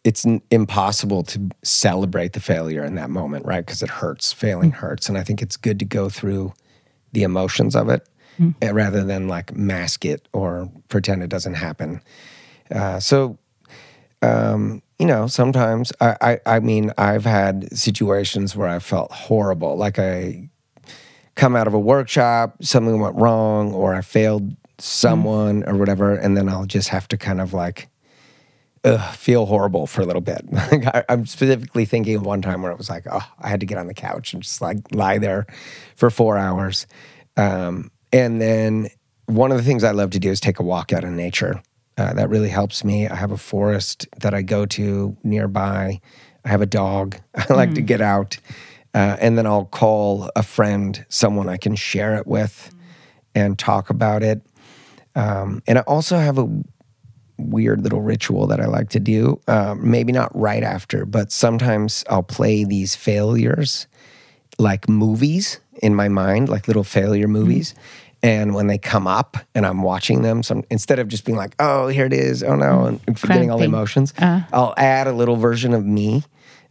it's 0.04 0.26
impossible 0.50 1.22
to 1.22 1.48
celebrate 1.62 2.32
the 2.32 2.40
failure 2.40 2.84
in 2.84 2.96
that 2.96 3.08
moment, 3.08 3.46
right? 3.46 3.64
Because 3.64 3.82
it 3.82 3.88
hurts. 3.88 4.32
Failing 4.32 4.72
hurts, 4.72 5.08
and 5.08 5.16
I 5.16 5.22
think 5.22 5.40
it's 5.40 5.56
good 5.56 5.78
to 5.78 5.84
go 5.84 6.08
through 6.08 6.52
the 7.12 7.22
emotions 7.22 7.76
of 7.76 7.88
it 7.88 8.08
eh, 8.62 8.70
rather 8.70 9.04
than 9.04 9.28
like 9.28 9.54
mask 9.54 10.04
it 10.04 10.26
or 10.32 10.70
pretend 10.88 11.22
it 11.22 11.28
doesn't 11.28 11.54
happen. 11.54 12.00
Uh, 12.70 12.98
so, 12.98 13.38
um, 14.22 14.82
you 14.98 15.06
know, 15.06 15.26
sometimes 15.26 15.92
I, 16.00 16.16
I, 16.20 16.40
I 16.56 16.60
mean, 16.60 16.92
I've 16.96 17.24
had 17.24 17.76
situations 17.76 18.56
where 18.56 18.68
I 18.68 18.78
felt 18.78 19.12
horrible, 19.12 19.76
like 19.76 19.98
I 19.98 20.48
come 21.34 21.54
out 21.56 21.66
of 21.66 21.74
a 21.74 21.78
workshop, 21.78 22.56
something 22.62 23.00
went 23.00 23.16
wrong, 23.16 23.72
or 23.72 23.94
I 23.94 24.00
failed 24.00 24.56
someone 24.78 25.64
or 25.64 25.76
whatever, 25.76 26.14
and 26.14 26.36
then 26.36 26.48
I'll 26.48 26.66
just 26.66 26.88
have 26.88 27.08
to 27.08 27.16
kind 27.16 27.40
of 27.40 27.52
like 27.52 27.88
ugh, 28.84 29.14
feel 29.14 29.46
horrible 29.46 29.86
for 29.86 30.02
a 30.02 30.04
little 30.04 30.22
bit. 30.22 30.44
Like, 30.52 30.86
I, 30.86 31.04
I'm 31.08 31.26
specifically 31.26 31.84
thinking 31.84 32.16
of 32.16 32.24
one 32.24 32.40
time 32.40 32.62
where 32.62 32.72
it 32.72 32.78
was 32.78 32.88
like, 32.88 33.04
oh, 33.10 33.26
I 33.38 33.48
had 33.48 33.60
to 33.60 33.66
get 33.66 33.78
on 33.78 33.86
the 33.86 33.94
couch 33.94 34.32
and 34.32 34.42
just 34.42 34.60
like 34.62 34.78
lie 34.92 35.18
there 35.18 35.46
for 35.96 36.08
four 36.08 36.38
hours. 36.38 36.86
Um, 37.36 37.90
and 38.12 38.40
then 38.40 38.88
one 39.26 39.50
of 39.50 39.58
the 39.58 39.64
things 39.64 39.84
I 39.84 39.90
love 39.90 40.10
to 40.10 40.18
do 40.18 40.30
is 40.30 40.40
take 40.40 40.58
a 40.58 40.62
walk 40.62 40.92
out 40.92 41.04
in 41.04 41.16
nature. 41.16 41.62
Uh, 41.98 42.14
that 42.14 42.30
really 42.30 42.48
helps 42.48 42.84
me. 42.84 43.06
I 43.06 43.16
have 43.16 43.32
a 43.32 43.36
forest 43.36 44.06
that 44.20 44.32
I 44.34 44.42
go 44.42 44.64
to 44.66 45.16
nearby. 45.22 46.00
I 46.44 46.48
have 46.48 46.62
a 46.62 46.66
dog. 46.66 47.16
I 47.34 47.52
like 47.52 47.74
to 47.74 47.82
get 47.82 48.00
out. 48.00 48.38
Uh, 48.94 49.16
and 49.20 49.36
then 49.36 49.46
I'll 49.46 49.66
call 49.66 50.30
a 50.36 50.42
friend, 50.42 51.04
someone 51.08 51.48
I 51.48 51.56
can 51.56 51.76
share 51.76 52.16
it 52.16 52.26
with, 52.26 52.74
and 53.34 53.58
talk 53.58 53.90
about 53.90 54.22
it. 54.22 54.42
Um, 55.14 55.62
and 55.66 55.78
I 55.78 55.82
also 55.82 56.16
have 56.18 56.38
a 56.38 56.48
weird 57.38 57.82
little 57.82 58.02
ritual 58.02 58.46
that 58.48 58.60
I 58.60 58.66
like 58.66 58.90
to 58.90 59.00
do. 59.00 59.40
Um, 59.48 59.90
maybe 59.90 60.12
not 60.12 60.30
right 60.38 60.62
after, 60.62 61.04
but 61.04 61.32
sometimes 61.32 62.04
I'll 62.08 62.22
play 62.22 62.64
these 62.64 62.94
failures 62.94 63.86
like 64.58 64.88
movies 64.88 65.60
in 65.82 65.94
my 65.94 66.08
mind, 66.08 66.48
like 66.48 66.68
little 66.68 66.84
failure 66.84 67.28
movies. 67.28 67.74
And 68.22 68.54
when 68.54 68.68
they 68.68 68.78
come 68.78 69.08
up 69.08 69.36
and 69.54 69.66
I'm 69.66 69.82
watching 69.82 70.22
them, 70.22 70.42
some 70.44 70.62
instead 70.70 71.00
of 71.00 71.08
just 71.08 71.24
being 71.24 71.36
like, 71.36 71.56
"Oh, 71.58 71.88
here 71.88 72.06
it 72.06 72.12
is," 72.12 72.44
"Oh 72.44 72.54
no," 72.54 72.84
and 72.84 73.18
forgetting 73.18 73.50
all 73.50 73.58
the 73.58 73.64
emotions, 73.64 74.14
I'll 74.52 74.74
add 74.76 75.08
a 75.08 75.12
little 75.12 75.34
version 75.34 75.74
of 75.74 75.84
me 75.84 76.22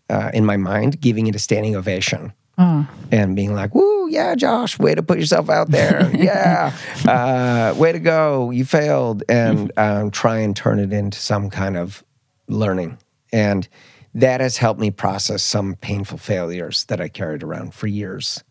uh, 0.09 0.31
in 0.33 0.45
my 0.45 0.55
mind, 0.55 1.01
giving 1.01 1.27
it 1.27 1.35
a 1.35 1.39
standing 1.39 1.75
ovation 1.75 2.31
and 2.57 3.35
being 3.35 3.53
like, 3.55 3.73
"Woo, 3.73 4.07
yeah, 4.09 4.35
Josh, 4.35 4.77
way 4.77 4.95
to 4.95 5.03
put 5.03 5.19
yourself 5.19 5.49
out 5.49 5.71
there, 5.71 6.11
yeah, 6.15 6.75
uh, 7.07 7.73
way 7.77 7.91
to 7.91 7.99
go, 7.99 8.51
you 8.51 8.65
failed," 8.65 9.23
and 9.27 9.71
um, 9.77 10.11
try 10.11 10.37
and 10.37 10.55
turn 10.55 10.79
it 10.79 10.93
into 10.93 11.19
some 11.19 11.49
kind 11.49 11.77
of 11.77 12.03
learning, 12.47 12.97
and 13.31 13.67
that 14.13 14.41
has 14.41 14.57
helped 14.57 14.79
me 14.79 14.91
process 14.91 15.41
some 15.41 15.75
painful 15.75 16.17
failures 16.17 16.83
that 16.85 16.99
I 16.99 17.07
carried 17.07 17.43
around 17.43 17.73
for 17.73 17.87
years. 17.87 18.43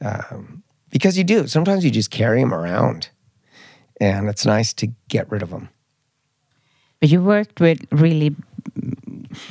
Um, 0.00 0.62
because 0.90 1.18
you 1.18 1.24
do 1.24 1.46
sometimes 1.46 1.84
you 1.84 1.90
just 1.90 2.10
carry 2.10 2.40
them 2.40 2.54
around, 2.54 3.10
and 4.00 4.28
it's 4.28 4.46
nice 4.46 4.72
to 4.74 4.88
get 5.08 5.30
rid 5.30 5.42
of 5.42 5.50
them. 5.50 5.68
But 7.00 7.10
you 7.10 7.22
worked 7.22 7.60
with 7.60 7.84
really 7.92 8.34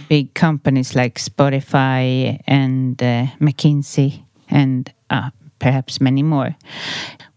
big 0.10 0.34
companies 0.34 0.96
like 0.96 1.20
Spotify 1.20 2.42
and 2.48 3.02
uh, 3.02 3.28
McKinsey 3.40 4.24
and 4.50 4.92
uh, 5.10 5.30
perhaps 5.60 6.02
many 6.02 6.24
more. 6.24 6.56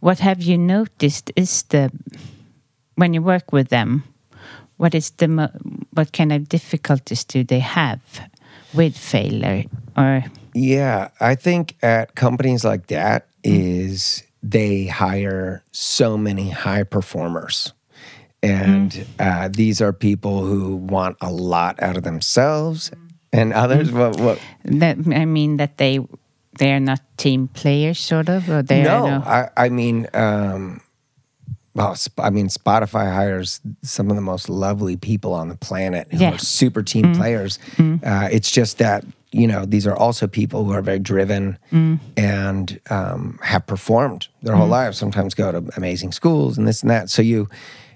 What 0.01 0.19
have 0.21 0.43
you 0.43 0.59
noticed 0.59 1.31
is 1.37 1.63
the 1.65 1.91
when 2.97 3.15
you 3.15 3.23
work 3.23 3.53
with 3.53 3.69
them? 3.69 4.05
What 4.77 4.95
is 4.95 5.11
the 5.11 5.51
what 5.93 6.13
kind 6.13 6.33
of 6.33 6.49
difficulties 6.49 7.25
do 7.25 7.45
they 7.45 7.61
have 7.61 8.01
with 8.73 8.97
failure 8.97 9.65
or 9.97 10.25
Yeah, 10.55 11.09
I 11.21 11.35
think 11.35 11.77
at 11.83 12.15
companies 12.15 12.65
like 12.65 12.87
that 12.87 13.27
is 13.45 14.23
they 14.43 14.87
hire 14.87 15.63
so 15.73 16.17
many 16.17 16.51
high 16.51 16.85
performers. 16.85 17.73
And 18.43 19.07
uh, 19.19 19.49
these 19.53 19.83
are 19.83 19.93
people 19.93 20.45
who 20.45 20.77
want 20.77 21.17
a 21.21 21.31
lot 21.31 21.83
out 21.83 21.97
of 21.97 22.05
themselves 22.05 22.91
and 23.33 23.53
others. 23.53 23.93
What, 23.93 24.19
what, 24.19 24.39
that 24.65 24.97
I 25.13 25.25
mean 25.27 25.59
that 25.59 25.77
they 25.77 26.01
they 26.59 26.73
are 26.73 26.81
not 26.81 27.01
team 27.17 27.49
players 27.49 27.99
sort 27.99 28.29
of 28.29 28.49
or 28.49 28.63
they 28.63 28.83
no, 28.83 28.91
are 29.05 29.19
no 29.21 29.25
I, 29.27 29.49
I 29.57 29.69
mean, 29.69 30.07
um, 30.15 30.81
well, 31.75 31.95
Sp- 31.95 32.19
I 32.21 32.31
mean, 32.31 32.49
Spotify 32.49 33.13
hires 33.13 33.61
some 33.83 34.11
of 34.11 34.17
the 34.17 34.23
most 34.23 34.49
lovely 34.49 34.97
people 34.97 35.33
on 35.35 35.49
the 35.49 35.57
planet 35.57 36.09
who 36.11 36.19
Yeah. 36.19 36.33
are 36.35 36.39
super 36.39 36.83
team 36.83 37.15
players. 37.15 37.59
Uh, 37.79 38.29
it's 38.33 38.51
just 38.51 38.79
that 38.79 39.05
you 39.33 39.47
know 39.47 39.65
these 39.67 39.87
are 39.87 39.95
also 39.97 40.27
people 40.27 40.65
who 40.65 40.73
are 40.73 40.83
very 40.83 40.99
driven 40.99 41.57
and 42.17 42.81
um, 42.91 43.39
have 43.43 43.67
performed 43.67 44.29
their 44.43 44.57
whole 44.57 44.67
lives. 44.67 44.99
Sometimes 44.99 45.35
go 45.35 45.53
to 45.53 45.63
amazing 45.77 46.13
schools 46.13 46.59
and 46.59 46.67
this 46.67 46.81
and 46.83 46.91
that. 46.91 47.11
So 47.11 47.23
you, 47.23 47.49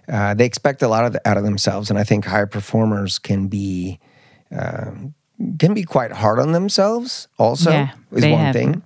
uh, 0.09 0.35
they 0.35 0.45
expect 0.47 0.83
a 0.83 0.89
lot 0.89 1.05
of 1.05 1.13
the, 1.13 1.29
out 1.29 1.37
of 1.37 1.45
themselves, 1.45 1.91
and 1.91 1.99
I 1.99 2.05
think 2.05 2.25
high 2.27 2.45
performers 2.45 3.19
can 3.19 3.49
be 3.49 3.99
um, 4.51 5.15
can 5.59 5.75
be 5.75 5.83
quite 5.83 6.13
hard 6.13 6.39
on 6.39 6.53
themselves. 6.53 7.29
Also, 7.39 7.71
Yeah, 7.71 7.91
is 8.13 8.25
one 8.25 8.39
have- 8.39 8.55
thing. 8.55 8.83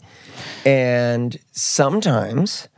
And 0.64 1.38
sometimes, 1.52 2.68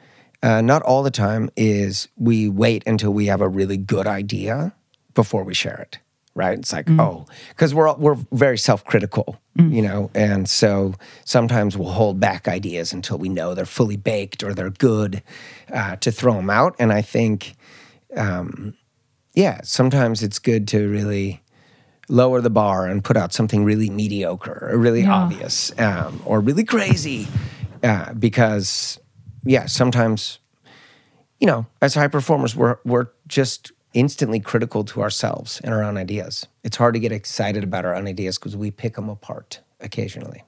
uh, 0.42 0.60
not 0.60 0.82
all 0.82 1.02
the 1.02 1.10
time, 1.10 1.50
is 1.56 2.08
we 2.16 2.48
wait 2.48 2.82
until 2.86 3.12
we 3.12 3.26
have 3.26 3.40
a 3.40 3.48
really 3.48 3.76
good 3.76 4.06
idea 4.06 4.72
before 5.14 5.44
we 5.44 5.54
share 5.54 5.76
it. 5.78 5.98
Right? 6.34 6.56
It's 6.58 6.72
like, 6.72 6.88
oh, 6.90 7.26
because 7.48 7.74
we're 7.74 7.92
we're 7.94 8.16
very 8.32 8.56
self 8.56 8.84
critical, 8.84 9.38
you 9.56 9.82
know, 9.82 10.10
and 10.14 10.48
so 10.48 10.94
sometimes 11.24 11.76
we'll 11.76 11.90
hold 11.90 12.20
back 12.20 12.46
ideas 12.48 12.92
until 12.92 13.18
we 13.18 13.28
know 13.28 13.52
they're 13.54 13.66
fully 13.66 13.96
baked 13.96 14.42
or 14.44 14.54
they're 14.54 14.70
good 14.70 15.22
uh, 15.72 15.96
to 15.96 16.10
throw 16.12 16.34
them 16.34 16.48
out. 16.48 16.76
And 16.78 16.92
I 16.92 17.02
think, 17.02 17.56
um, 18.16 18.74
yeah, 19.34 19.60
sometimes 19.62 20.22
it's 20.22 20.38
good 20.38 20.66
to 20.68 20.88
really 20.88 21.42
lower 22.08 22.40
the 22.40 22.50
bar 22.50 22.86
and 22.86 23.04
put 23.04 23.16
out 23.16 23.32
something 23.32 23.64
really 23.64 23.88
mediocre 23.88 24.68
or 24.72 24.78
really 24.78 25.06
obvious 25.06 25.72
um, 25.78 26.20
or 26.24 26.40
really 26.40 26.64
crazy 26.64 27.28
uh, 27.84 28.12
because 28.14 28.98
yeah 29.44 29.64
sometimes 29.64 30.40
you 31.38 31.46
know 31.46 31.64
as 31.80 31.94
high 31.94 32.08
performers 32.08 32.56
we're, 32.56 32.78
we're 32.84 33.06
just 33.28 33.70
instantly 33.94 34.40
critical 34.40 34.84
to 34.84 35.02
ourselves 35.02 35.60
and 35.64 35.74
our 35.74 35.82
own 35.82 35.96
ideas. 35.96 36.46
It's 36.62 36.76
hard 36.76 36.94
to 36.94 37.00
get 37.00 37.12
excited 37.12 37.64
about 37.64 37.84
our 37.84 37.94
own 37.94 38.06
ideas 38.06 38.38
because 38.38 38.56
we 38.56 38.70
pick 38.70 38.94
them 38.94 39.08
apart 39.08 39.60
occasionally. 39.80 40.44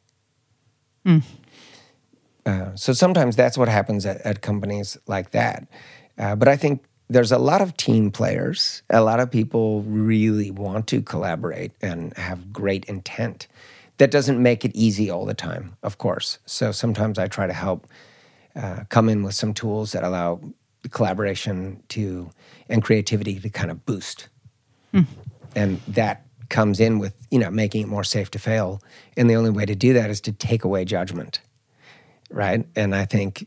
Uh, 2.47 2.75
so 2.75 2.93
sometimes 2.93 3.37
that's 3.37 3.57
what 3.57 3.69
happens 3.69 4.07
at, 4.07 4.21
at 4.23 4.43
companies 4.43 4.97
like 5.07 5.31
that. 5.31 5.67
Uh, 6.19 6.37
but 6.37 6.49
I 6.49 6.57
think 6.57 6.85
there's 7.09 7.33
a 7.33 7.39
lot 7.39 7.61
of 7.61 7.77
team 7.77 8.11
players. 8.11 8.83
A 8.91 9.03
lot 9.03 9.21
of 9.21 9.31
people 9.31 9.83
really 9.83 10.51
want 10.51 10.87
to 10.89 11.03
collaborate 11.03 11.73
and 11.83 12.17
have 12.17 12.53
great 12.53 12.85
intent. 12.87 13.49
That 13.99 14.11
doesn't 14.11 14.43
make 14.43 14.65
it 14.65 14.73
easy 14.75 15.11
all 15.11 15.27
the 15.27 15.35
time, 15.35 15.77
of 15.83 15.99
course. 15.99 16.39
So 16.47 16.73
sometimes 16.73 17.19
I 17.19 17.29
try 17.29 17.47
to 17.47 17.53
help 17.53 17.87
uh, 18.57 18.85
come 18.89 19.09
in 19.09 19.23
with 19.23 19.35
some 19.35 19.55
tools 19.55 19.93
that 19.93 20.03
allow 20.03 20.41
collaboration 20.91 21.83
to 21.89 22.31
and 22.69 22.83
creativity 22.83 23.39
to 23.39 23.49
kind 23.51 23.71
of 23.71 23.85
boost. 23.87 24.29
And 25.55 25.81
that 25.89 26.27
comes 26.49 26.81
in 26.81 26.99
with 26.99 27.15
you 27.31 27.39
know 27.39 27.51
making 27.51 27.83
it 27.83 27.89
more 27.89 28.05
safe 28.05 28.31
to 28.33 28.39
fail. 28.39 28.83
And 29.17 29.29
the 29.29 29.37
only 29.37 29.51
way 29.51 29.67
to 29.67 29.75
do 29.75 29.93
that 29.93 30.11
is 30.11 30.21
to 30.23 30.33
take 30.33 30.65
away 30.65 30.85
judgment 30.85 31.41
right? 32.33 32.67
And 32.75 32.95
I 32.95 33.05
think 33.05 33.47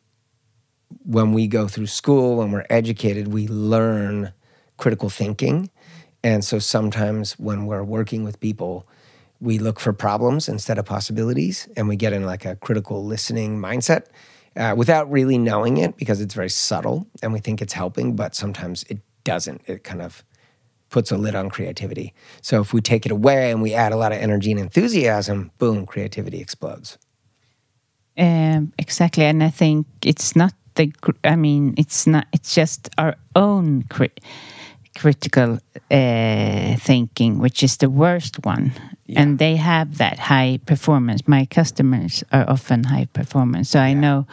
when 1.04 1.34
we 1.34 1.48
go 1.48 1.68
through 1.68 1.88
school, 1.88 2.38
when 2.38 2.52
we're 2.52 2.66
educated, 2.70 3.28
we 3.30 3.48
learn 3.48 4.34
critical 4.78 5.10
thinking. 5.10 5.70
And 6.24 6.44
so 6.44 6.60
sometimes 6.60 7.34
when 7.34 7.66
we're 7.66 7.84
working 7.84 8.24
with 8.24 8.40
people, 8.40 8.88
we 9.40 9.60
look 9.60 9.80
for 9.80 9.94
problems 9.94 10.50
instead 10.50 10.78
of 10.78 10.86
possibilities, 10.86 11.68
and 11.76 11.88
we 11.88 11.96
get 11.96 12.14
in 12.14 12.26
like 12.26 12.46
a 12.46 12.56
critical 12.56 13.04
listening 13.06 13.60
mindset 13.60 14.06
uh, 14.56 14.74
without 14.76 15.12
really 15.12 15.38
knowing 15.38 15.78
it 15.78 15.98
because 15.98 16.22
it's 16.22 16.34
very 16.34 16.50
subtle 16.50 17.08
and 17.22 17.34
we 17.34 17.40
think 17.40 17.62
it's 17.62 17.74
helping, 17.74 18.16
but 18.16 18.34
sometimes 18.34 18.84
it 18.90 19.00
doesn't. 19.24 19.62
It 19.68 19.84
kind 19.84 20.02
of 20.02 20.24
puts 20.90 21.12
a 21.12 21.18
lid 21.18 21.36
on 21.36 21.50
creativity. 21.50 22.14
So 22.42 22.62
if 22.62 22.74
we 22.74 22.80
take 22.80 23.06
it 23.06 23.12
away 23.12 23.52
and 23.52 23.62
we 23.62 23.74
add 23.74 23.92
a 23.92 23.98
lot 23.98 24.12
of 24.14 24.18
energy 24.20 24.52
and 24.52 24.60
enthusiasm, 24.60 25.52
boom, 25.58 25.86
creativity 25.86 26.40
explodes. 26.40 26.98
Um, 28.18 28.72
exactly, 28.80 29.26
and 29.26 29.44
I 29.44 29.50
think 29.50 29.88
it's 30.02 30.36
not 30.36 30.54
the. 30.76 30.94
I 31.24 31.36
mean, 31.36 31.74
it's 31.78 32.08
not. 32.08 32.28
It's 32.32 32.54
just 32.56 32.90
our 32.98 33.16
own 33.36 33.84
cri- 33.90 34.22
critical 34.98 35.60
uh, 35.92 36.76
thinking, 36.78 37.40
which 37.40 37.64
is 37.64 37.78
the 37.78 37.90
worst 37.90 38.46
one. 38.46 38.72
And 39.16 39.38
they 39.38 39.56
have 39.56 39.98
that 39.98 40.18
high 40.18 40.60
performance. 40.66 41.28
My 41.28 41.46
customers 41.46 42.24
are 42.32 42.50
often 42.50 42.84
high 42.86 43.06
performance, 43.14 43.70
so 43.70 43.80
I 43.80 43.94
know. 43.94 44.26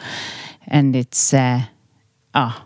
And 0.67 0.95
it's 0.95 1.33
uh, 1.33 1.61
ah, 2.33 2.65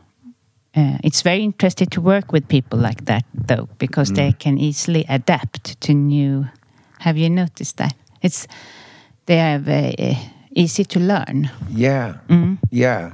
uh, 0.77 0.97
it's 1.03 1.21
very 1.21 1.43
interesting 1.43 1.87
to 1.89 2.01
work 2.01 2.31
with 2.31 2.47
people 2.47 2.79
like 2.79 3.05
that, 3.05 3.25
though, 3.33 3.67
because 3.77 4.13
they 4.13 4.31
can 4.31 4.57
easily 4.57 5.05
adapt 5.09 5.79
to 5.81 5.93
new. 5.93 6.45
Have 6.99 7.17
you 7.17 7.29
noticed 7.29 7.77
that? 7.77 7.95
It's 8.21 8.47
they 9.25 9.39
are 9.39 9.59
very 9.59 9.95
uh, 9.99 10.15
easy 10.55 10.85
to 10.85 10.99
learn. 10.99 11.49
Yeah. 11.69 12.17
Yeah. 12.71 13.13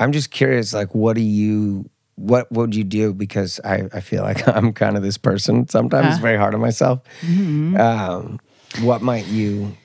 I'm 0.00 0.12
just 0.12 0.30
curious, 0.30 0.74
like, 0.74 0.94
what 0.94 1.16
do 1.16 1.22
you, 1.22 1.88
what 2.16 2.50
would 2.52 2.74
you 2.74 2.84
do? 2.84 3.12
Because 3.14 3.60
I, 3.64 3.88
I 3.92 4.00
feel 4.00 4.22
like 4.22 4.46
I'm 4.56 4.72
kind 4.72 4.96
of 4.96 5.02
this 5.02 5.18
person. 5.18 5.68
Sometimes 5.68 6.14
it's 6.14 6.18
very 6.22 6.36
hard 6.38 6.54
on 6.54 6.60
myself. 6.60 7.00
Um, 7.24 8.38
what 8.80 9.00
might 9.02 9.26
you, 9.26 9.76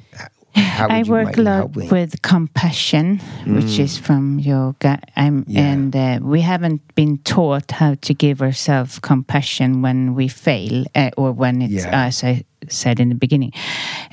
how 0.54 0.88
would 0.88 0.94
I 0.94 1.00
you 1.04 1.12
work 1.12 1.38
a 1.38 1.42
lot 1.42 1.76
with 1.76 2.22
compassion, 2.24 3.20
which 3.48 3.80
is 3.80 3.98
from 3.98 4.38
yoga. 4.40 5.00
I'm, 5.16 5.46
Yeah. 5.48 5.62
And 5.62 5.96
uh, 5.96 6.20
we 6.22 6.42
haven't 6.42 6.82
been 6.96 7.20
taught 7.20 7.72
how 7.72 7.96
to 8.02 8.14
give 8.14 8.42
ourselves 8.42 9.00
compassion 9.00 9.82
when 9.82 10.14
we 10.14 10.28
fail 10.28 10.86
uh, 10.94 11.12
or 11.18 11.32
when 11.32 11.62
it's, 11.62 11.74
Yeah. 11.86 12.06
as 12.08 12.24
I 12.24 12.44
said 12.68 13.00
in 13.00 13.10
the 13.10 13.16
beginning. 13.16 13.54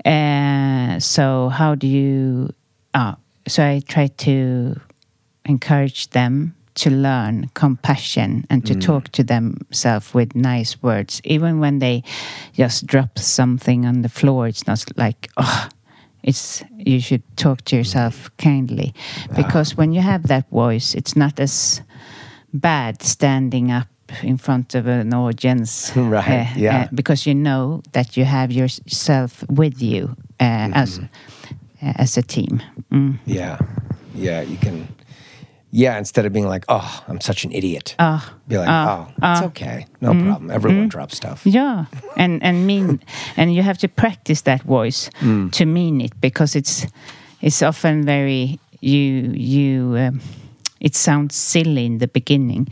Uh, 0.05 1.01
so, 1.01 1.49
how 1.49 1.75
do 1.75 1.87
you. 1.87 2.51
Uh, 2.95 3.15
so, 3.49 3.65
I 3.65 3.81
try 3.87 4.07
to 4.07 4.81
encourage 5.49 6.11
them 6.11 6.55
to 6.75 6.91
learn 6.91 7.51
compassion 7.55 8.47
and 8.51 8.65
to 8.65 8.75
mm. 8.75 8.81
talk 8.81 9.09
to 9.09 9.25
themselves 9.25 10.15
with 10.15 10.37
nice 10.37 10.81
words 10.81 11.21
even 11.25 11.59
when 11.59 11.81
they 11.81 12.05
just 12.53 12.87
drop 12.87 13.19
something 13.19 13.85
on 13.85 14.03
the 14.03 14.09
floor 14.09 14.47
it's 14.47 14.67
not 14.67 14.85
like 14.97 15.29
oh 15.39 15.69
it's 16.23 16.63
you 16.77 17.01
should 17.01 17.23
talk 17.37 17.63
to 17.63 17.75
yourself 17.75 18.31
kindly 18.37 18.95
ah. 19.31 19.35
because 19.35 19.77
when 19.77 19.93
you 19.93 20.01
have 20.01 20.29
that 20.29 20.49
voice 20.51 20.95
it's 20.95 21.17
not 21.17 21.41
as 21.41 21.83
bad 22.53 23.03
standing 23.03 23.73
up 23.73 23.89
in 24.23 24.37
front 24.37 24.75
of 24.77 24.87
an 24.87 25.13
audience 25.13 25.93
Right, 25.97 26.29
eh, 26.29 26.33
eh, 26.33 26.53
yeah. 26.57 26.89
because 26.95 27.27
you 27.27 27.35
know 27.35 27.83
that 27.93 28.17
you 28.17 28.25
have 28.25 28.53
yourself 28.53 29.45
with 29.49 29.83
you 29.83 30.17
uh, 30.39 30.71
as 30.75 31.01
mm-hmm. 31.01 31.91
as 31.97 32.17
a 32.17 32.23
team 32.23 32.63
mm. 32.93 33.19
Yeah. 33.27 33.59
Yeah, 34.19 34.41
you 34.43 34.57
can. 34.57 34.89
Yeah, 35.71 35.99
instead 35.99 36.25
of 36.27 36.33
being 36.33 36.49
like, 36.49 36.65
oh, 36.69 37.05
I'm 37.09 37.21
such 37.21 37.45
an 37.45 37.53
idiot, 37.53 37.95
Ah, 37.99 38.33
be 38.49 38.57
like, 38.59 38.69
oh, 38.69 39.07
it's 39.23 39.43
okay. 39.49 39.87
No 40.01 40.13
Mm-hmm. 40.13 40.27
problem. 40.29 40.51
Everyone 40.51 40.89
drops 40.89 41.17
stuff. 41.17 41.43
Yeah, 41.45 41.85
and 42.17 42.43
and 42.43 42.67
mean, 42.67 43.01
and 43.37 43.55
you 43.55 43.63
have 43.63 43.77
to 43.79 43.89
practice 43.89 44.43
that 44.43 44.63
voice 44.63 45.11
Mm. 45.21 45.51
to 45.53 45.65
mean 45.67 46.01
it 46.01 46.13
because 46.21 46.57
it's 46.59 46.87
it's 47.43 47.63
often 47.63 48.05
very 48.07 48.59
you 48.81 49.33
you. 49.37 49.97
Um, 49.99 50.21
it 50.81 50.95
sounds 50.95 51.35
silly 51.35 51.85
in 51.87 51.99
the 51.99 52.07
beginning 52.07 52.69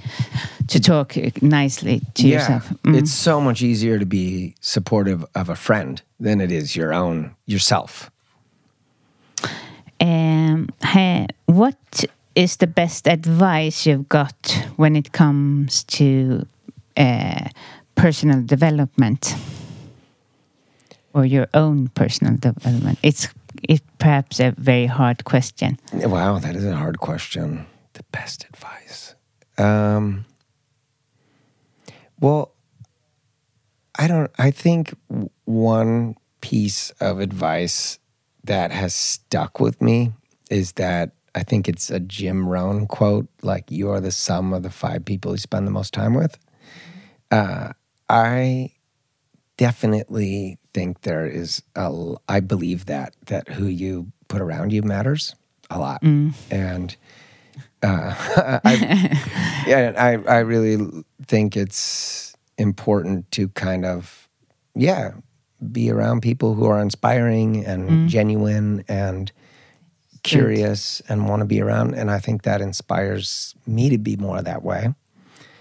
to 0.68 0.78
talk 0.80 1.16
uh, 1.18 1.30
nicely 1.42 2.01
to 2.14 2.22
yeah. 2.26 2.34
yourself. 2.38 2.68
Mm. 2.84 2.97
It's 2.99 3.12
so 3.12 3.40
much 3.40 3.62
easier 3.62 3.99
to 3.99 4.07
be 4.07 4.55
supportive 4.61 5.24
of 5.34 5.49
a 5.51 5.57
friend 5.57 6.01
than 6.20 6.40
it 6.40 6.53
is 6.53 6.76
your 6.76 6.94
own, 6.94 7.34
yourself. 7.47 8.11
Um, 10.01 10.68
ha- 10.82 11.26
what 11.47 12.05
is 12.37 12.59
the 12.59 12.66
best 12.66 13.09
advice 13.09 13.87
you've 13.87 14.09
got 14.09 14.37
when 14.76 14.95
it 14.95 15.12
comes 15.12 15.82
to 15.84 16.47
uh, 16.97 17.49
personal 17.95 18.43
development 18.43 19.34
or 21.14 21.24
your 21.24 21.49
own 21.55 21.89
personal 21.89 22.37
development? 22.37 22.99
It's 23.03 23.28
it 23.62 23.82
perhaps 23.99 24.39
a 24.39 24.53
very 24.59 24.87
hard 24.87 25.24
question. 25.24 25.78
Wow, 25.93 26.39
that 26.39 26.55
is 26.55 26.64
a 26.64 26.76
hard 26.76 27.01
question. 27.01 27.66
The 27.95 28.05
best 28.12 28.45
advice. 28.45 29.14
Um, 29.57 30.26
well, 32.20 32.53
I 33.99 34.07
don't. 34.07 34.30
I 34.39 34.51
think 34.51 34.95
one 35.47 36.16
piece 36.43 36.91
of 37.01 37.18
advice 37.18 37.99
that 38.45 38.70
has 38.70 38.95
stuck 38.95 39.59
with 39.59 39.80
me 39.80 40.12
is 40.51 40.72
that 40.72 41.16
I 41.37 41.43
think 41.43 41.68
it's 41.68 41.91
a 41.91 42.01
Jim 42.01 42.49
Rohn 42.49 42.87
quote, 42.87 43.28
like 43.43 43.70
"You 43.70 43.91
are 43.91 44.01
the 44.01 44.11
sum 44.11 44.53
of 44.55 44.62
the 44.62 44.70
five 44.70 45.05
people 45.05 45.32
you 45.32 45.39
spend 45.39 45.66
the 45.66 45.70
most 45.70 45.93
time 45.93 46.14
with." 46.14 46.39
Uh, 47.30 47.72
I 48.09 48.72
definitely 49.59 50.59
think 50.72 51.03
there 51.03 51.26
is 51.26 51.62
a. 51.76 52.14
I 52.28 52.41
believe 52.41 52.87
that 52.87 53.14
that 53.26 53.49
who 53.51 53.66
you 53.66 54.11
put 54.28 54.41
around 54.41 54.72
you 54.72 54.82
matters 54.82 55.34
a 55.70 55.78
lot, 55.78 56.03
and 56.51 56.97
uh, 57.82 58.14
I, 58.64 59.64
yeah, 59.66 59.93
I 59.97 60.37
I 60.37 60.39
really 60.39 61.05
think 61.26 61.57
it's 61.57 62.34
important 62.57 63.30
to 63.32 63.49
kind 63.49 63.84
of 63.84 64.28
yeah 64.74 65.12
be 65.72 65.91
around 65.91 66.20
people 66.22 66.55
who 66.55 66.64
are 66.66 66.80
inspiring 66.80 67.64
and 67.64 68.09
genuine 68.09 68.84
and 68.89 69.32
curious 70.27 71.03
and 71.09 71.29
want 71.29 71.41
to 71.41 71.47
be 71.47 71.61
around, 71.61 71.95
and 71.95 72.11
I 72.11 72.18
think 72.18 72.43
that 72.43 72.61
inspires 72.61 73.55
me 73.66 73.89
to 73.91 73.99
be 73.99 74.16
more 74.16 74.43
that 74.43 74.62
way. 74.62 74.95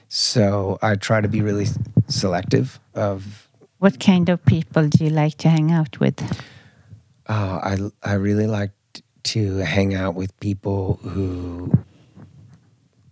So 0.08 0.78
I 0.82 0.96
try 0.96 1.22
to 1.22 1.28
be 1.28 1.42
really 1.42 1.68
selective 2.08 2.80
of 2.94 3.50
What 3.80 4.00
kind 4.00 4.30
of 4.30 4.44
people 4.46 4.88
do 4.88 5.04
you 5.04 5.10
like 5.12 5.38
to 5.38 5.50
hang 5.50 5.72
out 5.72 6.00
with? 6.00 6.18
Oh, 7.28 7.60
I 7.62 7.78
I 8.02 8.14
really 8.14 8.48
like 8.48 8.72
to 9.34 9.58
hang 9.58 9.94
out 9.94 10.16
with 10.16 10.32
people 10.40 11.00
who 11.04 11.72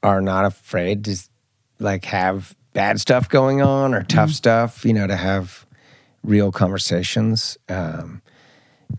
are 0.01 0.22
not 0.22 0.45
afraid 0.45 1.06
to 1.06 1.18
like 1.80 2.06
have 2.06 2.56
bad 2.74 2.99
stuff 2.99 3.28
going 3.30 3.62
on 3.62 3.93
or 3.93 4.04
tough 4.04 4.32
stuff. 4.32 4.86
You 4.86 4.93
know, 4.93 5.08
to 5.08 5.16
have 5.16 5.66
real 6.24 6.51
conversations 6.51 7.58
um, 7.70 8.22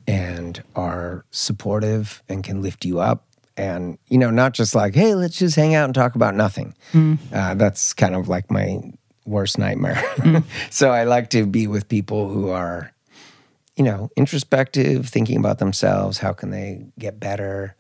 and 0.07 0.63
are 0.75 1.25
supportive 1.31 2.23
and 2.29 2.45
can 2.45 2.63
lift 2.63 2.85
you 2.85 3.01
up. 3.01 3.27
And 3.57 3.99
you 4.09 4.19
know, 4.19 4.31
not 4.31 4.53
just 4.53 4.75
like, 4.75 4.95
hey, 4.95 5.15
let's 5.15 5.39
just 5.39 5.57
hang 5.57 5.75
out 5.75 5.85
and 5.85 5.95
talk 5.95 6.15
about 6.15 6.35
nothing. 6.35 6.75
Uh, 7.33 7.55
that's 7.55 7.93
kind 7.95 8.15
of 8.17 8.29
like 8.29 8.51
my 8.51 8.81
worst 9.27 9.59
nightmare. 9.59 10.03
so 10.71 10.91
I 10.91 11.05
like 11.05 11.31
to 11.31 11.47
be 11.47 11.67
with 11.67 11.89
people 11.89 12.29
who 12.29 12.51
are 12.51 12.95
you 13.77 13.85
know, 13.85 14.11
introspective, 14.17 15.09
thinking 15.09 15.37
about 15.37 15.59
themselves. 15.59 16.19
How 16.19 16.33
can 16.33 16.51
they 16.51 16.87
get 16.99 17.19
better? 17.19 17.75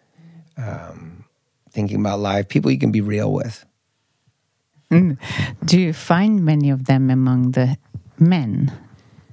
Um, 0.57 1.25
thinking 1.71 2.01
about 2.01 2.21
life. 2.21 2.49
People 2.49 2.71
you 2.71 2.79
can 2.79 2.93
be 2.93 3.01
real 3.01 3.33
with. 3.33 3.65
Do 5.65 5.81
you 5.81 5.93
find 5.93 6.45
many 6.45 6.71
of 6.71 6.87
them 6.87 7.11
among 7.11 7.53
the 7.53 7.77
men? 8.19 8.73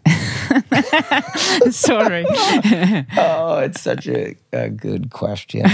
Sorry. 1.71 2.25
Oh, 3.17 3.59
it's 3.59 3.81
such 3.81 4.07
a, 4.07 4.35
a 4.51 4.69
good 4.69 5.09
question. 5.11 5.65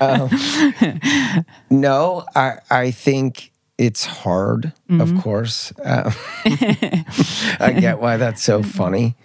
um, 0.00 0.30
no, 1.70 2.24
I 2.34 2.58
I 2.70 2.90
think 2.90 3.52
it's 3.78 4.04
hard. 4.04 4.72
Of 4.90 5.20
course, 5.20 5.72
um, 5.84 6.12
I 6.44 7.76
get 7.80 8.00
why 8.00 8.16
that's 8.16 8.42
so 8.42 8.62
funny. 8.62 9.16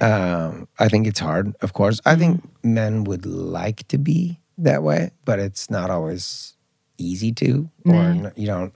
Um, 0.00 0.68
I 0.78 0.88
think 0.88 1.06
it's 1.06 1.20
hard. 1.20 1.54
Of 1.60 1.72
course, 1.72 2.00
I 2.06 2.16
think 2.16 2.42
men 2.62 3.04
would 3.04 3.26
like 3.26 3.86
to 3.88 3.98
be 3.98 4.40
that 4.58 4.82
way, 4.82 5.10
but 5.24 5.38
it's 5.38 5.68
not 5.70 5.90
always 5.90 6.54
easy 6.98 7.32
to, 7.32 7.68
or 7.86 7.94
n- 7.94 8.32
you 8.36 8.46
don't. 8.46 8.72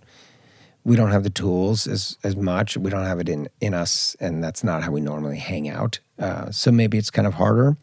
We 0.85 0.97
don't 0.97 1.11
have 1.11 1.23
the 1.23 1.31
tools 1.31 1.87
as 1.87 2.19
as 2.23 2.37
much. 2.37 2.77
We 2.77 2.91
don't 2.91 3.07
have 3.07 3.21
it 3.21 3.29
in 3.29 3.49
in 3.61 3.75
us, 3.75 4.17
and 4.21 4.45
that's 4.45 4.63
not 4.63 4.83
how 4.83 4.91
we 4.93 5.01
normally 5.01 5.39
hang 5.39 5.69
out. 5.69 5.99
Uh, 6.19 6.51
so 6.51 6.71
maybe 6.71 6.99
it's 6.99 7.11
kind 7.11 7.27
of 7.27 7.35
harder 7.35 7.77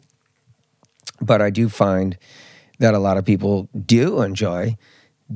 but 1.22 1.40
I 1.40 1.50
do 1.50 1.68
find 1.68 2.18
that 2.78 2.94
a 2.94 2.98
lot 2.98 3.16
of 3.16 3.24
people 3.24 3.68
do 3.86 4.22
enjoy 4.22 4.76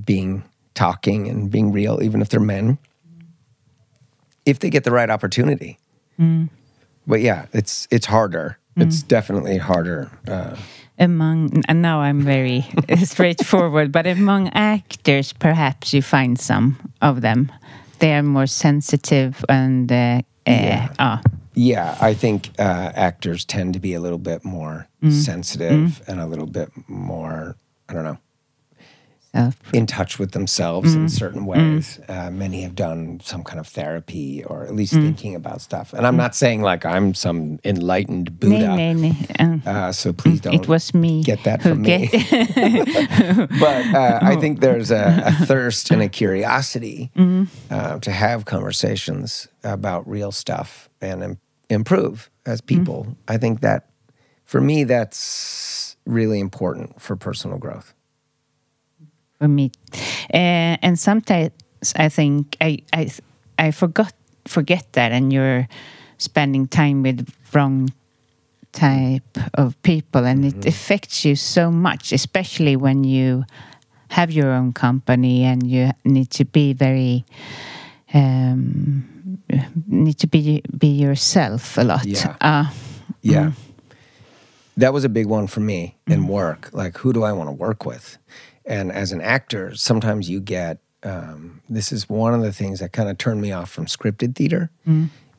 being 0.04 0.42
talking 0.74 1.28
and 1.28 1.50
being 1.50 1.72
real, 1.72 2.02
even 2.02 2.20
if 2.20 2.28
they're 2.28 2.40
men, 2.40 2.78
if 4.44 4.58
they 4.58 4.68
get 4.68 4.84
the 4.84 4.90
right 4.90 5.08
opportunity. 5.08 5.78
But 7.06 7.20
yeah, 7.20 7.46
it's 7.52 7.86
it's 7.90 8.06
harder. 8.06 8.58
It's 8.78 9.02
definitely 9.02 9.58
harder. 9.58 10.10
Uh, 10.28 10.56
among 10.98 11.62
and 11.68 11.82
now 11.82 12.00
I'm 12.00 12.22
very 12.22 12.66
straightforward, 13.04 13.92
but 13.92 14.06
among 14.06 14.48
actors, 14.50 15.32
perhaps 15.32 15.92
you 15.92 16.02
find 16.02 16.38
some 16.38 16.76
of 17.02 17.20
them. 17.20 17.52
They 17.98 18.14
are 18.14 18.22
more 18.22 18.46
sensitive 18.46 19.44
and 19.48 19.90
uh, 19.90 20.22
uh, 20.46 20.88
ah, 20.98 21.22
yeah, 21.54 21.96
I 22.00 22.12
think 22.12 22.50
uh, 22.58 22.92
actors 22.94 23.44
tend 23.44 23.74
to 23.74 23.80
be 23.80 23.94
a 23.94 24.00
little 24.00 24.18
bit 24.18 24.44
more 24.44 24.88
sensitive 25.08 26.02
and 26.08 26.20
a 26.20 26.26
little 26.26 26.46
bit 26.46 26.70
more, 26.88 27.56
I 27.88 27.94
don't 27.94 28.04
know, 28.04 28.18
in 29.72 29.86
touch 29.86 30.18
with 30.18 30.32
themselves 30.32 30.94
in 30.94 31.08
certain 31.08 31.46
ways. 31.46 32.00
Uh, 32.08 32.30
many 32.30 32.62
have 32.62 32.74
done 32.74 33.20
some 33.22 33.42
kind 33.44 33.58
of 33.60 33.66
therapy 33.66 34.42
or 34.44 34.64
at 34.64 34.74
least 34.74 34.92
thinking 34.94 35.34
about 35.34 35.60
stuff. 35.60 35.92
And 35.92 36.06
I'm 36.06 36.16
not 36.16 36.34
saying 36.34 36.62
like 36.62 36.84
I'm 36.84 37.14
some 37.14 37.58
enlightened 37.64 38.38
Buddha. 38.40 38.76
nee, 38.76 38.94
nee, 38.94 39.12
nee. 39.38 39.62
Uh, 39.66 39.92
so 39.92 40.12
please 40.12 40.40
don't 40.40 40.54
it 40.54 40.68
was 40.68 40.94
me 40.94 41.22
get 41.22 41.42
that 41.44 41.62
from 41.62 41.82
me. 41.82 42.08
but 43.60 43.86
uh, 43.94 44.18
I 44.22 44.36
think 44.40 44.60
there's 44.60 44.90
a, 44.90 45.22
a 45.26 45.32
thirst 45.46 45.90
and 45.90 46.02
a 46.02 46.08
curiosity 46.08 47.10
uh, 47.70 47.98
to 47.98 48.10
have 48.10 48.44
conversations 48.44 49.48
about 49.64 50.08
real 50.08 50.32
stuff 50.32 50.88
and 51.00 51.22
im- 51.22 51.38
improve 51.68 52.30
as 52.44 52.60
people. 52.60 53.16
I 53.28 53.38
think 53.38 53.60
that 53.60 53.88
for 54.44 54.60
me, 54.60 54.84
that's 54.84 55.96
really 56.06 56.38
important 56.38 57.00
for 57.00 57.16
personal 57.16 57.58
growth. 57.58 57.92
For 59.38 59.48
me. 59.48 59.70
Uh, 60.32 60.76
and 60.82 60.98
sometimes 60.98 61.52
I 61.96 62.08
think 62.08 62.56
I 62.60 62.78
I 62.92 63.10
I 63.58 63.70
forgot 63.70 64.12
forget 64.46 64.92
that, 64.92 65.12
and 65.12 65.32
you're 65.32 65.68
spending 66.18 66.66
time 66.66 67.02
with 67.02 67.28
wrong 67.52 67.90
type 68.72 69.38
of 69.54 69.80
people, 69.82 70.24
and 70.26 70.44
it 70.44 70.66
affects 70.66 71.24
you 71.24 71.36
so 71.36 71.70
much, 71.70 72.12
especially 72.12 72.76
when 72.76 73.04
you 73.04 73.44
have 74.08 74.30
your 74.30 74.52
own 74.52 74.72
company 74.72 75.42
and 75.44 75.66
you 75.66 75.90
need 76.04 76.30
to 76.30 76.44
be 76.44 76.72
very 76.72 77.24
um, 78.14 79.38
need 79.86 80.18
to 80.18 80.26
be 80.26 80.62
be 80.78 80.88
yourself 80.88 81.76
a 81.78 81.82
lot. 81.82 82.04
Yeah. 82.04 82.36
Uh, 82.40 82.70
Yeah. 83.22 83.52
That 84.76 84.92
was 84.92 85.04
a 85.04 85.08
big 85.08 85.26
one 85.26 85.46
for 85.46 85.60
me 85.60 85.96
in 86.06 86.28
work. 86.28 86.68
Like, 86.72 86.98
who 86.98 87.12
do 87.12 87.24
I 87.24 87.32
want 87.32 87.48
to 87.48 87.52
work 87.52 87.86
with? 87.86 88.18
And 88.66 88.90
as 88.92 89.12
an 89.12 89.20
actor, 89.20 89.74
sometimes 89.76 90.28
you 90.28 90.40
get 90.40 90.78
um, 91.02 91.60
this 91.68 91.92
is 91.92 92.08
one 92.08 92.34
of 92.34 92.42
the 92.42 92.52
things 92.52 92.80
that 92.80 92.92
kind 92.92 93.08
of 93.08 93.16
turned 93.16 93.40
me 93.40 93.52
off 93.52 93.70
from 93.70 93.86
scripted 93.86 94.34
theater 94.34 94.70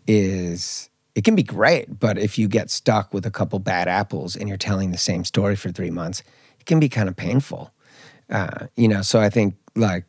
is 0.08 0.90
it 1.14 1.24
can 1.24 1.36
be 1.36 1.44
great, 1.44 2.00
but 2.00 2.18
if 2.18 2.38
you 2.38 2.48
get 2.48 2.70
stuck 2.70 3.14
with 3.14 3.26
a 3.26 3.32
couple 3.32 3.60
bad 3.60 3.88
apples 3.88 4.36
and 4.36 4.48
you're 4.48 4.58
telling 4.58 4.92
the 4.92 4.98
same 4.98 5.26
story 5.26 5.56
for 5.56 5.72
three 5.72 5.90
months, 5.90 6.24
it 6.60 6.66
can 6.66 6.80
be 6.80 6.88
kind 6.88 7.10
of 7.10 7.16
painful. 7.18 7.72
Uh, 8.30 8.68
you 8.76 8.88
know, 8.88 9.02
so 9.02 9.20
I 9.20 9.30
think 9.30 9.56
like 9.76 10.06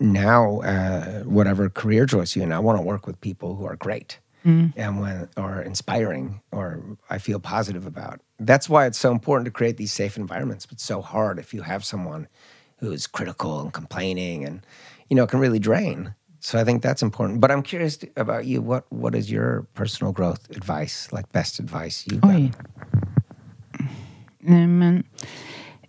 now, 0.00 0.60
uh, 0.60 1.22
whatever 1.24 1.68
career 1.68 2.06
choice 2.06 2.34
you 2.36 2.42
in, 2.42 2.52
I 2.52 2.60
want 2.60 2.78
to 2.78 2.82
work 2.82 3.06
with 3.06 3.20
people 3.20 3.56
who 3.56 3.66
are 3.66 3.76
great 3.76 4.20
and 4.76 5.00
when 5.00 5.28
or 5.36 5.60
inspiring 5.60 6.40
or 6.52 6.80
I 7.10 7.18
feel 7.18 7.40
positive 7.40 7.84
about. 7.84 8.20
That's 8.38 8.68
why 8.68 8.86
it's 8.86 8.98
so 8.98 9.12
important 9.12 9.44
to 9.46 9.50
create 9.50 9.76
these 9.76 9.92
safe 9.92 10.16
environments. 10.16 10.64
But 10.64 10.80
so 10.80 11.02
hard 11.02 11.38
if 11.38 11.52
you 11.52 11.62
have 11.62 11.84
someone 11.84 12.28
who 12.80 12.92
is 12.92 13.06
critical 13.06 13.60
and 13.60 13.72
complaining, 13.72 14.44
and 14.44 14.64
you 15.08 15.16
know, 15.16 15.24
it 15.24 15.30
can 15.30 15.40
really 15.40 15.58
drain. 15.58 16.14
So 16.40 16.58
I 16.58 16.64
think 16.64 16.82
that's 16.82 17.02
important. 17.02 17.40
But 17.40 17.50
I'm 17.50 17.62
curious 17.62 17.98
about 18.16 18.46
you. 18.46 18.62
What 18.62 18.84
what 18.90 19.14
is 19.14 19.30
your 19.30 19.66
personal 19.74 20.12
growth 20.12 20.48
advice, 20.50 21.08
like 21.12 21.30
best 21.32 21.58
advice 21.58 22.04
you've 22.06 22.20
got? 22.20 22.30
Oj. 22.34 22.52
Nej, 24.40 24.66
men, 24.66 25.04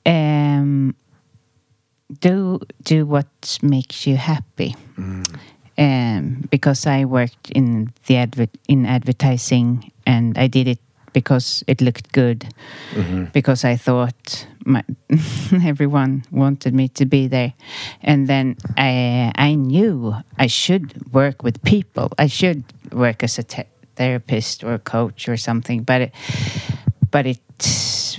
um, 0.05 0.95
do 2.19 2.59
do 2.83 3.05
what 3.05 3.59
makes 3.61 4.07
you 4.07 4.17
happy. 4.17 4.75
Um, 5.77 6.43
because 6.49 6.85
I 6.85 7.05
worked 7.05 7.51
in 7.51 7.93
the 8.07 8.17
adver- 8.17 8.57
in 8.67 8.85
advertising, 8.85 9.91
and 10.05 10.37
I 10.37 10.47
did 10.47 10.67
it 10.67 10.79
because 11.19 11.63
it 11.67 11.81
looked 11.81 12.11
good. 12.11 12.47
Because 13.33 13.65
I 13.65 13.77
thought 13.77 14.47
my, 14.65 14.83
everyone 15.65 16.23
wanted 16.31 16.73
me 16.73 16.87
to 16.89 17.05
be 17.05 17.27
there, 17.27 17.53
and 18.01 18.27
then 18.27 18.55
I 18.77 19.31
I 19.35 19.55
knew 19.55 20.15
I 20.37 20.47
should 20.47 21.13
work 21.13 21.43
with 21.43 21.61
people. 21.63 22.07
I 22.17 22.27
should 22.27 22.63
work 22.91 23.23
as 23.23 23.39
a 23.39 23.43
te- 23.43 23.69
therapist 23.95 24.63
or 24.63 24.73
a 24.73 24.79
coach 24.79 25.29
or 25.29 25.37
something, 25.37 25.83
but. 25.83 26.01
It, 26.01 26.11
but 27.11 27.25
it 27.25 27.41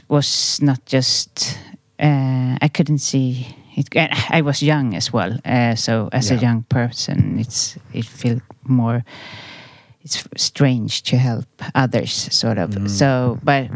was 0.08 0.60
not 0.62 0.84
just 0.84 1.58
uh, 2.00 2.56
I 2.60 2.68
couldn't 2.68 2.98
see 2.98 3.46
it. 3.76 3.88
I 4.30 4.40
was 4.42 4.62
young 4.62 4.94
as 4.96 5.12
well, 5.12 5.38
uh, 5.44 5.74
so 5.76 6.08
as 6.12 6.30
a 6.30 6.36
young 6.36 6.64
person, 6.68 7.38
it's 7.38 7.78
it 7.92 8.04
felt 8.04 8.42
more. 8.64 9.04
It's 10.02 10.24
strange 10.36 11.02
to 11.04 11.16
help 11.16 11.46
others, 11.74 12.12
sort 12.12 12.58
of. 12.58 12.90
So, 12.90 13.38
but 13.42 13.68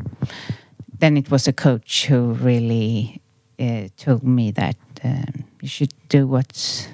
then 0.98 1.16
it 1.16 1.30
was 1.30 1.46
a 1.46 1.52
coach 1.52 2.06
who 2.06 2.32
really 2.32 3.20
uh, 3.58 3.88
told 3.96 4.22
me 4.24 4.50
that 4.52 4.76
um, 5.02 5.44
you 5.60 5.68
should 5.68 5.92
do 6.08 6.26
what's 6.26 6.88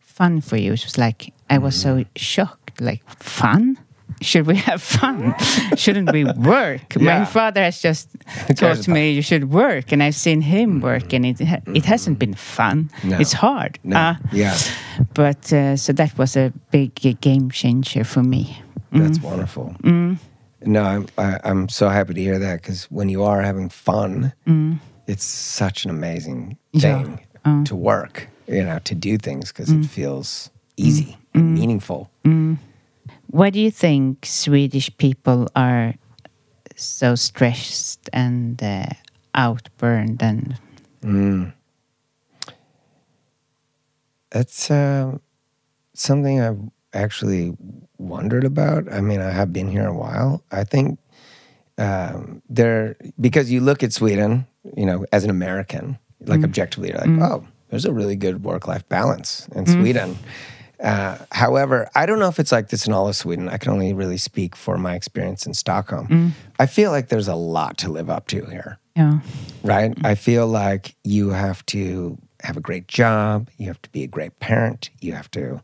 fun 0.00 0.40
for 0.40 0.56
you. 0.56 0.72
It 0.72 0.84
was 0.84 0.98
like 0.98 1.32
I 1.48 1.58
was 1.58 1.80
so 1.80 2.04
shocked, 2.16 2.80
like 2.80 3.02
fun. 3.22 3.78
Should 4.22 4.46
we 4.46 4.56
have 4.56 4.80
fun? 4.82 5.34
Shouldn't 5.76 6.10
we 6.12 6.24
work? 6.24 6.96
Yeah. 6.96 7.18
My 7.20 7.24
father 7.26 7.60
has 7.62 7.80
just 7.82 8.08
taught 8.56 8.88
me 8.88 9.10
you 9.12 9.22
should 9.22 9.50
work, 9.50 9.92
and 9.92 10.02
I've 10.02 10.14
seen 10.14 10.40
him 10.40 10.80
work, 10.80 11.12
and 11.12 11.26
it 11.26 11.40
ha- 11.40 11.60
it 11.74 11.84
hasn't 11.84 12.18
been 12.18 12.34
fun. 12.34 12.88
No. 13.04 13.18
It's 13.18 13.34
hard. 13.34 13.78
No. 13.84 13.96
Uh, 13.96 14.14
yeah, 14.32 14.56
but 15.14 15.52
uh, 15.52 15.76
so 15.76 15.92
that 15.92 16.16
was 16.18 16.36
a 16.36 16.50
big 16.70 16.92
uh, 17.04 17.12
game 17.20 17.50
changer 17.50 18.04
for 18.04 18.22
me. 18.22 18.56
that's 18.92 19.20
wonderful. 19.20 19.74
No, 20.64 20.82
I'm 20.82 21.06
I, 21.18 21.38
I'm 21.44 21.68
so 21.68 21.88
happy 21.88 22.14
to 22.14 22.20
hear 22.20 22.38
that 22.38 22.62
because 22.62 22.84
when 22.90 23.08
you 23.10 23.22
are 23.22 23.42
having 23.42 23.68
fun, 23.68 24.32
it's 25.06 25.24
such 25.24 25.84
an 25.84 25.90
amazing 25.90 26.56
Yeah. 26.72 27.02
thing 27.44 27.64
to 27.64 27.76
work. 27.76 28.28
You 28.48 28.64
know, 28.64 28.78
to 28.84 28.94
do 28.94 29.18
things 29.18 29.52
because 29.52 29.70
it 29.70 29.84
feels 29.84 30.50
easy 30.76 31.16
and 31.34 31.54
meaningful. 31.54 32.08
Why 33.28 33.50
do 33.50 33.60
you 33.60 33.70
think 33.70 34.24
Swedish 34.24 34.94
people 34.96 35.48
are 35.54 35.94
so 36.76 37.14
stressed 37.14 38.08
and 38.12 38.62
uh, 38.62 38.86
outburned 39.34 40.22
and 40.22 40.58
That's 44.30 44.70
uh, 44.70 45.18
something 45.94 46.40
I've 46.40 46.60
actually 46.92 47.56
wondered 47.98 48.44
about. 48.44 48.92
I 48.92 49.00
mean, 49.00 49.20
I 49.20 49.30
have 49.30 49.52
been 49.52 49.68
here 49.70 49.86
a 49.86 49.94
while. 49.94 50.42
I 50.50 50.64
think 50.64 50.98
um, 51.78 52.42
there 52.48 52.96
because 53.20 53.50
you 53.50 53.60
look 53.60 53.82
at 53.82 53.92
Sweden, 53.92 54.46
you 54.76 54.86
know, 54.86 55.06
as 55.12 55.24
an 55.24 55.30
American, 55.30 55.98
like 56.20 56.42
objectively, 56.42 56.90
you're 56.90 56.98
like, 56.98 57.22
oh, 57.22 57.46
there's 57.68 57.84
a 57.84 57.92
really 57.92 58.16
good 58.16 58.42
work-life 58.42 58.88
balance 58.88 59.48
in 59.54 59.66
Sweden. 59.66 60.18
Uh, 60.80 61.18
however, 61.32 61.88
I 61.94 62.06
don't 62.06 62.18
know 62.18 62.28
if 62.28 62.38
it's 62.38 62.52
like 62.52 62.68
this 62.68 62.86
in 62.86 62.92
all 62.92 63.08
of 63.08 63.16
Sweden. 63.16 63.48
I 63.48 63.56
can 63.56 63.72
only 63.72 63.92
really 63.94 64.18
speak 64.18 64.54
for 64.54 64.76
my 64.76 64.94
experience 64.94 65.46
in 65.46 65.54
Stockholm. 65.54 66.34
I 66.58 66.66
feel 66.66 66.90
like 66.90 67.08
there's 67.08 67.28
a 67.28 67.34
lot 67.34 67.78
to 67.78 67.88
live 67.90 68.10
up 68.10 68.26
to 68.28 68.44
here 68.46 68.78
yeah, 68.96 69.20
right? 69.62 69.96
I 70.04 70.14
feel 70.14 70.46
like 70.46 70.96
you 71.04 71.30
have 71.30 71.64
to 71.66 72.18
have 72.42 72.56
a 72.56 72.60
great 72.60 72.88
job, 72.88 73.48
you 73.58 73.66
have 73.66 73.80
to 73.82 73.90
be 73.90 74.02
a 74.02 74.06
great 74.06 74.38
parent, 74.40 74.90
you 75.00 75.12
have 75.12 75.30
to, 75.32 75.60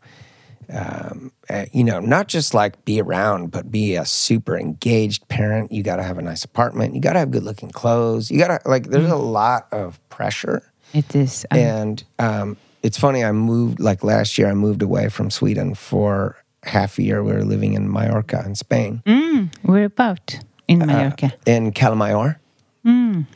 um, 0.71 1.33
uh, 1.49 1.65
you 1.73 1.83
know, 1.83 1.99
not 2.01 2.29
just 2.29 2.53
like 2.55 2.85
be 2.85 3.01
around, 3.01 3.51
but 3.51 3.71
be 3.71 3.97
a 3.97 4.05
super 4.05 4.59
engaged 4.59 5.29
parent. 5.29 5.73
You 5.73 5.83
got 5.83 5.97
to 5.97 6.03
have 6.03 6.19
a 6.19 6.23
nice 6.23 6.45
apartment, 6.45 6.95
you 6.95 7.01
got 7.01 7.15
to 7.15 7.21
have 7.21 7.31
good 7.31 7.43
looking 7.43 7.71
clothes, 7.71 8.31
you 8.31 8.39
got 8.39 8.63
to, 8.63 8.69
like, 8.69 8.89
there's 8.89 9.11
a 9.11 9.17
lot 9.17 9.67
of 9.73 9.99
pressure. 10.11 10.63
it 10.93 11.15
is. 11.17 11.47
um, 11.51 11.59
And 11.59 12.05
um, 12.19 12.57
it's 12.83 12.99
funny, 12.99 13.25
I 13.25 13.33
moved, 13.33 13.81
like 13.81 14.05
last 14.05 14.39
year, 14.39 14.49
I 14.49 14.55
moved 14.55 14.83
away 14.83 15.09
from 15.09 15.31
Sweden 15.31 15.75
for 15.75 16.37
half 16.65 16.99
a 16.99 17.03
year. 17.03 17.23
We 17.23 17.33
were 17.33 17.45
living 17.45 17.75
in 17.75 17.91
Mallorca 17.91 18.43
in 18.45 18.55
Spain, 18.55 19.03
mm, 19.07 19.53
We're 19.65 19.85
about 19.85 20.39
in 20.69 20.83
uh, 20.83 20.87
Mallorca. 20.87 21.33
in 21.47 21.73
Cala 21.73 21.97
Major. 21.97 22.41
Mm, 22.85 23.27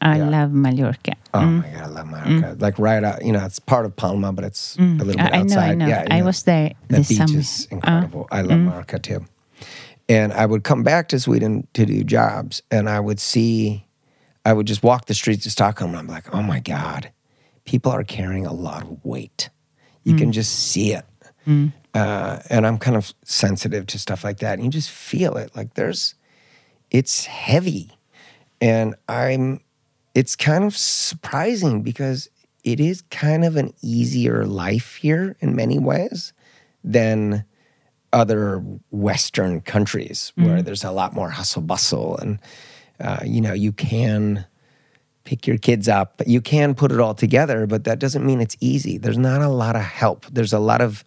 I 0.00 0.18
yeah. 0.18 0.28
love 0.28 0.52
Mallorca. 0.52 1.12
Oh 1.32 1.38
mm. 1.40 1.62
my 1.62 1.68
god, 1.68 1.82
I 1.82 1.86
love 1.86 2.06
Mallorca. 2.08 2.56
Like 2.58 2.78
right 2.78 3.04
out, 3.04 3.24
you 3.24 3.32
know, 3.32 3.44
it's 3.44 3.58
part 3.58 3.86
of 3.86 3.94
Palma, 3.96 4.32
but 4.32 4.44
it's 4.44 4.76
a 4.78 4.82
little 4.82 5.06
bit 5.06 5.20
I, 5.20 5.26
I 5.26 5.30
know, 5.30 5.38
outside. 5.40 5.70
I 5.70 5.74
know. 5.74 5.86
Yeah, 5.86 6.06
I 6.10 6.18
yeah. 6.18 6.24
was 6.24 6.42
there 6.42 6.72
this 6.88 7.08
beach 7.08 7.18
summer. 7.18 7.38
is 7.38 7.68
incredible. 7.70 8.28
Uh, 8.30 8.34
I 8.36 8.40
love 8.42 8.58
Mallorca 8.58 8.98
too. 8.98 9.24
And 10.08 10.32
I 10.32 10.46
would 10.46 10.62
come 10.62 10.82
back 10.82 11.08
to 11.08 11.18
Sweden 11.18 11.66
to 11.74 11.84
do 11.84 12.04
jobs, 12.04 12.62
and 12.70 12.88
I 12.88 13.00
would 13.00 13.18
see, 13.18 13.86
I 14.44 14.52
would 14.52 14.66
just 14.66 14.82
walk 14.82 15.06
the 15.06 15.14
streets 15.14 15.46
of 15.46 15.52
Stockholm, 15.52 15.90
and 15.90 15.98
I'm 15.98 16.06
like, 16.06 16.32
oh 16.32 16.42
my 16.42 16.60
god, 16.60 17.10
people 17.66 17.92
are 17.92 18.04
carrying 18.04 18.46
a 18.46 18.52
lot 18.52 18.82
of 18.82 19.04
weight. 19.04 19.50
You 20.04 20.14
can 20.16 20.32
just 20.32 20.52
see 20.70 20.94
it. 20.94 21.04
Uh, 21.92 22.40
and 22.48 22.66
I'm 22.66 22.78
kind 22.78 22.96
of 22.96 23.12
sensitive 23.24 23.86
to 23.86 23.98
stuff 23.98 24.24
like 24.24 24.38
that. 24.38 24.54
And 24.54 24.64
you 24.64 24.70
just 24.70 24.90
feel 24.90 25.36
it. 25.36 25.54
Like 25.56 25.74
there's, 25.74 26.14
it's 26.90 27.26
heavy. 27.26 27.90
And 28.60 28.94
I'm, 29.08 29.60
it's 30.14 30.36
kind 30.36 30.64
of 30.64 30.76
surprising 30.76 31.82
because 31.82 32.28
it 32.64 32.80
is 32.80 33.02
kind 33.10 33.44
of 33.44 33.56
an 33.56 33.72
easier 33.82 34.46
life 34.46 34.96
here 34.96 35.36
in 35.40 35.54
many 35.56 35.78
ways 35.78 36.32
than 36.84 37.44
other 38.12 38.58
Western 38.90 39.60
countries 39.60 40.32
where 40.36 40.62
there's 40.62 40.84
a 40.84 40.92
lot 40.92 41.14
more 41.14 41.30
hustle 41.30 41.62
bustle 41.62 42.16
and, 42.18 42.38
uh, 43.00 43.18
you 43.24 43.40
know, 43.40 43.52
you 43.52 43.72
can 43.72 44.46
pick 45.26 45.46
your 45.46 45.58
kids 45.58 45.88
up, 45.88 46.22
you 46.26 46.40
can 46.40 46.74
put 46.74 46.90
it 46.90 47.00
all 47.00 47.14
together, 47.14 47.66
but 47.66 47.84
that 47.84 47.98
doesn't 47.98 48.24
mean 48.24 48.40
it's 48.40 48.56
easy. 48.60 48.96
There's 48.96 49.18
not 49.18 49.42
a 49.42 49.48
lot 49.48 49.76
of 49.76 49.82
help. 49.82 50.24
There's 50.32 50.54
a 50.54 50.58
lot 50.58 50.80
of, 50.80 51.04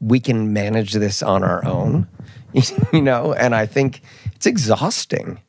we 0.00 0.18
can 0.18 0.52
manage 0.52 0.94
this 0.94 1.22
on 1.22 1.44
our 1.44 1.64
own, 1.64 2.08
you 2.92 3.02
know, 3.02 3.32
and 3.32 3.54
I 3.54 3.66
think 3.66 4.00
it's 4.34 4.46
exhausting. 4.46 5.40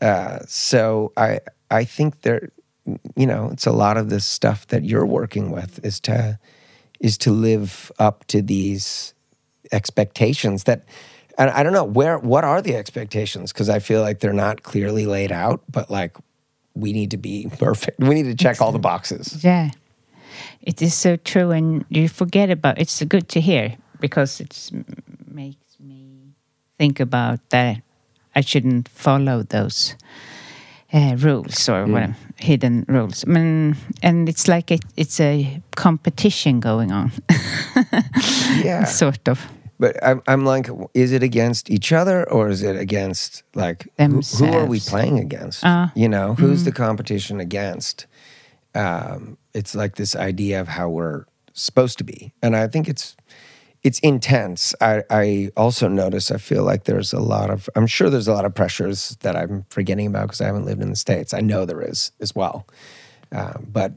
Uh, 0.00 0.40
so 0.48 1.12
I 1.16 1.38
I 1.70 1.84
think 1.84 2.22
there, 2.22 2.50
you 3.16 3.26
know, 3.26 3.50
it's 3.52 3.66
a 3.66 3.72
lot 3.72 3.96
of 3.96 4.10
this 4.10 4.26
stuff 4.26 4.66
that 4.66 4.84
you're 4.84 5.06
working 5.06 5.52
with 5.52 5.84
is 5.84 6.00
to 6.00 6.38
is 6.98 7.16
to 7.18 7.30
live 7.30 7.92
up 7.98 8.26
to 8.26 8.42
these 8.42 9.14
expectations 9.70 10.64
that, 10.64 10.84
and 11.38 11.50
I 11.50 11.62
don't 11.62 11.72
know 11.72 11.84
where 11.84 12.18
what 12.18 12.42
are 12.42 12.60
the 12.60 12.74
expectations 12.74 13.52
because 13.52 13.68
I 13.68 13.78
feel 13.78 14.02
like 14.02 14.18
they're 14.18 14.32
not 14.32 14.64
clearly 14.64 15.06
laid 15.06 15.30
out, 15.30 15.62
but 15.70 15.88
like 15.88 16.16
we 16.74 16.92
need 16.92 17.10
to 17.10 17.16
be 17.18 17.48
perfect. 17.58 17.98
We 18.00 18.14
need 18.14 18.24
to 18.24 18.34
check 18.34 18.60
all 18.60 18.72
the 18.72 18.78
boxes. 18.78 19.42
Yeah, 19.44 19.70
it 20.62 20.80
is 20.82 20.94
so 20.94 21.16
true, 21.16 21.50
and 21.50 21.84
you 21.88 22.08
forget 22.08 22.50
about. 22.50 22.78
It's 22.78 23.02
good 23.04 23.28
to 23.30 23.40
hear 23.40 23.76
because 24.00 24.40
it 24.40 24.70
makes 25.26 25.76
me 25.80 26.34
think 26.78 27.00
about 27.00 27.40
that. 27.50 27.82
I 28.34 28.40
shouldn't 28.40 28.88
follow 28.88 29.42
those 29.42 29.94
uh, 30.92 31.16
rules 31.18 31.68
or 31.68 31.84
Mm. 31.86 31.92
whatever, 31.92 32.16
hidden 32.36 32.84
rules. 32.88 33.24
I 33.26 33.30
mean, 33.30 33.76
and 34.02 34.28
it's 34.28 34.48
like 34.48 34.70
it, 34.70 34.80
it's 34.96 35.20
a 35.20 35.60
competition 35.76 36.60
going 36.60 36.92
on, 36.92 37.12
Yeah. 38.64 38.84
sort 38.84 39.28
of. 39.28 39.40
But 39.78 39.96
I'm, 40.04 40.22
I'm 40.26 40.44
like, 40.44 40.68
is 40.94 41.12
it 41.12 41.22
against 41.22 41.70
each 41.70 41.92
other 41.92 42.28
or 42.30 42.48
is 42.48 42.62
it 42.62 42.76
against 42.76 43.42
like 43.54 43.88
who, 43.98 44.20
who 44.20 44.52
are 44.52 44.66
we 44.66 44.80
playing 44.80 45.18
against? 45.18 45.64
Uh, 45.64 45.88
you 45.94 46.08
know, 46.08 46.34
who's 46.34 46.64
the 46.64 46.72
competition 46.72 47.40
against? 47.40 48.06
Um, 48.74 49.38
it's 49.54 49.74
like 49.74 49.96
this 49.96 50.14
idea 50.14 50.60
of 50.60 50.68
how 50.68 50.88
we're 50.88 51.24
supposed 51.52 51.98
to 51.98 52.04
be, 52.04 52.32
and 52.42 52.56
I 52.56 52.68
think 52.68 52.88
it's 52.88 53.16
it's 53.82 53.98
intense. 53.98 54.74
I, 54.80 55.02
I 55.10 55.50
also 55.56 55.88
notice. 55.88 56.30
I 56.30 56.36
feel 56.36 56.62
like 56.62 56.84
there's 56.84 57.12
a 57.12 57.20
lot 57.20 57.50
of. 57.50 57.68
I'm 57.74 57.86
sure 57.86 58.08
there's 58.08 58.28
a 58.28 58.32
lot 58.32 58.44
of 58.44 58.54
pressures 58.54 59.16
that 59.20 59.36
I'm 59.36 59.66
forgetting 59.68 60.06
about 60.06 60.28
because 60.28 60.40
I 60.40 60.46
haven't 60.46 60.64
lived 60.64 60.80
in 60.80 60.90
the 60.90 60.96
states. 60.96 61.34
I 61.34 61.40
know 61.40 61.64
there 61.64 61.82
is 61.82 62.12
as 62.20 62.34
well, 62.34 62.66
um, 63.32 63.66
but 63.70 63.92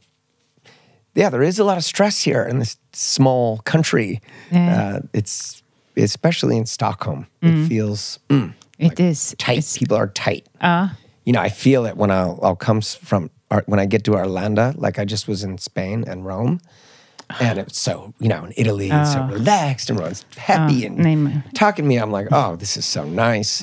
yeah, 1.13 1.29
there 1.29 1.43
is 1.43 1.59
a 1.59 1.63
lot 1.63 1.77
of 1.77 1.83
stress 1.83 2.21
here 2.21 2.43
in 2.43 2.59
this 2.59 2.77
small 2.93 3.59
country. 3.59 4.21
Yeah. 4.51 4.95
Uh, 4.95 4.99
it's 5.13 5.63
especially 5.97 6.57
in 6.57 6.65
Stockholm. 6.65 7.27
It 7.41 7.67
feels 7.67 8.19
mm, 8.29 8.53
It 8.79 8.99
is 8.99 9.35
tight. 9.37 9.59
It's, 9.59 9.77
People 9.77 9.97
are 9.97 10.07
tight. 10.07 10.47
uh, 10.61 10.89
You 11.23 11.33
know, 11.33 11.41
I 11.41 11.49
feel 11.49 11.85
it 11.85 11.95
when 11.97 12.11
I'll, 12.11 12.39
I'll 12.43 12.55
come 12.55 12.81
from 12.81 13.29
when 13.67 13.79
I 13.79 13.85
get 13.85 14.03
to 14.05 14.11
Arlanda. 14.11 14.73
Like 14.77 14.99
I 14.99 15.05
just 15.05 15.27
was 15.27 15.43
in 15.43 15.57
Spain 15.57 16.03
and 16.07 16.25
Rome, 16.25 16.59
and 17.39 17.57
it's 17.59 17.79
so 17.79 18.13
you 18.19 18.27
know 18.27 18.43
in 18.45 18.53
Italy, 18.57 18.89
it's 18.91 19.13
so 19.13 19.23
relaxed 19.25 19.89
and 19.89 19.97
everyone's 19.99 20.25
happy 20.37 20.85
and 20.85 20.97
name- 20.97 21.43
talking 21.53 21.85
to 21.85 21.89
me. 21.89 21.97
I'm 21.97 22.11
like, 22.11 22.27
oh, 22.31 22.55
this 22.55 22.77
is 22.77 22.85
so 22.85 23.03
nice. 23.05 23.61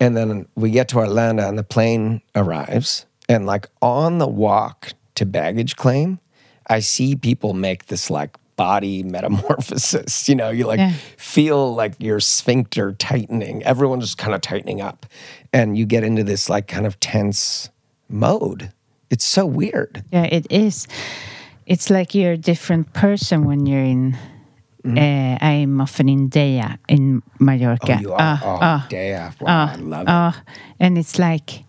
And 0.00 0.16
then 0.16 0.46
we 0.54 0.70
get 0.70 0.88
to 0.88 0.96
Arlanda, 0.96 1.48
and 1.48 1.58
the 1.58 1.64
plane 1.64 2.20
arrives, 2.34 3.06
and 3.28 3.46
like 3.46 3.68
on 3.82 4.18
the 4.18 4.28
walk 4.28 4.92
to 5.16 5.26
baggage 5.26 5.74
claim, 5.76 6.18
I 6.68 6.80
see 6.80 7.16
people 7.16 7.52
make 7.54 7.86
this 7.86 8.08
like 8.10 8.36
body 8.58 9.02
metamorphosis. 9.14 10.28
You 10.28 10.34
know, 10.34 10.50
you 10.50 10.66
like 10.66 10.78
Yeah. 10.80 10.92
feel 11.16 11.74
like 11.74 11.94
your 11.98 12.20
sphincter 12.20 12.92
tightening. 12.92 13.62
Everyone's 13.62 14.04
just 14.04 14.18
kind 14.18 14.34
of 14.34 14.42
tightening 14.42 14.82
up, 14.82 15.06
and 15.52 15.78
you 15.78 15.86
get 15.86 16.04
into 16.04 16.22
this 16.24 16.50
like 16.50 16.66
kind 16.68 16.84
of 16.86 17.00
tense 17.00 17.70
mode. 18.10 18.70
It's 19.08 19.24
so 19.24 19.46
weird. 19.46 20.04
yeah, 20.12 20.24
it 20.24 20.46
is. 20.50 20.86
It's 21.64 21.88
like 21.88 22.14
you're 22.14 22.32
a 22.32 22.36
different 22.36 22.92
person 22.92 23.44
when 23.46 23.64
you're 23.64 23.80
in. 23.84 24.16
Mm-hmm. 24.84 24.96
Uh, 24.96 25.36
I'm 25.44 25.80
often 25.80 26.08
in 26.08 26.30
Deià 26.30 26.78
in 26.88 27.22
Mallorca. 27.40 27.96
Oh, 27.96 28.00
you 28.00 28.12
are. 28.12 28.18
Ah, 28.20 28.84
oh, 28.84 28.88
day 28.88 29.16
off. 29.16 29.40
Wow, 29.40 29.46
ah, 29.48 29.72
I 29.72 29.76
love 29.76 30.06
it. 30.08 30.42
and 30.80 30.96
it's 30.98 31.18
like 31.18 31.64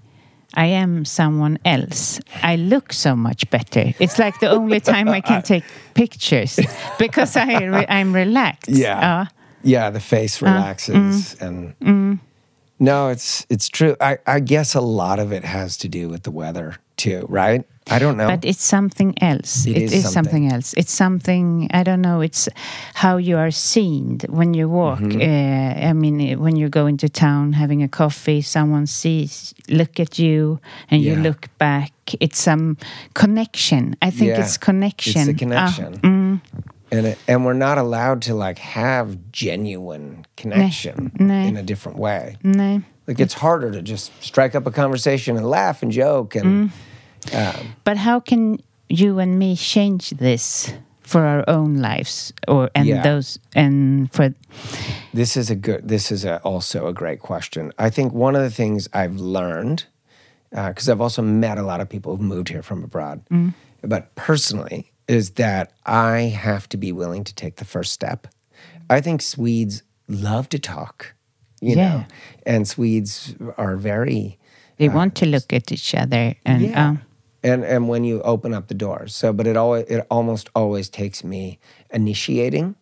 I 0.56 0.66
am 0.68 1.06
someone 1.06 1.60
else. 1.64 2.20
I 2.42 2.56
look 2.56 2.94
so 2.94 3.16
much 3.16 3.50
better. 3.50 3.94
It's 4.00 4.18
like 4.18 4.40
the 4.40 4.50
only 4.50 4.80
time 4.94 5.10
I 5.10 5.22
can 5.22 5.42
take 5.42 5.64
pictures 5.94 6.60
because 6.98 7.36
I 7.36 7.64
re- 7.64 7.86
I'm 7.88 8.14
relaxed. 8.14 8.70
Yeah. 8.70 9.00
Ah, 9.02 9.30
yeah, 9.64 9.90
the 9.90 10.00
face 10.00 10.42
uh, 10.42 10.48
relaxes 10.48 11.36
mm, 11.36 11.42
and 11.42 11.80
mm. 11.80 12.20
No, 12.80 13.10
it's 13.10 13.46
it's 13.50 13.68
true. 13.68 13.96
I, 14.00 14.18
I 14.26 14.40
guess 14.40 14.74
a 14.74 14.82
lot 14.82 15.20
of 15.20 15.34
it 15.34 15.44
has 15.44 15.78
to 15.78 15.90
do 15.90 16.08
with 16.10 16.24
the 16.24 16.32
weather 16.32 16.78
too, 16.96 17.26
right? 17.30 17.66
I 17.92 18.00
don't 18.00 18.18
know. 18.18 18.28
But 18.28 18.46
it's 18.46 18.64
something 18.64 19.14
else. 19.22 19.66
It 19.66 19.78
it 19.78 19.84
is 19.84 19.94
is, 19.94 20.04
something. 20.04 20.14
something. 20.14 20.54
else. 20.54 20.74
It's 20.78 20.92
something 20.92 21.68
I 21.74 21.84
don't 21.84 22.02
know. 22.02 22.22
It's 22.22 22.50
how 22.94 23.18
you 23.18 23.38
are 23.38 23.52
seen 23.52 24.20
when 24.30 24.54
you 24.54 24.70
walk. 24.70 25.00
Mm-hmm. 25.00 25.22
Uh, 25.22 25.90
I 25.90 25.94
mean, 25.94 26.22
eh, 26.22 26.36
when 26.36 26.56
you 26.56 26.70
go 26.70 26.88
into 26.88 27.10
town 27.10 27.54
having 27.54 27.84
a 27.84 27.88
coffee, 27.88 28.42
someone 28.42 28.88
sees, 28.88 29.54
look 29.68 30.00
at 30.00 30.20
you, 30.20 30.60
and 30.92 31.02
you 31.02 31.16
look 31.16 31.48
back. 31.58 31.92
It's 32.20 32.40
some 32.40 32.78
connection. 33.14 33.96
I 34.02 34.10
think 34.12 34.30
Yeah, 34.30 34.42
it's 34.44 34.58
connection. 34.58 35.30
It's 35.30 35.30
a 35.30 35.34
Ah, 35.34 35.38
connection. 35.74 36.42
And 36.92 37.06
it, 37.06 37.18
and 37.28 37.46
we're 37.46 37.54
not 37.54 37.78
allowed 37.78 38.24
to 38.24 38.34
like 38.34 38.58
have 38.58 39.32
genuine 39.32 40.26
connection 40.38 41.12
no. 41.20 41.34
in 41.36 41.56
a 41.58 41.64
different 41.64 42.00
way. 42.00 42.38
no. 42.44 42.82
Like 43.08 43.20
it's 43.20 43.34
harder 43.34 43.72
to 43.72 43.82
just 43.82 44.12
strike 44.22 44.54
up 44.54 44.68
a 44.68 44.72
conversation 44.72 45.36
and 45.36 45.46
laugh 45.50 45.82
and 45.82 45.92
joke 45.92 46.36
and 46.36 46.72
Um, 47.34 47.76
but 47.84 47.98
how 47.98 48.20
can 48.20 48.60
you 48.90 49.20
and 49.20 49.38
me 49.38 49.56
change 49.56 50.12
this 50.12 50.74
for 51.02 51.26
our 51.26 51.44
own 51.48 51.78
lives, 51.78 52.34
or 52.48 52.70
and 52.76 52.88
Yeah. 52.88 53.02
those 53.02 53.40
and 53.56 54.12
for 54.14 54.34
This 55.14 55.36
is 55.36 55.50
a 55.50 55.56
good. 55.56 55.88
This 55.88 56.12
is 56.12 56.24
a, 56.24 56.38
also 56.44 56.88
a 56.88 56.94
great 56.94 57.20
question. 57.20 57.72
I 57.80 57.90
think 57.90 58.14
one 58.14 58.36
of 58.36 58.44
the 58.44 58.52
things 58.52 58.88
I've 58.94 59.16
learned, 59.16 59.86
uh, 60.56 60.70
because 60.70 60.88
I've 60.88 61.02
also 61.02 61.22
met 61.24 61.58
a 61.58 61.64
lot 61.64 61.82
of 61.82 61.90
people 61.90 62.12
who've 62.16 62.26
moved 62.26 62.50
here 62.50 62.62
from 62.62 62.84
abroad, 62.84 63.22
mm-hmm. 63.32 63.50
but 63.82 64.14
personally, 64.16 64.92
is 65.08 65.32
that 65.32 65.72
I 65.86 66.32
have 66.44 66.70
to 66.70 66.78
be 66.78 66.92
willing 66.92 67.24
to 67.24 67.34
take 67.34 67.56
the 67.56 67.66
first 67.66 67.92
step. 67.92 68.28
I 68.90 69.02
think 69.02 69.22
Swedes 69.22 69.82
love 70.08 70.48
to 70.50 70.60
talk, 70.60 71.14
you 71.62 71.76
know, 71.76 71.82
Yeah. 71.82 72.04
and 72.46 72.68
Swedes 72.68 73.36
are 73.58 73.76
very 73.78 74.38
they 74.78 74.90
want 74.90 75.16
to 75.16 75.26
uh, 75.26 75.30
look 75.30 75.52
at 75.54 75.72
each 75.72 75.94
other 75.94 76.36
and 76.46 76.62
yeah. 76.62 76.88
um, 76.90 77.02
and 77.44 77.64
and 77.64 77.88
when 77.88 78.04
you 78.04 78.22
open 78.22 78.54
up 78.54 78.68
the 78.68 78.74
doors. 78.74 79.16
So, 79.16 79.34
but 79.34 79.48
it 79.48 79.58
always 79.58 79.86
it 79.86 80.06
almost 80.10 80.50
always 80.56 80.90
takes 80.90 81.24
me 81.24 81.60
initiating, 81.92 82.76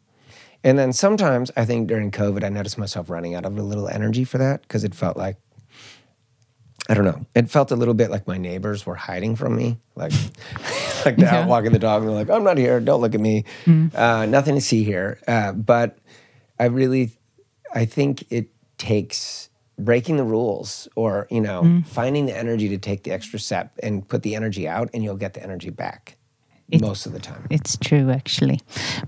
and 0.64 0.78
then 0.78 0.94
sometimes 0.94 1.52
I 1.56 1.66
think 1.66 1.88
during 1.88 2.12
COVID 2.12 2.44
I 2.44 2.50
noticed 2.50 2.78
myself 2.78 3.10
running 3.10 3.36
out 3.36 3.46
of 3.46 3.58
a 3.58 3.62
little 3.62 3.88
energy 3.88 4.24
for 4.24 4.38
that 4.38 4.62
because 4.62 4.84
it 4.84 4.96
felt 4.96 5.18
like 5.18 5.38
I 6.90 6.94
don't 6.94 7.04
know. 7.06 7.26
It 7.36 7.50
felt 7.50 7.72
a 7.72 7.76
little 7.76 7.94
bit 7.94 8.10
like 8.10 8.28
my 8.28 8.38
neighbors 8.38 8.86
were 8.86 8.96
hiding 8.96 9.36
from 9.36 9.56
me, 9.56 9.78
like 9.96 10.14
like 11.06 11.18
they're 11.18 11.30
out 11.30 11.48
walking 11.48 11.74
the 11.74 11.80
dog 11.80 12.02
and 12.02 12.10
they're 12.10 12.18
like, 12.18 12.30
"I'm 12.30 12.44
not 12.44 12.58
here. 12.58 12.80
Don't 12.80 13.02
look 13.02 13.14
at 13.14 13.22
me. 13.22 13.44
Uh, 13.94 14.26
nothing 14.26 14.56
to 14.56 14.62
see 14.62 14.84
here." 14.84 15.20
Uh, 15.28 15.52
but 15.52 15.98
I 16.60 16.66
really, 16.66 17.12
I 17.74 17.86
think 17.86 18.26
it 18.30 18.50
takes 18.78 19.47
breaking 19.78 20.18
the 20.18 20.24
rules 20.24 20.88
or 20.96 21.28
you 21.30 21.42
know 21.42 21.82
finding 21.86 22.26
the 22.26 22.36
energy 22.38 22.68
to 22.70 22.78
take 22.78 23.04
the 23.04 23.12
extra 23.12 23.40
step 23.40 23.72
and 23.84 24.08
put 24.08 24.24
the 24.24 24.36
energy 24.36 24.68
out, 24.68 24.90
and 24.94 25.04
you'll 25.04 25.18
get 25.20 25.34
the 25.34 25.44
energy 25.44 25.70
back 25.70 26.18
It- 26.72 26.82
most 26.82 27.06
of 27.06 27.14
the 27.14 27.20
time. 27.20 27.46
It's 27.50 27.78
true, 27.78 28.10
actually. 28.12 28.60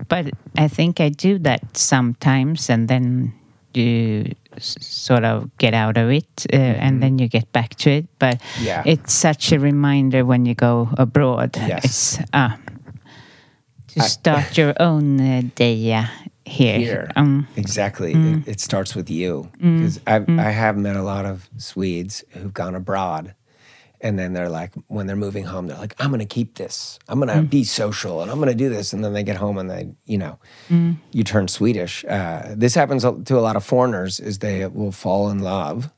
But 0.08 0.30
I 0.56 0.68
think 0.68 1.00
I 1.00 1.08
do 1.10 1.38
that 1.40 1.76
sometimes, 1.76 2.70
and 2.70 2.88
then 2.88 3.32
you 3.74 4.32
sort 4.58 5.24
of 5.24 5.50
get 5.58 5.74
out 5.74 5.96
of 5.96 6.10
it, 6.10 6.46
uh, 6.52 6.56
and 6.56 7.02
then 7.02 7.18
you 7.18 7.28
get 7.28 7.52
back 7.52 7.74
to 7.76 7.90
it. 7.90 8.06
But 8.18 8.38
Mm-hmm. 8.40 8.64
Yeah. 8.66 8.82
it's 8.86 9.12
such 9.12 9.52
a 9.52 9.58
reminder 9.58 10.24
when 10.24 10.46
you 10.46 10.54
go 10.54 10.88
abroad. 10.98 11.56
Yes. 11.56 12.18
It's 12.18 12.30
uh, 12.32 12.56
to 13.88 14.00
start 14.02 14.56
your 14.58 14.74
own 14.80 15.20
uh, 15.20 15.42
day 15.54 15.74
here. 16.50 16.78
here. 16.78 17.10
Um, 17.16 17.46
exactly. 17.56 18.12
It, 18.12 18.16
mm. 18.16 18.48
it 18.48 18.60
starts 18.60 18.94
with 18.94 19.08
you. 19.08 19.50
Mm, 19.58 19.78
because 19.78 20.00
I've 20.06 20.26
mm. 20.26 20.40
I 20.40 20.50
have 20.50 20.76
met 20.76 20.96
a 20.96 21.02
lot 21.02 21.24
of 21.24 21.48
Swedes 21.56 22.24
who've 22.30 22.52
gone 22.52 22.74
abroad. 22.74 23.34
And 24.02 24.18
then 24.18 24.32
they're 24.32 24.48
like, 24.48 24.72
when 24.88 25.06
they're 25.06 25.14
moving 25.14 25.44
home, 25.44 25.66
they're 25.66 25.76
like, 25.76 25.94
I'm 25.98 26.08
going 26.08 26.20
to 26.20 26.26
keep 26.26 26.56
this. 26.56 26.98
I'm 27.06 27.20
going 27.20 27.36
to 27.36 27.42
be 27.42 27.64
social 27.64 28.22
and 28.22 28.30
I'm 28.30 28.38
going 28.38 28.48
to 28.48 28.54
do 28.54 28.70
this. 28.70 28.94
And 28.94 29.04
then 29.04 29.12
they 29.12 29.22
get 29.22 29.36
home 29.36 29.58
and 29.58 29.70
they, 29.70 29.90
you 30.06 30.16
know, 30.16 30.38
you 31.12 31.22
turn 31.22 31.48
Swedish. 31.48 32.02
Uh, 32.06 32.54
this 32.56 32.74
happens 32.74 33.02
to 33.02 33.38
a 33.38 33.40
lot 33.40 33.56
of 33.56 33.64
foreigners 33.64 34.18
is 34.18 34.38
they 34.38 34.66
will 34.66 34.92
fall 34.92 35.28
in 35.28 35.40
love 35.40 35.90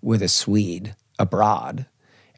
with 0.00 0.22
a 0.22 0.28
Swede 0.28 0.96
abroad. 1.18 1.86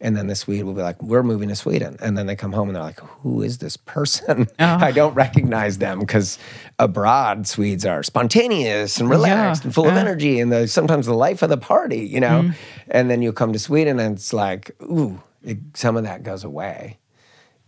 And 0.01 0.17
then 0.17 0.27
the 0.27 0.35
Swede 0.35 0.65
will 0.65 0.75
be 0.75 0.83
like, 0.83 1.01
we're 1.03 1.23
moving 1.23 1.49
to 1.49 1.57
Sweden. 1.57 1.97
And 2.01 2.19
then 2.19 2.27
they 2.27 2.37
come 2.37 2.53
home 2.53 2.69
and 2.69 2.77
they're 2.77 2.83
like, 2.83 3.01
who 3.01 3.41
is 3.43 3.59
this 3.59 3.77
person? 3.77 4.49
Oh. 4.59 4.65
I 4.65 4.93
don't 4.93 5.15
recognize 5.15 5.79
them 5.79 6.01
because 6.01 6.39
abroad, 6.79 7.47
Swedes 7.47 7.85
are 7.85 8.03
spontaneous 8.03 8.99
and 9.01 9.09
relaxed 9.09 9.63
Yeah, 9.63 9.67
and 9.69 9.75
full 9.75 9.89
of 9.89 9.97
energy 9.97 10.41
and 10.41 10.53
the, 10.53 10.67
sometimes 10.69 11.07
the 11.07 11.15
life 11.15 11.43
of 11.43 11.49
the 11.49 11.57
party, 11.57 12.07
you 12.07 12.21
know? 12.21 12.43
Mm-hmm. 12.43 12.91
And 12.91 13.11
then 13.11 13.23
you 13.23 13.33
come 13.33 13.53
to 13.53 13.59
Sweden 13.59 14.01
and 14.01 14.17
it's 14.17 14.33
like, 14.33 14.71
ooh, 14.83 15.23
it, 15.43 15.59
some 15.75 15.97
of 15.97 16.05
that 16.05 16.23
goes 16.23 16.45
away. 16.45 16.99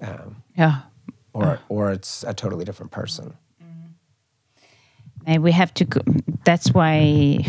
Um, 0.00 0.42
yeah. 0.56 0.82
Or, 1.32 1.60
or 1.68 1.92
it's 1.92 2.24
a 2.24 2.34
totally 2.34 2.64
different 2.64 2.92
person. 2.92 3.36
Mm-hmm. 3.62 4.66
And 5.26 5.42
we 5.42 5.52
have 5.52 5.72
to 5.74 5.84
go, 5.84 6.00
that's 6.44 6.72
why 6.72 7.44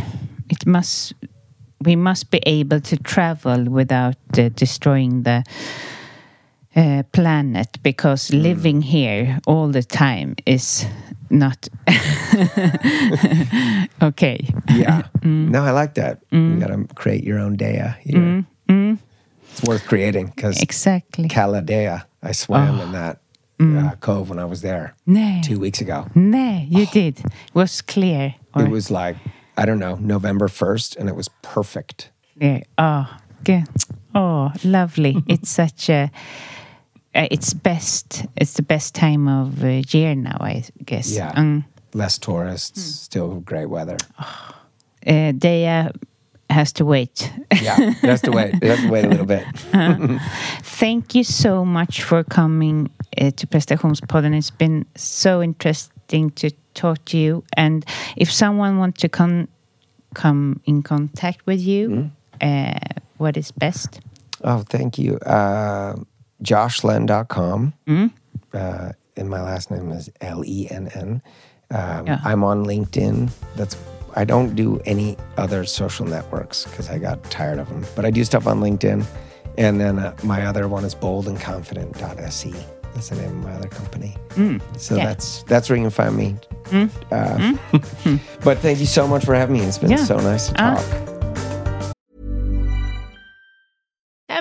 it 0.50 0.66
must 0.66 1.14
we 1.84 1.96
must 1.96 2.32
be 2.32 2.42
able 2.46 2.82
to 2.82 2.98
travel 2.98 3.66
without 3.66 4.18
uh, 4.38 4.50
destroying 4.50 5.24
the 5.24 5.44
uh, 6.78 7.04
planet 7.12 7.78
because 7.84 8.30
mm. 8.30 8.42
living 8.42 8.82
here 8.82 9.40
all 9.48 9.68
the 9.68 9.84
time 9.84 10.36
is 10.46 10.86
not 11.30 11.68
okay 14.02 14.40
Yeah. 14.70 15.04
Mm. 15.18 15.50
No, 15.50 15.64
I 15.64 15.72
like 15.72 15.96
that. 15.96 16.22
You 16.32 16.40
mm. 16.40 16.60
got 16.60 16.68
to 16.68 16.96
create 16.96 17.26
your 17.26 17.40
own 17.40 17.58
Deià 17.58 17.98
here. 17.98 18.46
It's 19.52 19.64
worth 19.64 19.86
creating 19.86 20.28
because 20.28 20.62
exactly 20.62 21.28
Cala 21.28 21.62
Deià, 21.62 22.06
I 22.24 22.32
swam 22.32 22.80
in 22.80 22.90
oh. 22.90 22.92
that 22.92 23.20
uh, 23.60 23.96
cove 24.00 24.30
when 24.30 24.40
I 24.40 24.46
was 24.46 24.62
there 24.62 24.96
no 25.06 25.42
two 25.44 25.60
weeks 25.60 25.82
ago. 25.82 26.08
no 26.16 26.66
you 26.70 26.84
oh. 26.84 26.94
did 26.94 27.20
it 27.20 27.26
was 27.54 27.82
clear 27.82 28.36
or, 28.58 28.66
It 28.66 28.70
was 28.70 28.92
like, 28.92 29.18
I 29.56 29.66
don't 29.66 29.80
know, 29.80 29.96
November 29.96 30.48
1st, 30.48 30.98
and 30.98 31.10
it 31.10 31.16
was 31.16 31.30
perfect. 31.42 32.12
Yeah. 32.40 32.62
Oh, 32.78 33.10
good. 33.44 33.66
Oh, 34.14 34.52
lovely. 34.64 35.24
it's 35.28 35.50
such 35.50 35.90
a. 35.90 36.12
Uh, 37.18 37.28
it's 37.32 37.54
best. 37.54 38.26
It's 38.36 38.54
the 38.54 38.62
best 38.62 38.94
time 38.94 39.28
of 39.28 39.64
uh, 39.64 39.82
year 39.90 40.14
now, 40.14 40.38
I 40.40 40.64
guess. 40.86 41.12
Yeah. 41.12 41.34
Mm. 41.34 41.66
Less 41.94 42.20
tourists, 42.20 42.82
still 42.84 43.40
great 43.42 43.70
weather. 43.70 43.98
Uh, 45.06 45.32
Deià 45.32 45.96
has 46.50 46.74
to 46.74 46.84
wait. 46.84 47.32
Yeah, 47.62 47.78
have 48.02 48.22
to 48.24 48.32
wait. 48.32 48.62
Have 48.62 48.82
to 48.82 48.90
wait 48.90 49.06
a 49.06 49.08
little 49.08 49.26
bit. 49.26 49.46
Thank 50.64 51.16
you 51.16 51.24
so 51.24 51.64
much 51.64 52.04
for 52.04 52.26
coming 52.26 52.90
uh, 53.18 53.32
to 53.32 53.48
Prestationspodden. 53.48 54.38
It's 54.38 54.50
been 54.52 54.86
so 54.96 55.42
interesting 55.42 56.32
to 56.32 56.52
talk 56.74 57.06
to 57.06 57.18
you. 57.18 57.44
And 57.56 57.86
if 58.18 58.30
someone 58.30 58.80
wants 58.80 59.00
to 59.02 59.08
come 59.08 59.48
come 60.14 60.60
in 60.66 60.84
contact 60.84 61.46
with 61.46 61.62
you, 61.62 62.12
uh, 62.42 62.80
what 63.18 63.38
is 63.38 63.52
best? 63.52 64.02
Oh, 64.44 64.64
thank 64.68 64.98
you. 64.98 65.20
Uh, 65.20 65.96
JoshLenn.com. 66.44 67.74
Mm. 67.88 68.12
Uh, 68.54 68.92
and 69.16 69.30
my 69.30 69.42
last 69.42 69.72
name 69.72 69.92
is 69.92 70.10
L 70.22 70.44
E 70.46 70.68
N 70.70 70.90
N. 70.94 71.22
Um. 71.72 72.06
I'm 72.24 72.44
on 72.44 72.66
LinkedIn. 72.66 73.30
That's 73.56 73.76
I 74.16 74.24
don't 74.26 74.56
do 74.56 74.80
any 74.86 75.18
other 75.38 75.66
social 75.66 76.06
networks 76.06 76.64
because 76.66 76.90
I 76.90 76.98
got 76.98 77.24
tired 77.30 77.60
of 77.60 77.68
them. 77.70 77.86
But 77.96 78.06
I 78.06 78.12
do 78.12 78.24
stuff 78.24 78.48
on 78.48 78.60
LinkedIn. 78.62 79.06
And 79.58 79.80
then 79.82 80.00
uh, 80.00 80.16
my 80.24 80.46
other 80.46 80.68
one 80.68 80.86
is 80.86 80.94
boldandconfident.se. 80.96 82.54
That's 82.94 83.10
the 83.10 83.16
name 83.16 83.30
of 83.30 83.44
my 83.44 83.54
other 83.54 83.68
company. 83.68 84.16
So 84.78 84.96
yeah. 84.96 85.06
that's 85.06 85.44
that's 85.44 85.70
where 85.70 85.78
you 85.78 85.84
can 85.84 85.92
find 85.92 86.16
me. 86.16 86.36
Uh, 87.12 87.54
but 88.44 88.58
thank 88.60 88.80
you 88.80 88.86
so 88.86 89.08
much 89.08 89.26
for 89.26 89.34
having 89.36 89.58
me. 89.58 89.62
It's 89.66 89.78
been 89.78 89.92
Yeah. 89.92 89.98
so 90.06 90.18
nice 90.20 90.50
to 90.50 90.56
Ah. 90.60 90.76
talk. 90.76 91.17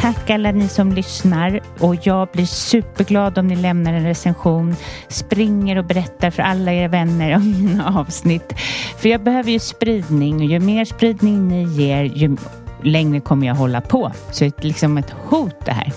Tack 0.00 0.30
alla 0.30 0.52
ni 0.52 0.68
som 0.68 0.92
lyssnar 0.92 1.60
och 1.78 1.96
jag 2.02 2.28
blir 2.28 2.46
superglad 2.46 3.38
om 3.38 3.46
ni 3.46 3.56
lämnar 3.56 3.92
en 3.92 4.04
recension, 4.04 4.76
springer 5.08 5.78
och 5.78 5.84
berättar 5.84 6.30
för 6.30 6.42
alla 6.42 6.72
era 6.72 6.88
vänner 6.88 7.36
om 7.36 7.50
mina 7.50 7.98
avsnitt. 8.00 8.52
För 8.98 9.08
jag 9.08 9.22
behöver 9.22 9.50
ju 9.50 9.58
spridning 9.58 10.36
och 10.36 10.44
ju 10.44 10.60
mer 10.60 10.84
spridning 10.84 11.48
ni 11.48 11.62
ger, 11.62 12.04
ju 12.04 12.36
längre 12.82 13.20
kommer 13.20 13.46
jag 13.46 13.54
hålla 13.54 13.80
på. 13.80 14.12
Så 14.30 14.44
det 14.44 14.58
är 14.58 14.68
liksom 14.68 14.98
ett 14.98 15.10
hot 15.10 15.64
det 15.64 15.72
här. 15.72 15.92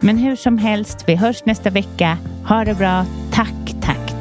Men 0.00 0.18
hur 0.18 0.36
som 0.36 0.58
helst, 0.58 1.04
vi 1.06 1.16
hörs 1.16 1.44
nästa 1.44 1.70
vecka. 1.70 2.18
Ha 2.48 2.64
det 2.64 2.74
bra. 2.74 3.06
tack 3.32 3.74
tack 3.80 4.11